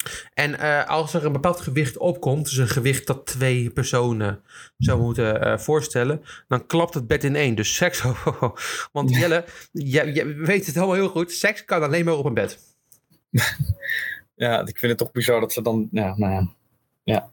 Ja. 0.05 0.11
En 0.35 0.59
eh, 0.59 0.89
als 0.89 1.15
er 1.15 1.25
een 1.25 1.33
bepaald 1.33 1.61
gewicht 1.61 1.99
opkomt, 1.99 2.45
dus 2.45 2.57
een 2.57 2.69
gewicht 2.69 3.07
dat 3.07 3.27
twee 3.27 3.71
personen 3.71 4.43
zou 4.79 5.01
moeten 5.01 5.43
eh, 5.43 5.59
voorstellen, 5.59 6.23
dan 6.49 6.67
klapt 6.67 6.95
het 6.95 7.07
bed 7.07 7.25
in 7.25 7.37
één. 7.37 7.55
Dus 7.55 7.75
seks, 7.75 8.03
want 8.93 9.17
Jelle, 9.17 9.45
jij 9.73 10.37
weet 10.37 10.67
het 10.67 10.77
allemaal 10.77 10.95
heel 10.95 11.09
goed, 11.09 11.33
seks 11.33 11.65
kan 11.65 11.83
alleen 11.83 12.05
maar 12.05 12.17
op 12.17 12.25
een 12.25 12.35
bed. 12.35 12.59
Ja, 14.41 14.61
ik 14.61 14.79
vind 14.79 14.91
het 14.91 14.99
toch 14.99 15.13
bizar 15.13 15.41
dat 15.41 15.53
ze 15.53 15.63
dan, 15.63 15.89
ja, 15.91 16.15
nou 16.17 16.49
ja, 17.05 17.31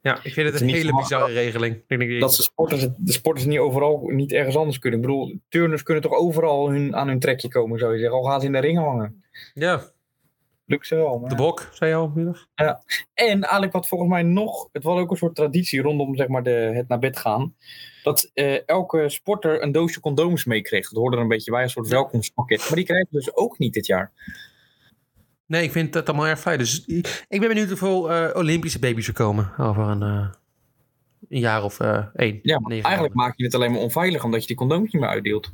Ja, 0.00 0.18
ik 0.22 0.32
vind 0.32 0.52
het 0.52 0.60
een 0.60 0.68
hele 0.68 0.94
bizarre 0.94 1.32
regeling. 1.32 2.20
Dat 2.20 2.34
ze 2.34 2.42
sporters, 2.42 2.86
de 2.96 3.12
sporters 3.12 3.46
niet 3.46 3.58
overal, 3.58 4.02
niet 4.06 4.32
ergens 4.32 4.56
anders 4.56 4.78
kunnen. 4.78 5.00
Ik 5.00 5.06
bedoel, 5.06 5.40
turners 5.48 5.82
kunnen 5.82 6.02
toch 6.02 6.12
overal 6.12 6.70
hun, 6.70 6.96
aan 6.96 7.08
hun 7.08 7.18
trekje 7.18 7.48
komen, 7.48 7.78
zou 7.78 7.92
je 7.92 7.98
zeggen. 7.98 8.18
Al 8.18 8.24
gaan 8.24 8.40
ze 8.40 8.46
in 8.46 8.52
de 8.52 8.58
ring 8.58 8.78
hangen. 8.78 9.24
Ja, 9.54 9.82
Lukt 10.70 10.86
ze 10.86 10.94
wel. 10.94 11.18
maar 11.18 11.28
de 11.28 11.34
ja. 11.34 11.40
bok, 11.42 11.68
zei 11.72 11.90
je 11.90 11.96
al 11.96 12.12
middag. 12.14 12.46
En 13.14 13.40
eigenlijk 13.42 13.72
wat 13.72 13.88
volgens 13.88 14.10
mij 14.10 14.22
nog, 14.22 14.68
het 14.72 14.82
was 14.82 14.98
ook 14.98 15.10
een 15.10 15.16
soort 15.16 15.34
traditie 15.34 15.82
rondom 15.82 16.16
zeg 16.16 16.28
maar, 16.28 16.42
de, 16.42 16.50
het 16.50 16.88
naar 16.88 16.98
bed 16.98 17.18
gaan. 17.18 17.54
Dat 18.02 18.30
eh, 18.34 18.68
elke 18.68 19.08
sporter 19.08 19.62
een 19.62 19.72
doosje 19.72 20.00
condooms 20.00 20.44
meekreeg. 20.44 20.88
Dat 20.88 20.98
hoorde 20.98 21.16
er 21.16 21.22
een 21.22 21.28
beetje 21.28 21.50
bij, 21.50 21.62
een 21.62 21.70
soort 21.70 21.88
welkomstpakket. 21.88 22.58
Maar 22.58 22.76
die 22.76 22.84
krijgen 22.84 23.08
dus 23.10 23.36
ook 23.36 23.58
niet 23.58 23.72
dit 23.72 23.86
jaar. 23.86 24.12
Nee, 25.46 25.62
ik 25.62 25.72
vind 25.72 25.92
dat 25.92 26.08
allemaal 26.08 26.26
erg 26.26 26.40
fijn. 26.40 26.58
Dus 26.58 26.84
ik 27.28 27.40
ben 27.40 27.48
benieuwd 27.48 27.68
hoeveel 27.68 28.10
eh, 28.10 28.36
Olympische 28.36 28.78
baby's 28.78 29.06
er 29.06 29.12
komen 29.12 29.52
over 29.58 29.82
een, 29.82 30.02
eh, 30.02 30.28
een 31.28 31.40
jaar 31.40 31.64
of 31.64 31.80
eh 31.80 32.04
één. 32.14 32.38
Ja, 32.42 32.58
maar 32.60 32.72
eigenlijk 32.72 33.14
maak 33.14 33.32
je 33.36 33.44
het 33.44 33.54
alleen 33.54 33.72
maar 33.72 33.80
onveilig 33.80 34.24
omdat 34.24 34.40
je 34.40 34.46
die 34.46 34.56
condooms 34.56 34.92
niet 34.92 35.02
meer 35.02 35.10
uitdeelt. 35.10 35.50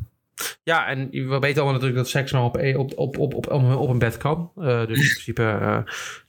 Ja, 0.66 0.86
en 0.86 1.08
we 1.10 1.38
weten 1.38 1.62
allemaal 1.62 1.72
natuurlijk 1.72 1.96
dat 1.98 2.08
seks 2.08 2.32
maar 2.32 2.42
op, 2.44 2.56
op, 2.76 2.98
op, 2.98 3.18
op, 3.18 3.34
op, 3.34 3.52
op 3.76 3.88
een 3.88 3.98
bed 3.98 4.16
kan. 4.16 4.50
Eh, 4.56 4.86
dus 4.86 4.98
in 4.98 5.08
principe... 5.14 5.42
eh, 5.42 5.78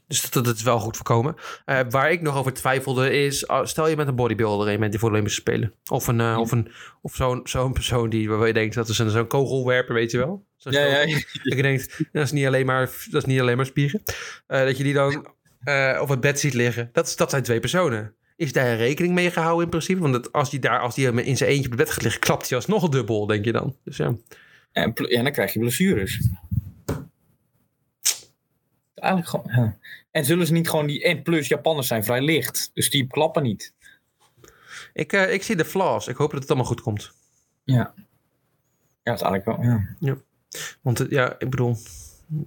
dus 0.08 0.30
dat, 0.30 0.46
dat 0.46 0.56
is 0.56 0.64
wel 0.64 0.80
goed 0.80 0.96
voorkomen. 0.96 1.36
Eh, 1.66 1.80
waar 1.90 2.12
ik 2.12 2.22
nog 2.22 2.38
over 2.38 2.54
twijfelde 2.54 3.12
is... 3.12 3.48
ah, 3.48 3.66
stel 3.66 3.88
je 3.88 3.96
met 3.96 4.08
een 4.08 4.16
bodybuilder 4.16 4.66
en 4.68 4.72
je 4.72 4.78
bent 4.80 4.92
die 4.92 5.00
voor 5.00 5.10
de 5.10 5.16
Olympische 5.16 5.42
Spelen. 5.42 5.74
Of, 5.92 6.08
een, 6.08 6.36
of, 6.38 6.52
een, 6.52 6.72
of 7.02 7.16
zo'n 7.16 7.40
zo'n 7.44 7.74
persoon 7.74 8.10
die 8.10 8.30
waar 8.30 8.48
je 8.48 8.54
denkt... 8.54 8.76
dat 8.76 8.90
is 8.90 9.00
een, 9.00 9.10
zo'n 9.10 9.28
kogelwerper, 9.28 9.94
weet 9.94 10.12
je 10.12 10.18
wel? 10.18 10.46
Zo'n 10.58 10.72
Ja, 10.72 10.86
ja. 10.86 11.06
Dat 11.44 11.56
je 11.56 11.62
denkt, 11.62 11.98
dat 12.12 12.24
is 12.24 12.32
niet 12.32 12.46
alleen 12.46 12.66
maar, 12.66 12.90
dat 13.10 13.22
is 13.22 13.26
niet 13.26 13.40
alleen 13.40 13.58
maar 13.58 13.66
spieren. 13.66 14.02
Dat 14.48 14.78
je 14.78 14.84
die 14.84 14.94
dan 14.94 15.28
op 16.02 16.10
het 16.10 16.20
bed 16.20 16.40
ziet 16.40 16.54
liggen. 16.54 16.90
Dat, 16.92 17.08
is- 17.08 17.16
dat 17.16 17.30
zijn 17.30 17.44
twee 17.44 17.60
personen. 17.60 18.16
Is 18.38 18.54
daar 18.54 18.76
rekening 18.76 19.14
mee 19.14 19.32
gehouden 19.32 19.64
in 19.64 19.70
principe? 19.70 20.02
Want 20.02 20.14
dat, 20.14 20.32
als 20.32 20.50
die 20.50 20.60
daar 20.60 20.80
als 20.80 20.96
die 20.96 21.24
in 21.24 21.38
zijn 21.38 21.50
eentje 21.50 21.72
op 21.72 21.78
bed 21.78 21.90
gaat 21.90 22.04
liggen... 22.04 22.22
klapt 22.22 22.50
hij 22.50 22.58
alsnog 22.58 22.90
dubbel, 22.90 23.26
denk 23.26 23.46
je 23.46 23.52
dan. 23.52 23.76
Dus 23.84 23.98
ja. 23.98 24.16
En, 24.72 24.92
ja, 24.96 25.24
dan 25.24 25.32
krijg 25.32 25.54
je 25.54 25.60
blessures. 25.60 26.30
Eigenlijk 28.94 29.30
gewoon, 29.30 29.64
ja. 29.64 29.78
En 30.12 30.26
zullen 30.26 30.48
ze 30.48 30.54
niet 30.54 30.70
gewoon 30.70 30.88
die... 30.88 31.04
En 31.04 31.22
plus, 31.22 31.48
Japanners 31.48 31.88
zijn 31.88 32.04
vrij 32.04 32.22
licht. 32.22 32.72
Dus 32.74 32.90
die 32.90 33.08
klappen 33.08 33.44
niet. 33.44 33.74
Ik, 34.94 35.14
eh, 35.14 35.34
ik 35.34 35.44
zie 35.44 35.56
de 35.56 35.66
flaws. 35.66 36.08
Ik 36.08 36.16
hoop 36.16 36.32
dat 36.32 36.40
het 36.40 36.50
allemaal 36.50 36.68
goed 36.68 36.82
komt. 36.82 37.12
Ja. 37.64 37.94
Ja, 39.04 39.14
dat 39.14 39.16
is 39.16 39.22
eigenlijk 39.22 39.46
wel... 39.46 39.82
Ja. 40.00 40.18
Want 40.82 41.00
eh, 41.00 41.10
ja, 41.10 41.36
ik 41.40 41.50
bedoel... 41.50 41.78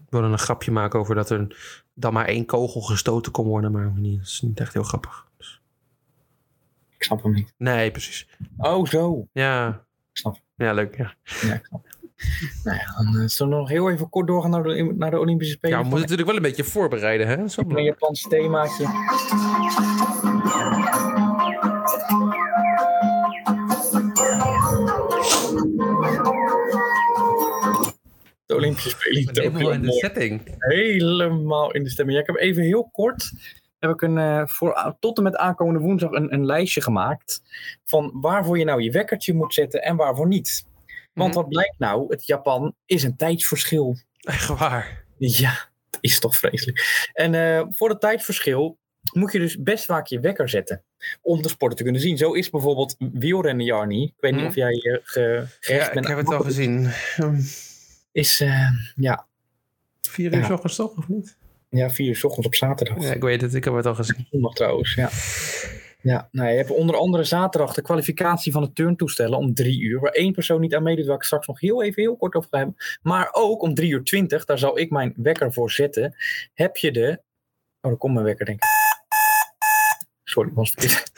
We 0.09 0.19
een 0.19 0.39
grapje 0.39 0.71
maken 0.71 0.99
over 0.99 1.15
dat 1.15 1.31
er 1.31 1.57
dan 1.95 2.13
maar 2.13 2.27
één 2.27 2.47
kogel 2.47 2.81
gestoten 2.81 3.33
kon 3.33 3.47
worden. 3.47 3.73
Maar 3.73 3.95
dat 3.95 4.21
is 4.23 4.41
niet 4.41 4.61
echt 4.61 4.73
heel 4.73 4.83
grappig. 4.83 5.27
Dus- 5.37 5.60
Ik 7.01 7.07
snap 7.07 7.23
hem 7.23 7.33
niet. 7.35 7.53
nee, 7.57 7.91
precies. 7.91 8.29
Oh, 8.57 8.87
zo. 8.87 9.29
Ja. 9.33 9.69
Ik 10.13 10.17
snap 10.17 10.39
Ja, 10.57 10.73
leuk. 10.73 10.97
Ja, 10.97 11.15
Ja, 11.25 11.55
ik 11.55 11.65
snap 11.67 11.87
Nou 12.65 12.77
ja, 12.77 12.95
dan 12.97 13.21
eh, 13.21 13.27
zullen 13.29 13.53
we 13.53 13.59
nog 13.61 13.69
heel 13.69 13.91
even 13.91 14.09
kort 14.09 14.27
doorgaan 14.27 14.51
naar 14.51 14.63
de, 14.63 14.95
naar 14.97 15.11
de 15.11 15.19
Olympische 15.19 15.53
Spelen. 15.55 15.77
ja 15.77 15.83
we 15.83 15.89
moeten 15.91 16.09
natuurlijk 16.11 16.29
wel 16.29 16.37
een 16.37 16.57
beetje 16.57 16.71
voorbereiden. 16.73 17.27
Hè? 17.27 17.37
Wel 17.37 17.79
Een. 17.79 17.85
Japans 17.85 18.23
themaatje. 18.29 18.87
De 28.47 28.55
Olympische 28.57 28.89
Spelen. 28.91 29.31
Helemaal 29.33 29.73
in 29.73 29.83
de 29.83 29.93
setting. 29.93 30.41
helemaal 30.59 31.73
in 31.73 31.83
de 31.83 31.91
stemming. 31.91 32.17
Ja, 32.17 32.23
ik 32.23 32.31
heb 32.31 32.37
even 32.37 32.63
heel 32.63 32.89
kort 32.93 33.31
heb 33.81 33.91
ik 33.91 34.03
een, 34.03 34.19
eh, 34.19 34.47
voor, 34.47 34.97
tot 35.01 35.17
en 35.17 35.23
met 35.23 35.37
aankomende 35.37 35.81
woensdag 35.81 36.11
een, 36.11 36.33
een 36.33 36.47
lijstje 36.47 36.81
gemaakt 36.83 37.43
van 37.85 38.11
waarvoor 38.21 38.59
je 38.59 38.65
nou 38.65 38.83
je 38.83 38.91
wekkertje 38.91 39.35
moet 39.35 39.55
zetten 39.55 39.83
en 39.83 39.97
waarvoor 39.97 40.27
niet. 40.27 40.67
Want 41.13 41.29
Mhm. 41.33 41.39
wat 41.41 41.49
blijkt 41.49 41.79
nou? 41.79 42.07
Het 42.09 42.27
Japan 42.27 42.75
is 42.87 43.03
een 43.03 43.17
tijdsverschil. 43.17 43.97
Echt 44.21 44.47
waar. 44.47 45.05
Ja, 45.17 45.69
dat 45.91 46.01
is 46.03 46.19
toch 46.21 46.37
vreselijk. 46.37 47.09
En 47.13 47.35
eh, 47.35 47.63
voor 47.71 47.89
het 47.89 48.01
tijdsverschil 48.01 48.79
moet 49.13 49.33
je 49.33 49.39
dus 49.39 49.63
best 49.63 49.85
vaak 49.85 50.07
je 50.07 50.21
wekker 50.21 50.49
zetten. 50.49 50.83
Om 51.23 51.43
de 51.43 51.49
sporten 51.49 51.77
te 51.79 51.83
kunnen 51.83 52.01
zien. 52.01 52.17
Zo 52.19 52.33
is 52.33 52.51
bijvoorbeeld 52.51 52.97
wielrennen, 52.99 53.65
Jarni. 53.67 54.03
Ik 54.05 54.15
weet 54.19 54.31
niet 54.33 54.41
Mhm. 54.41 54.49
of 54.51 54.55
jij 54.57 54.71
je 54.73 55.01
ge, 55.03 55.47
gehecht 55.61 55.87
Ja, 55.87 55.93
bent. 55.93 56.05
ik 56.05 56.11
heb 56.17 56.19
het 56.27 56.35
al 56.35 56.41
gezien. 56.41 56.91
Is, 58.13 58.41
eh, 58.41 58.69
ja, 58.95 59.27
Vier 60.09 60.33
uur 60.33 60.39
Ja. 60.41 60.47
s 60.47 60.51
ochtends 60.51 60.77
toch, 60.77 60.97
of 60.97 61.09
niet? 61.09 61.37
Ja, 61.71 61.91
vier 61.91 62.09
uur 62.09 62.17
's 62.17 62.25
ochtends 62.25 62.47
op 62.47 62.55
zaterdag. 62.55 63.03
Ja, 63.03 63.13
ik 63.13 63.23
weet 63.23 63.41
het. 63.41 63.55
Ik 63.55 63.65
heb 63.65 63.75
het 63.75 63.87
al 63.87 63.95
gezien. 63.95 64.27
Zondag 64.31 64.53
trouwens, 64.53 64.95
ja. 64.95 65.11
Ja, 66.03 66.29
nou, 66.33 66.51
je 66.51 66.57
hebt 66.57 66.71
onder 66.71 66.97
andere 66.97 67.25
zaterdag 67.25 67.75
de 67.75 67.83
kwalificatie 67.83 68.53
van 68.53 68.63
de 68.63 68.73
turntoestellen 68.73 69.39
om 69.39 69.55
drie 69.55 69.81
uur. 69.81 70.01
Waar 70.01 70.13
één 70.13 70.33
persoon 70.33 70.61
niet 70.61 70.75
aan 70.75 70.83
meedoet, 70.83 71.07
waar 71.07 71.17
ik 71.17 71.23
straks 71.23 71.47
nog 71.47 71.61
heel 71.61 71.83
even 71.83 72.03
heel 72.03 72.17
kort 72.17 72.35
over 72.35 72.49
ga 72.51 72.57
hebben. 72.57 72.77
Maar 73.03 73.29
ook 73.33 73.63
om 73.63 73.75
drie 73.75 73.91
uur 73.91 74.03
twintig, 74.03 74.45
daar 74.45 74.59
zal 74.59 74.79
ik 74.79 74.91
mijn 74.91 75.15
wekker 75.17 75.53
voor 75.53 75.71
zetten. 75.71 76.15
Heb 76.55 76.77
je 76.77 76.93
de... 76.93 77.09
Oh, 77.81 77.91
daar 77.91 77.97
komt 77.97 78.13
mijn 78.15 78.25
wekker, 78.25 78.47
denk 78.47 78.59
ik. 78.59 78.69
Sorry, 80.25 80.51
was 80.55 80.71
verkeerd. 80.71 81.11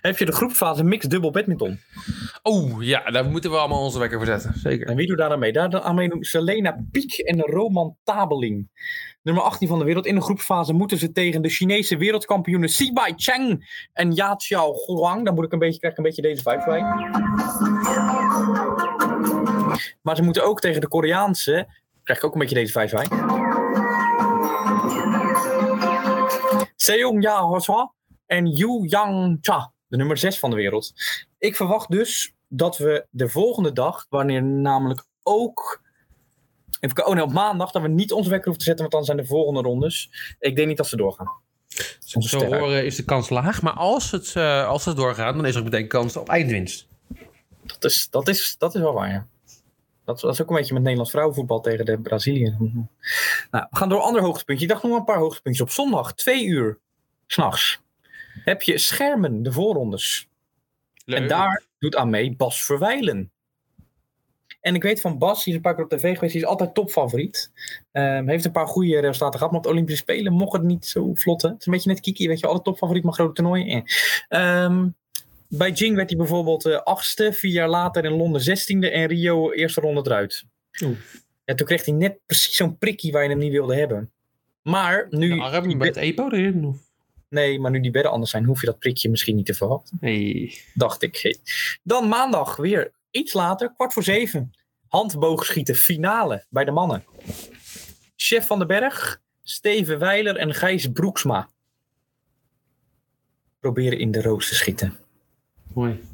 Heb 0.00 0.18
je 0.18 0.24
de 0.24 0.32
groepsfase 0.32 0.84
mixed 0.84 1.10
dubbel 1.10 1.30
badminton? 1.30 1.80
Oh, 2.42 2.82
ja, 2.82 3.10
daar 3.10 3.24
moeten 3.24 3.50
we 3.50 3.56
allemaal 3.56 3.82
onze 3.82 3.98
wekker 3.98 4.18
voor 4.18 4.26
zetten. 4.26 4.58
Zeker. 4.58 4.86
En 4.86 4.96
wie 4.96 5.06
doet 5.06 5.18
daar 5.18 5.30
aan 5.30 5.38
mee? 5.38 5.52
Daar 5.52 5.80
aan 5.80 5.94
mee 5.94 6.08
doen 6.08 6.24
Selena 6.24 6.84
Piek 6.90 7.18
en 7.18 7.40
Roman 7.40 7.96
Tabeling. 8.04 8.68
Nummer 9.22 9.44
18 9.44 9.68
van 9.68 9.78
de 9.78 9.84
wereld. 9.84 10.06
In 10.06 10.14
de 10.14 10.20
groepsfase 10.20 10.72
moeten 10.72 10.98
ze 10.98 11.12
tegen 11.12 11.42
de 11.42 11.48
Chinese 11.48 11.96
wereldkampioenen 11.96 12.68
Sibai 12.68 13.12
Cheng 13.16 13.68
en 13.92 14.12
Ya 14.12 14.34
Xiao 14.34 14.74
Huang. 14.86 15.24
Dan 15.24 15.34
moet 15.34 15.44
ik 15.44 15.52
een 15.52 15.58
beetje, 15.58 15.78
krijg 15.78 15.92
ik 15.92 15.98
een 15.98 16.04
beetje 16.04 16.22
deze 16.22 16.42
vibe 16.42 16.64
bij. 16.66 16.80
Maar 20.02 20.16
ze 20.16 20.22
moeten 20.22 20.44
ook 20.44 20.60
tegen 20.60 20.80
de 20.80 20.88
Koreaanse. 20.88 21.68
Krijg 22.02 22.18
ik 22.18 22.24
ook 22.24 22.32
een 22.32 22.40
beetje 22.40 22.54
deze 22.54 22.80
vibe 22.80 22.90
bij. 22.90 23.06
Seong 26.76 27.22
Ja 27.22 27.48
Hwa 27.48 27.92
en 28.26 28.46
Yu 28.46 28.88
Yang 28.88 29.38
Cha. 29.40 29.74
De 29.88 29.96
nummer 29.96 30.16
6 30.16 30.38
van 30.38 30.50
de 30.50 30.56
wereld. 30.56 30.92
Ik 31.38 31.56
verwacht 31.56 31.90
dus 31.90 32.34
dat 32.48 32.78
we 32.78 33.06
de 33.10 33.28
volgende 33.28 33.72
dag, 33.72 34.06
wanneer 34.08 34.42
namelijk 34.42 35.04
ook. 35.22 35.84
Even, 36.80 37.06
oh 37.06 37.14
nee, 37.14 37.22
op 37.22 37.32
maandag, 37.32 37.70
dat 37.70 37.82
we 37.82 37.88
niet 37.88 38.12
onze 38.12 38.30
wekker 38.30 38.48
hoeven 38.48 38.64
te 38.64 38.70
zetten, 38.70 38.90
want 38.90 38.96
dan 38.96 39.04
zijn 39.04 39.26
de 39.26 39.32
volgende 39.34 39.60
rondes. 39.60 40.10
Ik 40.38 40.56
denk 40.56 40.68
niet 40.68 40.76
dat 40.76 40.86
ze 40.86 40.96
doorgaan. 40.96 41.32
Zo 41.98 42.20
sterren. 42.20 42.58
horen 42.58 42.84
is 42.84 42.96
de 42.96 43.04
kans 43.04 43.28
laag. 43.28 43.62
Maar 43.62 43.72
als 43.72 44.10
het, 44.10 44.36
eh, 44.36 44.68
als 44.68 44.84
het 44.84 44.96
doorgaat, 44.96 45.34
dan 45.34 45.46
is 45.46 45.54
er 45.54 45.58
ook 45.58 45.70
meteen 45.70 45.88
kans 45.88 46.16
op 46.16 46.28
eindwinst. 46.28 46.86
Dat 47.66 47.84
is, 47.84 48.08
dat 48.10 48.28
is, 48.28 48.54
dat 48.58 48.74
is 48.74 48.80
wel 48.80 48.92
waar, 48.92 49.10
ja. 49.10 49.26
Dat, 50.04 50.20
dat 50.20 50.32
is 50.32 50.42
ook 50.42 50.50
een 50.50 50.56
beetje 50.56 50.72
met 50.72 50.82
Nederlands 50.82 51.10
vrouwenvoetbal 51.12 51.60
tegen 51.60 51.84
de 51.84 51.98
Brazilië. 51.98 52.56
Nou, 53.50 53.66
we 53.70 53.76
gaan 53.76 53.88
door 53.88 53.98
een 53.98 54.04
ander 54.04 54.22
hoogtepuntje. 54.22 54.64
Ik 54.64 54.70
dacht 54.70 54.82
nog 54.82 54.98
een 54.98 55.04
paar 55.04 55.18
hoogtepuntjes. 55.18 55.66
Op 55.66 55.72
zondag, 55.72 56.14
twee 56.14 56.44
uur, 56.44 56.78
s'nachts, 57.26 57.80
heb 58.44 58.62
je 58.62 58.78
schermen, 58.78 59.42
de 59.42 59.52
voorrondes. 59.52 60.28
En 61.04 61.28
daar 61.28 61.62
doet 61.78 61.96
aan 61.96 62.10
mee 62.10 62.36
Bas 62.36 62.64
Verwijlen. 62.64 63.30
En 64.60 64.74
ik 64.74 64.82
weet 64.82 65.00
van 65.00 65.18
Bas, 65.18 65.44
die 65.44 65.52
is 65.52 65.54
een 65.54 65.62
paar 65.62 65.74
keer 65.74 65.84
op 65.84 65.90
tv 65.90 66.14
geweest, 66.14 66.32
die 66.32 66.42
is 66.42 66.48
altijd 66.48 66.74
topfavoriet. 66.74 67.52
Ehm 67.92 68.28
heeft 68.28 68.44
een 68.44 68.52
paar 68.52 68.66
goede 68.66 69.00
resultaten 69.00 69.38
gehad, 69.38 69.50
maar 69.50 69.60
op 69.60 69.66
de 69.66 69.72
Olympische 69.72 70.02
Spelen 70.02 70.32
mocht 70.32 70.52
het 70.52 70.62
niet 70.62 70.86
zo 70.86 71.14
vlot. 71.14 71.42
Hè? 71.42 71.48
Het 71.48 71.60
is 71.60 71.66
een 71.66 71.72
beetje 71.72 71.90
net 71.90 72.00
Kiki, 72.00 72.28
weet 72.28 72.40
je, 72.40 72.46
alle 72.46 72.62
topfavoriet, 72.62 73.04
maar 73.04 73.12
grote 73.12 73.32
toernooien. 73.32 73.84
Eh. 74.28 74.62
Ehm, 74.64 74.88
bij 75.48 75.70
Jing 75.70 75.96
werd 75.96 76.08
hij 76.08 76.18
bijvoorbeeld 76.18 76.64
eh, 76.64 76.82
achtste, 76.82 77.32
vier 77.32 77.52
jaar 77.52 77.68
later 77.68 78.04
in 78.04 78.12
Londen 78.12 78.40
zestiende 78.40 78.90
en 78.90 79.06
Rio 79.06 79.52
eerste 79.52 79.80
ronde 79.80 80.00
eruit. 80.04 80.44
Oeh. 80.82 80.96
Ja, 81.44 81.54
toen 81.54 81.66
kreeg 81.66 81.84
hij 81.84 81.94
net 81.94 82.18
precies 82.26 82.56
zo'n 82.56 82.78
prikkie 82.78 83.12
waar 83.12 83.22
je 83.22 83.28
hem 83.28 83.38
niet 83.38 83.52
wilde 83.52 83.76
hebben. 83.76 84.10
Maar 84.62 85.06
nu, 85.10 85.34
De 85.34 85.42
arm 85.42 85.78
bij 85.78 85.86
het 85.86 85.96
EPO 85.96 86.30
erin? 86.30 86.64
Of? 86.64 86.76
Nee, 87.28 87.60
maar 87.60 87.70
nu 87.70 87.80
die 87.80 87.90
bedden 87.90 88.12
anders 88.12 88.30
zijn, 88.30 88.44
hoef 88.44 88.60
je 88.60 88.66
dat 88.66 88.78
prikje 88.78 89.10
misschien 89.10 89.36
niet 89.36 89.46
te 89.46 89.54
verwachten 89.54 89.98
Nee. 90.00 90.62
dacht 90.74 91.02
ik. 91.02 91.38
Dan 91.82 92.08
maandag 92.08 92.56
weer 92.56 92.92
iets 93.10 93.32
later, 93.32 93.72
kwart 93.74 93.92
voor 93.92 94.02
zeven. 94.02 94.50
Handboogschieten 94.88 95.74
finale 95.74 96.44
bij 96.48 96.64
de 96.64 96.70
mannen. 96.70 97.04
Chef 98.16 98.46
van 98.46 98.58
den 98.58 98.66
Berg, 98.68 99.20
Steven 99.42 99.98
Weiler 99.98 100.36
en 100.36 100.54
Gijs 100.54 100.88
Broeksma. 100.92 101.48
Proberen 103.60 103.98
in 103.98 104.10
de 104.10 104.22
roos 104.22 104.48
te 104.48 104.54
schieten. 104.54 104.96
Mooi. 105.74 106.04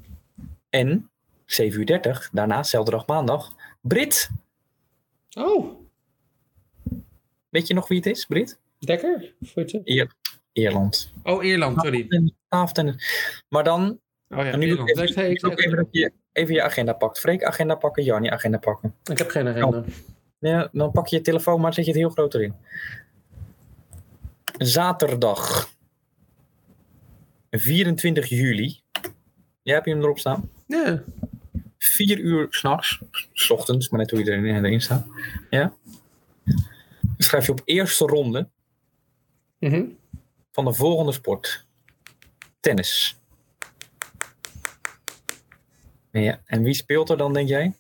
En 0.71 1.11
7 1.45 1.81
uur 1.81 1.87
30, 1.87 2.31
daarna, 2.33 2.63
zelfde 2.63 2.91
dag 2.91 3.07
maandag, 3.07 3.55
Brit. 3.81 4.31
Oh, 5.31 5.81
Weet 7.49 7.67
je 7.67 7.75
nog 7.75 7.89
wie 7.89 7.97
het 7.97 8.07
is, 8.07 8.27
Brit? 8.27 8.59
Dekker? 8.79 9.35
Ier 9.85 10.13
Ierland. 10.53 11.13
Oh, 11.23 11.45
Ierland, 11.45 11.81
sorry. 11.81 12.07
En 12.09 12.35
tafeltennis. 12.49 13.05
Maar 13.49 13.65
dan, 13.65 14.01
Oh 14.29 14.45
ja, 14.45 14.57
nu 14.57 14.67
Ierland. 14.67 14.89
ik 14.91 14.99
even, 14.99 15.31
ik, 15.31 15.47
ook 15.47 15.61
even 15.61 15.77
dat 15.77 15.87
je 15.91 16.13
even 16.33 16.55
je 16.55 16.63
agenda 16.63 16.93
pakt. 16.93 17.19
Freek, 17.21 17.45
agenda 17.45 17.75
pakken. 17.75 18.05
Jannie, 18.05 18.31
agenda 18.33 18.59
pakken. 18.59 18.95
ik 19.05 19.19
heb 19.19 19.29
geen 19.31 19.49
agenda. 19.49 19.85
Ja, 20.39 20.69
dan 20.73 20.91
pak 20.91 21.07
je 21.07 21.17
je 21.17 21.23
telefoon, 21.23 21.55
maar 21.55 21.65
dan 21.65 21.73
zet 21.73 21.85
je 21.85 21.91
het 21.91 22.01
heel 22.01 22.11
groot 22.11 22.35
erin. 22.35 22.55
Zaterdag. 24.59 25.71
24 27.51 28.29
juli. 28.29 28.81
Jij 29.63 29.75
hebt 29.75 29.87
je 29.87 29.93
hem 29.93 30.03
erop 30.03 30.19
staan? 30.19 30.51
Ja. 30.67 31.03
4 31.79 32.19
uur 32.19 32.47
s'nachts. 32.51 33.01
S 33.33 33.51
ochtends, 33.51 33.89
maar 33.89 34.01
net 34.01 34.11
hoe 34.11 34.25
je 34.25 34.31
erin, 34.31 34.65
erin 34.65 34.81
staat. 34.81 35.07
Ja. 35.51 35.73
Schrijf 37.19 37.47
je 37.47 37.53
op 37.53 37.61
eerste 37.65 38.05
ronde 38.07 38.49
Mhm. 39.59 39.85
Van 40.53 40.65
de 40.65 40.75
volgende 40.75 41.13
sport. 41.13 41.67
Tennis. 42.61 43.17
Ja, 46.11 46.41
en 46.45 46.63
wie 46.63 46.75
speelt 46.75 47.11
er 47.11 47.17
dan, 47.17 47.33
denk 47.33 47.49
jij? 47.49 47.75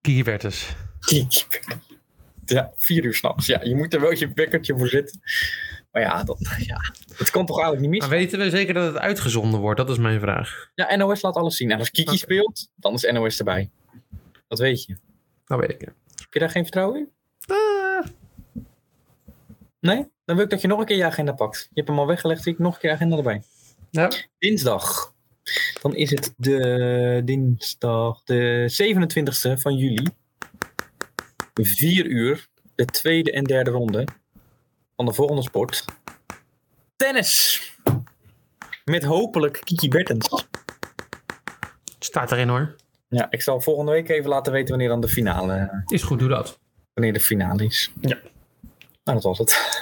Kiki 0.00 0.22
Bertens. 0.22 0.68
Ja, 2.44 2.72
vier 2.76 3.04
uur 3.04 3.14
s'nachts. 3.14 3.46
Ja, 3.46 3.62
je 3.62 3.74
moet 3.76 3.94
er 3.94 4.00
wel 4.00 4.12
je 4.12 4.30
wekkertje 4.34 4.78
voor 4.78 4.88
zitten. 4.88 5.20
Maar 5.90 6.02
ja, 6.02 6.24
dat, 6.24 6.38
ja, 6.58 6.80
dat 7.16 7.30
kan 7.30 7.46
toch 7.46 7.56
eigenlijk 7.60 7.80
niet 7.80 7.90
mis. 8.00 8.00
Maar 8.10 8.18
weten 8.18 8.38
we 8.38 8.50
zeker 8.50 8.74
dat 8.74 8.86
het 8.86 9.02
uitgezonden 9.02 9.60
wordt? 9.60 9.78
Dat 9.78 9.90
is 9.90 9.98
mijn 9.98 10.20
vraag. 10.20 10.70
Ja, 10.74 10.96
NOS 10.96 11.22
laat 11.22 11.34
alles 11.34 11.56
zien. 11.56 11.70
En 11.70 11.78
als 11.78 11.90
Kiki 11.90 12.16
speelt, 12.16 12.68
dan 12.74 12.94
is 12.94 13.10
NOS 13.10 13.38
erbij. 13.38 13.70
Dat 14.48 14.58
weet 14.58 14.84
je. 14.84 14.96
Dat 15.44 15.60
weet 15.60 15.70
ik. 15.70 15.80
ja. 15.80 15.92
Heb 16.16 16.32
je 16.32 16.38
daar 16.38 16.50
geen 16.50 16.62
vertrouwen 16.62 16.98
in? 16.98 17.08
Ah, 17.46 18.06
Nee? 19.80 20.10
Dan 20.28 20.36
wil 20.36 20.44
ik 20.44 20.50
dat 20.50 20.60
je 20.60 20.68
nog 20.68 20.78
een 20.78 20.84
keer 20.86 20.96
je 20.96 21.04
agenda 21.04 21.32
pakt. 21.32 21.58
Je 21.62 21.68
hebt 21.74 21.88
hem 21.88 21.98
al 21.98 22.06
weggelegd, 22.06 22.42
zie 22.42 22.52
ik 22.52 22.58
nog 22.58 22.74
een 22.74 22.80
keer 22.80 22.90
agenda 22.92 23.16
erbij. 23.16 23.42
ja. 23.90 24.10
Dinsdag. 24.38 25.14
Dan 25.82 25.94
is 25.94 26.10
het 26.10 26.34
de 26.36 27.22
dinsdag, 27.24 28.22
de 28.24 28.70
27e 29.56 29.60
van 29.60 29.74
juli. 29.76 30.06
4 31.54 32.06
uur. 32.06 32.48
De 32.74 32.84
tweede 32.84 33.32
en 33.32 33.44
derde 33.44 33.70
ronde 33.70 34.06
van 34.96 35.06
de 35.06 35.12
volgende 35.12 35.42
sport. 35.42 35.84
Tennis. 36.96 37.62
Met 38.84 39.04
hopelijk 39.04 39.60
Kiki 39.64 39.88
Bertens. 39.88 40.46
Staat 41.98 42.32
erin 42.32 42.48
hoor. 42.48 42.76
Ja, 43.08 43.26
ik 43.30 43.42
zal 43.42 43.60
volgende 43.60 43.92
week 43.92 44.08
even 44.08 44.28
laten 44.30 44.52
weten 44.52 44.68
wanneer 44.68 44.88
dan 44.88 45.00
de 45.00 45.08
finale, 45.08 45.82
Is 45.86 46.02
goed, 46.02 46.18
doe 46.18 46.28
dat. 46.28 46.58
wanneer 46.94 47.12
de 47.12 47.20
finale 47.20 47.64
is. 47.64 47.90
Ja. 48.00 48.18
Nou, 49.04 49.20
dat 49.20 49.22
was 49.22 49.38
het. 49.38 49.76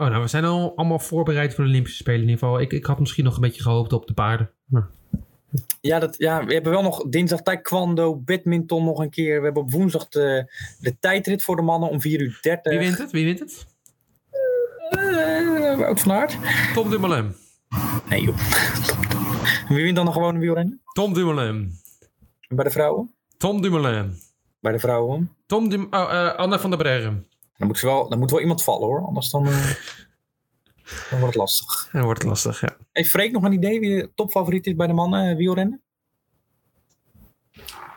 Oh, 0.00 0.08
nou, 0.08 0.22
we 0.22 0.28
zijn 0.28 0.44
al 0.44 0.72
allemaal 0.76 0.98
voorbereid 0.98 1.54
voor 1.54 1.64
de 1.64 1.70
Olympische 1.70 1.98
Spelen 1.98 2.20
in 2.22 2.28
ieder 2.28 2.38
geval. 2.38 2.60
Ik, 2.60 2.72
ik 2.72 2.84
had 2.84 2.98
misschien 2.98 3.24
nog 3.24 3.34
een 3.34 3.40
beetje 3.40 3.62
gehoopt 3.62 3.92
op 3.92 4.06
de 4.06 4.12
paarden. 4.14 4.50
Maar- 4.64 4.88
Ja, 5.80 5.98
dat, 5.98 6.14
ja, 6.18 6.44
we 6.44 6.52
hebben 6.52 6.72
wel 6.72 6.82
nog 6.82 7.08
dinsdag 7.08 7.40
taekwondo, 7.42 8.16
badminton 8.16 8.84
nog 8.84 8.98
een 8.98 9.10
keer. 9.10 9.38
We 9.38 9.44
hebben 9.44 9.62
op 9.62 9.70
woensdag 9.72 10.08
de, 10.08 10.52
de 10.80 10.98
tijdrit 10.98 11.42
voor 11.44 11.56
de 11.56 11.62
mannen 11.62 11.88
om 11.88 12.00
4 12.00 12.20
uur 12.20 12.38
30. 12.42 12.72
Wie 12.72 12.80
wint 12.80 12.98
het? 12.98 13.10
Wie 13.10 13.24
wint 13.24 13.38
het? 13.38 13.66
Eh, 14.90 15.76
Wout 15.78 16.00
van 16.00 16.12
Aert? 16.12 16.36
Tom 16.74 16.90
Dumoulin. 16.90 17.34
Nee 18.08 18.22
joh. 18.22 18.36
Wie 19.68 19.82
wint 19.82 19.96
dan 19.96 20.04
nog 20.04 20.14
gewoon 20.14 20.34
een 20.34 20.40
wielrennen? 20.40 20.80
Tom 20.92 21.14
Dumoulin. 21.14 21.72
Bij 22.48 22.64
de 22.64 22.70
vrouwen? 22.70 23.14
Tom 23.36 23.62
Dumoulin. 23.62 24.12
Bij 24.60 24.72
de 24.72 24.78
vrouwen. 24.78 25.32
Tom 25.46 25.68
Dum 25.68 25.86
oh, 25.90 26.12
eh, 26.12 26.34
Anna 26.34 26.58
van 26.58 26.70
der 26.70 26.78
Breggen. 26.78 27.26
Dan 27.58 27.66
moet, 27.66 27.80
wel, 27.80 28.08
dan 28.08 28.18
moet 28.18 28.30
wel 28.30 28.40
iemand 28.40 28.62
vallen 28.62 28.86
hoor, 28.86 29.06
anders 29.06 29.30
dan, 29.30 29.46
eh, 29.46 29.52
dan 31.10 31.18
wordt 31.18 31.26
het 31.26 31.34
lastig. 31.34 31.88
Dan 31.92 32.02
wordt 32.02 32.18
het 32.18 32.28
lastig, 32.28 32.60
ja. 32.60 32.76
Heeft 32.92 33.10
Freek 33.10 33.32
nog 33.32 33.42
een 33.42 33.52
idee 33.52 33.80
wie 33.80 34.00
de 34.00 34.10
topfavoriet 34.14 34.66
is 34.66 34.74
bij 34.74 34.86
de 34.86 34.92
mannen 34.92 35.30
eh, 35.30 35.36
wielrennen? 35.36 35.82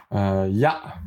Eh, 0.10 0.46
ja. 0.50 1.02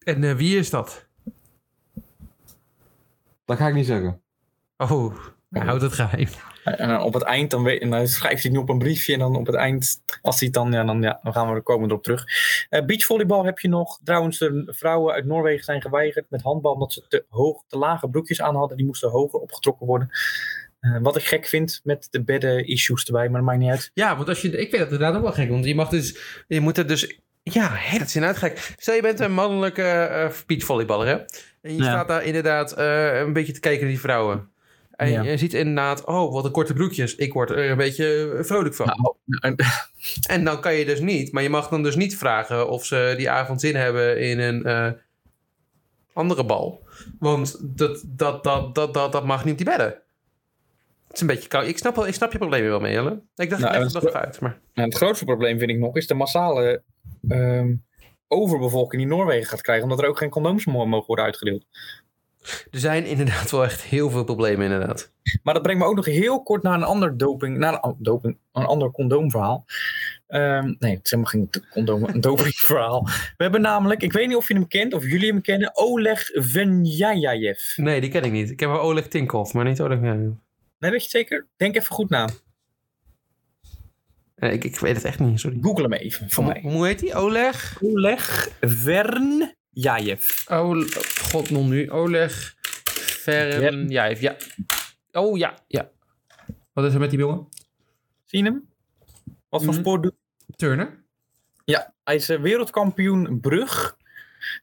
En 0.00 0.36
wie 0.36 0.58
is 0.58 0.70
dat? 0.70 1.06
Dat 3.44 3.58
ga 3.58 3.68
ik 3.68 3.74
niet 3.74 3.86
zeggen. 3.86 4.22
Oh, 4.76 5.16
houd 5.50 5.80
het 5.80 5.92
geheim. 5.92 6.28
En 6.64 6.88
dan 6.88 7.02
op 7.02 7.14
het 7.14 7.22
eind, 7.22 7.50
dan, 7.50 7.62
weet, 7.62 7.90
dan 7.90 8.08
schrijft 8.08 8.42
hij 8.42 8.42
het 8.42 8.52
nu 8.52 8.58
op 8.58 8.68
een 8.68 8.78
briefje. 8.78 9.12
En 9.12 9.18
dan 9.18 9.36
op 9.36 9.46
het 9.46 9.54
eind, 9.54 10.02
als 10.22 10.38
hij 10.38 10.46
het 10.46 10.54
dan, 10.56 10.72
ja, 10.72 10.84
dan, 10.84 11.02
ja, 11.02 11.20
dan 11.22 11.32
gaan 11.32 11.48
we 11.48 11.54
er 11.54 11.62
komen 11.62 11.88
erop 11.88 12.02
terug. 12.02 12.24
Eh 12.68 12.84
beachvolleybal 12.84 13.44
heb 13.44 13.58
je 13.58 13.68
nog. 13.68 13.98
Trouwens, 14.04 14.38
de 14.38 14.62
vrouwen 14.76 15.14
uit 15.14 15.24
Noorwegen 15.24 15.64
zijn 15.64 15.80
geweigerd 15.82 16.26
met 16.30 16.42
handbal. 16.42 16.72
Omdat 16.72 16.92
ze 16.92 17.04
te, 17.08 17.24
hoog, 17.28 17.62
te 17.66 17.78
lage 17.78 18.08
broekjes 18.08 18.40
aan 18.42 18.56
hadden. 18.56 18.76
Die 18.76 18.86
moesten 18.86 19.10
hoger 19.10 19.40
opgetrokken 19.40 19.86
worden. 19.86 20.08
Eh, 20.80 20.96
wat 21.02 21.16
ik 21.16 21.24
gek 21.24 21.46
vind 21.46 21.80
met 21.84 22.06
de 22.10 22.22
bedden 22.24 22.66
issues 22.66 23.04
erbij, 23.04 23.28
maar 23.28 23.36
dat 23.40 23.48
maakt 23.48 23.58
niet 23.60 23.70
uit. 23.70 23.90
Ja, 23.94 24.16
want 24.16 24.28
als 24.28 24.40
je, 24.42 24.48
ik 24.50 24.68
vind 24.70 24.82
dat 24.82 24.90
inderdaad 24.90 25.14
ook 25.16 25.22
wel 25.22 25.32
gek. 25.32 25.48
Want 25.50 25.64
je 25.64 25.74
mag 25.74 25.88
dus, 25.88 26.18
je 26.46 26.60
moet 26.60 26.78
er 26.78 26.86
dus, 26.86 27.18
ja, 27.42 27.68
hè, 27.72 27.98
dat 27.98 28.06
is 28.06 28.14
inderdaad 28.14 28.38
gek. 28.38 28.74
Stel 28.78 28.94
je 28.94 29.02
bent 29.02 29.20
een 29.20 29.32
mannelijke 29.32 29.82
eh 29.82 30.30
beachvolleyballer, 30.46 31.06
hè? 31.06 31.12
En 31.62 31.76
je 31.76 31.82
Ja. 31.82 31.84
staat 31.84 32.08
daar 32.08 32.24
inderdaad 32.24 32.72
eh, 32.72 33.18
een 33.18 33.32
beetje 33.32 33.52
te 33.52 33.60
kijken 33.60 33.80
naar 33.80 33.90
die 33.90 34.00
vrouwen. 34.00 34.49
En 35.00 35.10
Ja. 35.10 35.22
je 35.22 35.36
ziet 35.36 35.54
inderdaad, 35.54 36.04
oh, 36.04 36.32
wat 36.32 36.44
een 36.44 36.50
korte 36.50 36.72
broekjes. 36.72 37.14
Ik 37.14 37.32
word 37.32 37.50
er 37.50 37.70
een 37.70 37.76
beetje 37.76 38.34
eh, 38.38 38.44
vrolijk 38.44 38.74
van. 38.74 38.86
Nou, 38.86 39.14
en- 39.40 39.56
En 40.34 40.44
dan 40.44 40.60
kan 40.60 40.74
je 40.74 40.84
dus 40.84 41.00
niet, 41.00 41.32
maar 41.32 41.42
je 41.42 41.48
mag 41.50 41.68
dan 41.68 41.82
dus 41.82 41.96
niet 41.96 42.16
vragen 42.16 42.68
of 42.68 42.84
ze 42.84 43.14
die 43.16 43.30
avond 43.30 43.60
zin 43.60 43.76
hebben 43.76 44.20
in 44.20 44.38
een 44.38 44.64
eh, 44.64 44.90
andere 46.12 46.44
bal. 46.44 46.82
Want 47.18 47.56
dat, 47.78 48.02
dat, 48.06 48.44
dat, 48.44 48.74
dat, 48.74 48.94
dat, 48.94 49.12
dat 49.12 49.24
mag 49.26 49.44
niet 49.44 49.56
die 49.56 49.66
bedden. 49.66 49.86
Het 51.06 51.14
is 51.14 51.20
een 51.20 51.26
beetje 51.26 51.48
koud. 51.48 51.66
Ik 51.66 51.78
snap, 51.78 51.96
wel, 51.96 52.06
ik 52.06 52.14
snap 52.14 52.32
je 52.32 52.38
probleem 52.38 52.64
wel 52.64 52.80
mee, 52.80 52.92
Jelle. 52.92 53.20
Ik 53.36 53.50
dacht, 53.50 53.62
Nou, 53.62 53.74
ik 53.74 53.80
leg 53.82 53.92
het 53.92 54.02
nog 54.02 54.12
uit. 54.12 54.40
Maar... 54.40 54.60
En 54.74 54.84
het 54.84 54.94
grootste 54.94 55.24
probleem 55.24 55.58
vind 55.58 55.70
ik 55.70 55.78
nog 55.78 55.96
is 55.96 56.06
de 56.06 56.14
massale 56.14 56.82
ehm, 57.28 57.74
overbevolking 58.28 59.02
die 59.02 59.10
Noorwegen 59.10 59.48
gaat 59.48 59.60
krijgen. 59.62 59.84
Omdat 59.84 60.02
er 60.02 60.08
ook 60.08 60.18
geen 60.18 60.30
condooms 60.30 60.66
mo- 60.66 60.86
mogen 60.86 61.06
worden 61.06 61.24
uitgedeeld. 61.24 61.64
Er 62.70 62.78
zijn 62.78 63.06
inderdaad 63.06 63.50
wel 63.50 63.64
echt 63.64 63.82
heel 63.82 64.10
veel 64.10 64.24
problemen, 64.24 64.64
inderdaad. 64.70 65.12
Maar 65.42 65.54
dat 65.54 65.62
brengt 65.62 65.82
me 65.82 65.88
ook 65.88 65.96
nog 65.96 66.04
heel 66.04 66.42
kort 66.42 66.62
naar 66.62 66.74
een 66.74 66.82
ander 66.82 67.16
doping, 67.16 67.58
naar 67.58 67.72
een, 67.72 67.84
oh, 67.84 67.96
doping, 67.98 68.38
een 68.52 68.64
ander 68.64 68.90
condoomverhaal. 68.90 69.64
Ehm, 70.26 70.74
nee, 70.78 70.94
het 70.94 71.04
is 71.04 71.10
helemaal 71.10 71.32
geen 71.32 71.50
condoom, 71.70 72.04
een 72.04 72.20
dopingverhaal. 72.20 73.04
We 73.36 73.42
hebben 73.42 73.60
namelijk, 73.60 74.02
ik 74.02 74.12
weet 74.12 74.28
niet 74.28 74.36
of 74.36 74.48
je 74.48 74.54
hem 74.54 74.68
kent 74.68 74.94
of 74.94 75.04
jullie 75.04 75.30
hem 75.30 75.40
kennen, 75.40 75.76
Oleg 75.76 76.30
Venjajajev. 76.32 77.76
Nee, 77.76 78.00
die 78.00 78.10
ken 78.10 78.24
ik 78.24 78.32
niet. 78.32 78.50
Ik 78.50 78.60
heb 78.60 78.70
wel 78.70 78.80
Oleg 78.80 79.08
Tinkoff, 79.08 79.52
maar 79.52 79.64
niet 79.64 79.80
Oleg... 79.80 80.00
ja. 80.02 80.14
Nee, 80.78 80.90
weet 80.90 81.04
je 81.04 81.10
zeker? 81.10 81.46
Denk 81.56 81.76
even 81.76 81.94
goed 81.94 82.10
na. 82.10 82.28
Nee, 84.36 84.52
ik, 84.52 84.64
ik 84.64 84.78
weet 84.78 84.96
het 84.96 85.04
echt 85.04 85.18
niet, 85.18 85.40
sorry. 85.40 85.58
Google 85.60 85.82
hem 85.82 85.92
even 85.92 86.30
voor 86.30 86.44
mij. 86.44 86.60
Hoe, 86.62 86.86
heet 86.86 86.98
die? 86.98 87.14
Oleg? 87.14 87.78
Oleg 87.82 88.48
Vernjajev. 89.74 90.22
Oh, 90.48 90.86
god, 91.30 91.50
non 91.50 91.68
nu. 91.68 91.90
Oleg 91.90 92.54
Vernjajev. 93.22 94.20
Ja. 94.20 94.36
Oh, 95.12 95.38
ja, 95.38 95.54
ja. 95.66 95.90
Wat 96.72 96.84
is 96.84 96.92
er 96.94 97.00
met 97.00 97.10
die 97.10 97.18
jongen? 97.18 97.48
Zie 98.24 98.38
je 98.38 98.44
hem? 98.44 98.68
Wat 99.48 99.62
voor 99.64 99.72
Mhm. 99.72 99.80
sport 99.80 100.02
doet 100.02 100.14
Turner? 100.56 101.04
Ja, 101.64 101.94
hij 102.04 102.14
is 102.14 102.28
eh, 102.28 102.40
wereldkampioen 102.40 103.40
brug. 103.40 103.96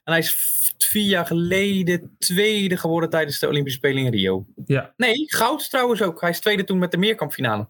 En 0.04 0.12
hij 0.12 0.18
is 0.18 0.34
vier 0.78 1.06
jaar 1.08 1.26
geleden 1.26 2.14
tweede 2.18 2.76
geworden 2.76 3.10
tijdens 3.10 3.38
de 3.38 3.48
Olympische 3.48 3.78
Spelen 3.78 4.04
in 4.04 4.10
Rio. 4.12 4.46
Ja. 4.66 4.92
Nee, 4.96 5.14
goud 5.32 5.70
trouwens 5.70 6.02
ook. 6.02 6.20
Hij 6.20 6.30
is 6.30 6.40
tweede 6.40 6.64
toen 6.64 6.78
met 6.78 6.90
de 6.90 6.96
meerkampfinale. 6.96 7.68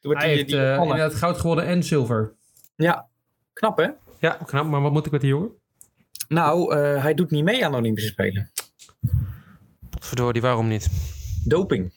Toen 0.00 0.10
werd 0.12 0.22
Hij 0.24 0.28
die, 0.34 0.38
heeft 0.38 0.50
die 0.50 0.60
eh, 0.60 0.82
inderdaad 0.82 1.14
goud 1.14 1.38
gewonnen 1.38 1.64
en 1.66 1.82
zilver. 1.82 2.34
Ja, 2.76 3.08
knap 3.52 3.76
hè? 3.78 3.88
Ja, 4.20 4.38
knap. 4.46 4.66
Maar 4.66 4.80
wat 4.82 4.92
moet 4.92 5.06
ik 5.06 5.12
met 5.12 5.20
die 5.20 5.30
jongen? 5.30 5.50
Nou, 6.34 6.74
eh, 6.74 7.02
hij 7.02 7.14
doet 7.14 7.30
niet 7.30 7.44
mee 7.44 7.64
aan 7.64 7.72
de 7.72 7.78
Olympische 7.78 8.10
Spelen. 8.10 8.50
Verdorie, 10.00 10.40
waarom 10.40 10.68
niet? 10.68 10.88
Doping. 11.44 11.92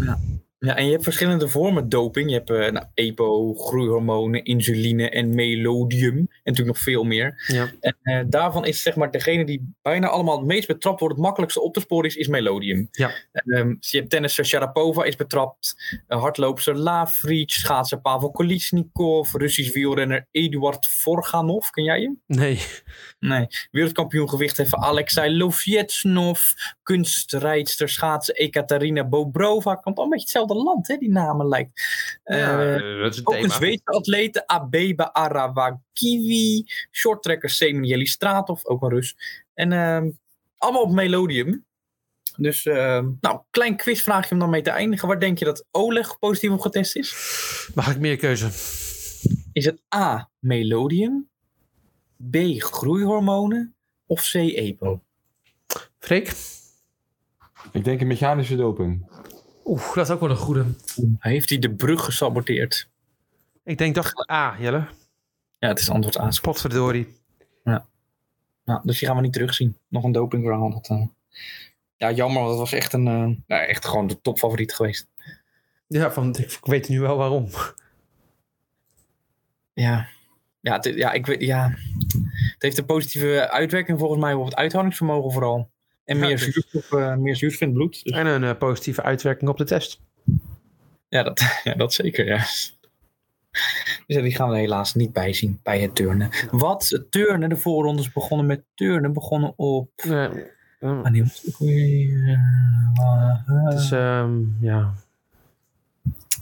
Ja. 0.00 0.18
Ja, 0.60 0.76
en 0.76 0.84
je 0.84 0.90
hebt 0.90 1.02
verschillende 1.02 1.48
vormen 1.48 1.88
doping. 1.88 2.30
Je 2.30 2.36
hebt 2.36 2.50
eh 2.50 2.70
nou, 2.70 2.86
EPO, 2.94 3.54
groeihormonen, 3.54 4.44
insuline 4.44 5.10
en 5.10 5.34
melodium. 5.34 6.16
En 6.16 6.28
natuurlijk 6.42 6.76
nog 6.76 6.84
veel 6.84 7.04
meer. 7.04 7.44
Ja. 7.46 7.70
En 7.80 7.96
eh, 8.02 8.20
daarvan 8.26 8.66
is 8.66 8.82
zeg 8.82 8.96
maar 8.96 9.10
degene 9.10 9.44
die 9.44 9.72
bijna 9.82 10.08
allemaal 10.08 10.36
het 10.36 10.46
meest 10.46 10.66
betrapt 10.66 11.00
wordt, 11.00 11.14
het 11.14 11.24
makkelijkste 11.24 11.62
op 11.62 11.74
te 11.74 11.80
sporen 11.80 12.08
is, 12.08 12.16
is 12.16 12.28
melodium. 12.28 12.88
Ja. 12.90 13.10
Ehm, 13.32 13.74
dus 13.78 13.90
je 13.90 13.98
hebt 13.98 14.10
tennisser 14.10 14.46
Sharapova 14.46 15.04
is 15.04 15.16
betrapt, 15.16 15.76
uh, 16.08 16.20
hardloopster 16.20 16.76
Lavric, 16.76 17.50
schaatser 17.50 18.00
Pavel 18.00 18.30
Kolisnikov, 18.30 19.34
Russisch 19.34 19.72
wielrenner 19.72 20.26
Eduard 20.30 20.86
Forganov, 20.86 21.70
ken 21.70 21.84
jij 21.84 22.00
hem? 22.00 22.20
Nee. 22.26 22.58
Nee. 23.18 23.46
Wereldkampioen 23.70 24.28
gewichtheffen 24.28 24.78
Alexei 24.78 25.36
Lovetsnov, 25.36 26.40
kunstrijdster 26.82 27.88
schaatsen 27.88 28.34
Ekaterina 28.34 29.04
Bobrova, 29.04 29.74
komt 29.74 29.96
al 29.96 30.04
een 30.04 30.10
beetje 30.10 30.24
hetzelfde 30.24 30.49
land, 30.56 30.88
hè, 30.88 30.96
die 30.96 31.10
namen 31.10 31.48
lijkt. 31.48 31.82
Ja, 32.24 32.56
dat 32.98 33.12
is 33.12 33.18
een 33.18 33.26
ook 33.26 33.34
een 33.34 33.40
thema. 33.40 33.54
Zweedse 33.54 33.86
atlete, 33.86 34.46
Abeba 34.46 35.12
Arawakiwi. 35.12 36.64
Shorttrekker 36.90 37.50
Semir 37.50 38.06
Stratov, 38.06 38.64
ook 38.64 38.82
een 38.82 38.88
Rus. 38.88 39.16
En 39.54 39.72
ehm, 39.72 40.10
allemaal 40.56 40.82
op 40.82 40.92
Melodium. 40.92 41.64
Dus, 42.36 42.66
ehm, 42.66 43.08
nou, 43.20 43.40
klein 43.50 43.76
quizvraagje 43.76 44.32
om 44.32 44.38
dan 44.38 44.50
mee 44.50 44.62
te 44.62 44.70
eindigen. 44.70 45.08
Waar 45.08 45.20
denk 45.20 45.38
je 45.38 45.44
dat 45.44 45.66
Oleg 45.70 46.18
positief 46.18 46.50
op 46.50 46.60
getest 46.60 46.96
is? 46.96 47.10
Mag 47.74 47.90
ik 47.90 47.98
meer 47.98 48.16
keuze? 48.16 48.46
Is 49.52 49.64
het 49.64 49.82
A, 49.94 50.30
Melodium? 50.38 51.28
B, 52.30 52.36
groeihormonen? 52.56 53.74
Of 54.06 54.28
C, 54.30 54.34
EPO? 54.34 55.00
Freek? 55.98 56.32
Ik 57.72 57.84
denk 57.84 58.00
een 58.00 58.06
mechanische 58.06 58.56
doping. 58.56 59.09
Oeh, 59.64 59.94
dat 59.94 60.06
is 60.06 60.12
ook 60.12 60.20
wel 60.20 60.30
een 60.30 60.36
goede. 60.36 60.64
Heeft 61.18 61.48
hij 61.48 61.58
de 61.58 61.70
brug 61.74 62.04
gesaboteerd? 62.04 62.88
Ik 63.64 63.78
denk 63.78 63.94
toch 63.94 64.30
A, 64.30 64.56
Jelle. 64.58 64.86
Ja, 65.58 65.68
het 65.68 65.78
is 65.78 65.90
antwoord 65.90 66.18
A. 66.18 66.30
Potverdorie. 66.42 67.18
Nou, 68.70 68.82
dus 68.84 68.98
die 68.98 69.08
gaan 69.08 69.16
we 69.16 69.22
niet 69.22 69.32
terugzien. 69.32 69.76
Nog 69.88 70.04
een 70.04 70.12
dopingverhaal. 70.12 70.70
Dat, 70.70 70.88
eh, 70.88 71.06
Ja, 71.96 72.10
jammer, 72.10 72.38
want 72.38 72.50
het 72.50 72.58
was 72.58 72.72
echt, 72.72 72.92
een, 72.92 73.06
eh, 73.06 73.28
nou, 73.46 73.66
echt 73.66 73.84
gewoon 73.86 74.06
de 74.06 74.20
topfavoriet 74.20 74.74
geweest. 74.74 75.08
Ja, 75.86 76.12
van, 76.12 76.36
ik 76.36 76.58
weet 76.60 76.88
nu 76.88 77.00
wel 77.00 77.16
waarom. 77.16 77.48
Ja, 79.72 80.08
ja, 80.60 80.74
het, 80.74 80.84
ja, 80.84 81.12
ik 81.12 81.26
weet, 81.26 81.40
ja. 81.40 81.74
het 82.52 82.62
heeft 82.62 82.78
een 82.78 82.84
positieve 82.84 83.50
uitwerking 83.50 83.98
volgens 83.98 84.20
mij 84.20 84.34
op 84.34 84.44
het 84.44 84.54
uithoudingsvermogen 84.54 85.32
vooral. 85.32 85.69
En 86.10 86.16
Ja, 86.16 86.26
meer, 86.26 86.36
dus- 86.36 86.44
zuurstof, 86.44 86.92
eh, 86.92 87.16
meer 87.16 87.36
zuurstof 87.36 87.60
in 87.60 87.68
het 87.68 87.76
bloed. 87.76 88.04
Dus, 88.04 88.12
En 88.16 88.26
een 88.26 88.44
eh, 88.44 88.58
positieve 88.58 89.02
uitwerking 89.02 89.50
op 89.50 89.56
de 89.56 89.64
test. 89.64 90.00
ja, 91.08 91.22
dat, 91.22 91.40
ja, 91.64 91.74
dat 91.74 91.92
zeker, 91.92 92.26
ja. 92.26 92.36
Dus 92.36 92.78
ja, 94.06 94.20
die 94.22 94.34
gaan 94.34 94.50
we 94.50 94.56
helaas 94.56 94.94
niet 94.94 95.12
bijzien 95.12 95.60
bij 95.62 95.80
het 95.80 95.94
turnen. 95.94 96.30
Wat? 96.50 96.88
Het 96.88 97.10
turnen, 97.10 97.48
de 97.48 97.56
voorrondes 97.56 98.12
begonnen 98.12 98.46
met 98.46 98.64
turnen. 98.74 99.12
Begonnen 99.12 99.52
op... 99.56 99.90
Wanneer 100.78 101.22
was 101.22 101.42
het 101.42 101.58
het 103.46 103.78
is, 103.78 103.90
ehm, 103.90 104.38
ja, 104.60 104.94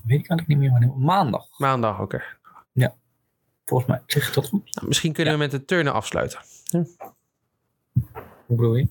Weet 0.04 0.18
ik 0.18 0.28
eigenlijk 0.28 0.46
niet 0.48 0.58
meer 0.58 0.70
wanneer. 0.70 0.92
Maandag, 0.96 1.58
maandag, 1.58 2.00
oké. 2.00 2.22
volgens 3.64 3.90
mij. 3.90 4.02
Zeg 4.06 4.28
ik 4.28 4.34
dat 4.34 4.48
goed? 4.48 4.74
Nou, 4.74 4.86
misschien 4.86 5.12
kunnen 5.12 5.32
we 5.32 5.38
met 5.38 5.50
de 5.50 5.64
turnen 5.64 5.92
afsluiten. 5.92 6.40
Hoe 8.46 8.56
bedoel 8.56 8.74
je? 8.76 8.88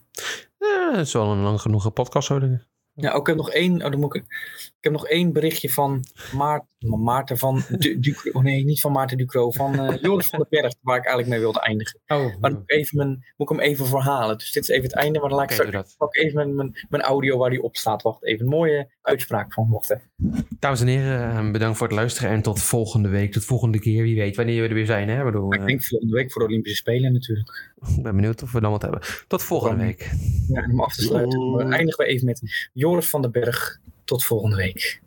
Het 0.91 1.07
is 1.07 1.13
wel 1.13 1.31
een 1.31 1.41
lang 1.41 1.61
genoeg 1.61 1.93
podcast, 1.93 2.27
ik. 2.29 2.67
Ja, 2.93 3.11
ook, 3.11 3.21
ik 3.21 3.27
heb 3.27 3.35
nog 3.35 3.51
één. 3.51 3.83
Oh, 3.83 3.91
dan 3.91 3.99
moet 3.99 4.15
ik, 4.15 4.23
ik 4.57 4.77
heb 4.79 4.91
nog 4.91 5.07
één 5.07 5.33
berichtje 5.33 5.69
van 5.69 6.03
Maarten, 6.33 6.67
Maarten 6.79 7.37
van 7.37 7.63
Du, 7.77 7.99
Ducro. 7.99 8.31
Oh 8.31 8.43
nee, 8.43 8.63
niet 8.63 8.79
van 8.79 8.91
Maarten 8.91 9.17
Ducro. 9.17 9.51
Van 9.51 9.79
eh, 9.79 9.97
Joris 10.01 10.27
van 10.27 10.39
den 10.39 10.61
Berg, 10.61 10.73
waar 10.81 10.97
ik 10.97 11.05
eigenlijk 11.05 11.27
mee 11.27 11.39
wilde 11.39 11.59
eindigen. 11.59 11.99
Oh, 12.07 12.39
Maar 12.39 12.51
moet 12.51 12.61
ik, 12.65 12.71
even 12.71 12.97
mijn, 12.97 13.09
moet 13.09 13.49
ik 13.51 13.57
hem 13.57 13.67
even 13.67 13.85
verhalen. 13.85 14.37
Dus 14.37 14.51
dit 14.51 14.63
is 14.63 14.69
even 14.69 14.83
het 14.83 14.93
einde, 14.93 15.19
maar 15.19 15.29
dan 15.29 15.37
laat 15.37 15.51
ik 15.51 15.55
straks 15.55 15.95
even 16.09 16.35
mijn, 16.35 16.55
mijn, 16.55 16.85
mijn 16.89 17.03
audio 17.03 17.37
waar 17.37 17.49
die 17.49 17.61
op 17.61 17.75
staat. 17.75 18.01
Wacht 18.01 18.25
even. 18.25 18.45
Een 18.45 18.51
mooie 18.51 18.89
uitspraak 19.01 19.53
van. 19.53 19.69
Wacht 19.69 19.91
even. 19.91 20.11
Dames 20.59 20.81
en 20.81 20.87
heren, 20.87 21.31
eh, 21.31 21.51
bedankt 21.51 21.77
voor 21.77 21.87
het 21.87 21.95
luisteren 21.95 22.29
en 22.29 22.41
tot 22.41 22.61
volgende 22.61 23.09
week. 23.09 23.31
Tot 23.31 23.45
volgende 23.45 23.79
keer, 23.79 24.03
wie 24.03 24.15
weet 24.15 24.35
wanneer 24.35 24.61
we 24.61 24.67
er 24.67 24.73
weer 24.73 24.85
zijn. 24.85 25.09
Hè? 25.09 25.17
Ik, 25.17 25.25
bedoel, 25.25 25.53
ik 25.53 25.59
eh, 25.59 25.65
denk 25.65 25.83
volgende 25.83 26.13
week 26.13 26.31
voor 26.31 26.41
de 26.41 26.47
Olympische 26.47 26.77
Spelen 26.77 27.13
natuurlijk. 27.13 27.73
ik 27.95 28.03
ben 28.03 28.15
benieuwd 28.15 28.43
of 28.43 28.51
we 28.51 28.61
dan 28.61 28.71
wat 28.71 28.81
hebben. 28.81 29.01
Tot 29.27 29.43
volgende 29.43 29.83
week. 29.83 30.11
Ja, 30.47 30.61
en 30.61 30.71
om 30.71 30.81
af 30.81 30.95
te 30.95 31.01
sluiten 31.01 31.71
eindigen 31.71 32.05
we 32.05 32.11
even 32.11 32.25
met 32.25 32.69
Joris 32.73 33.09
van 33.09 33.21
den 33.21 33.31
Berg. 33.31 33.79
Tot 34.03 34.23
volgende 34.23 34.55
week. 34.55 35.01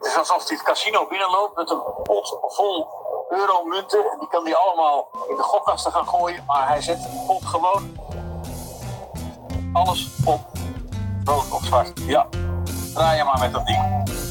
Het 0.00 0.08
is 0.08 0.16
alsof 0.16 0.48
hij 0.48 0.56
het 0.56 0.66
casino 0.66 1.06
binnenloopt 1.06 1.56
met 1.56 1.70
een 1.70 1.82
pot 2.02 2.38
vol 2.40 2.88
euromunten. 3.28 4.10
En 4.10 4.18
die 4.18 4.28
kan 4.28 4.44
hij 4.44 4.56
allemaal 4.56 5.08
in 5.28 5.36
de 5.36 5.42
gokkasten 5.42 5.92
gaan 5.92 6.08
gooien. 6.08 6.44
Maar 6.46 6.68
hij 6.68 6.82
zet 6.82 7.02
de 7.02 7.24
pot 7.26 7.44
gewoon 7.44 7.98
alles 9.72 10.10
op 10.24 10.40
rood 11.24 11.50
of 11.50 11.64
zwart. 11.64 11.92
Ja, 11.94 12.26
draai 12.94 13.16
je 13.16 13.24
maar 13.24 13.38
met 13.38 13.52
dat 13.52 13.66
ding. 13.66 14.29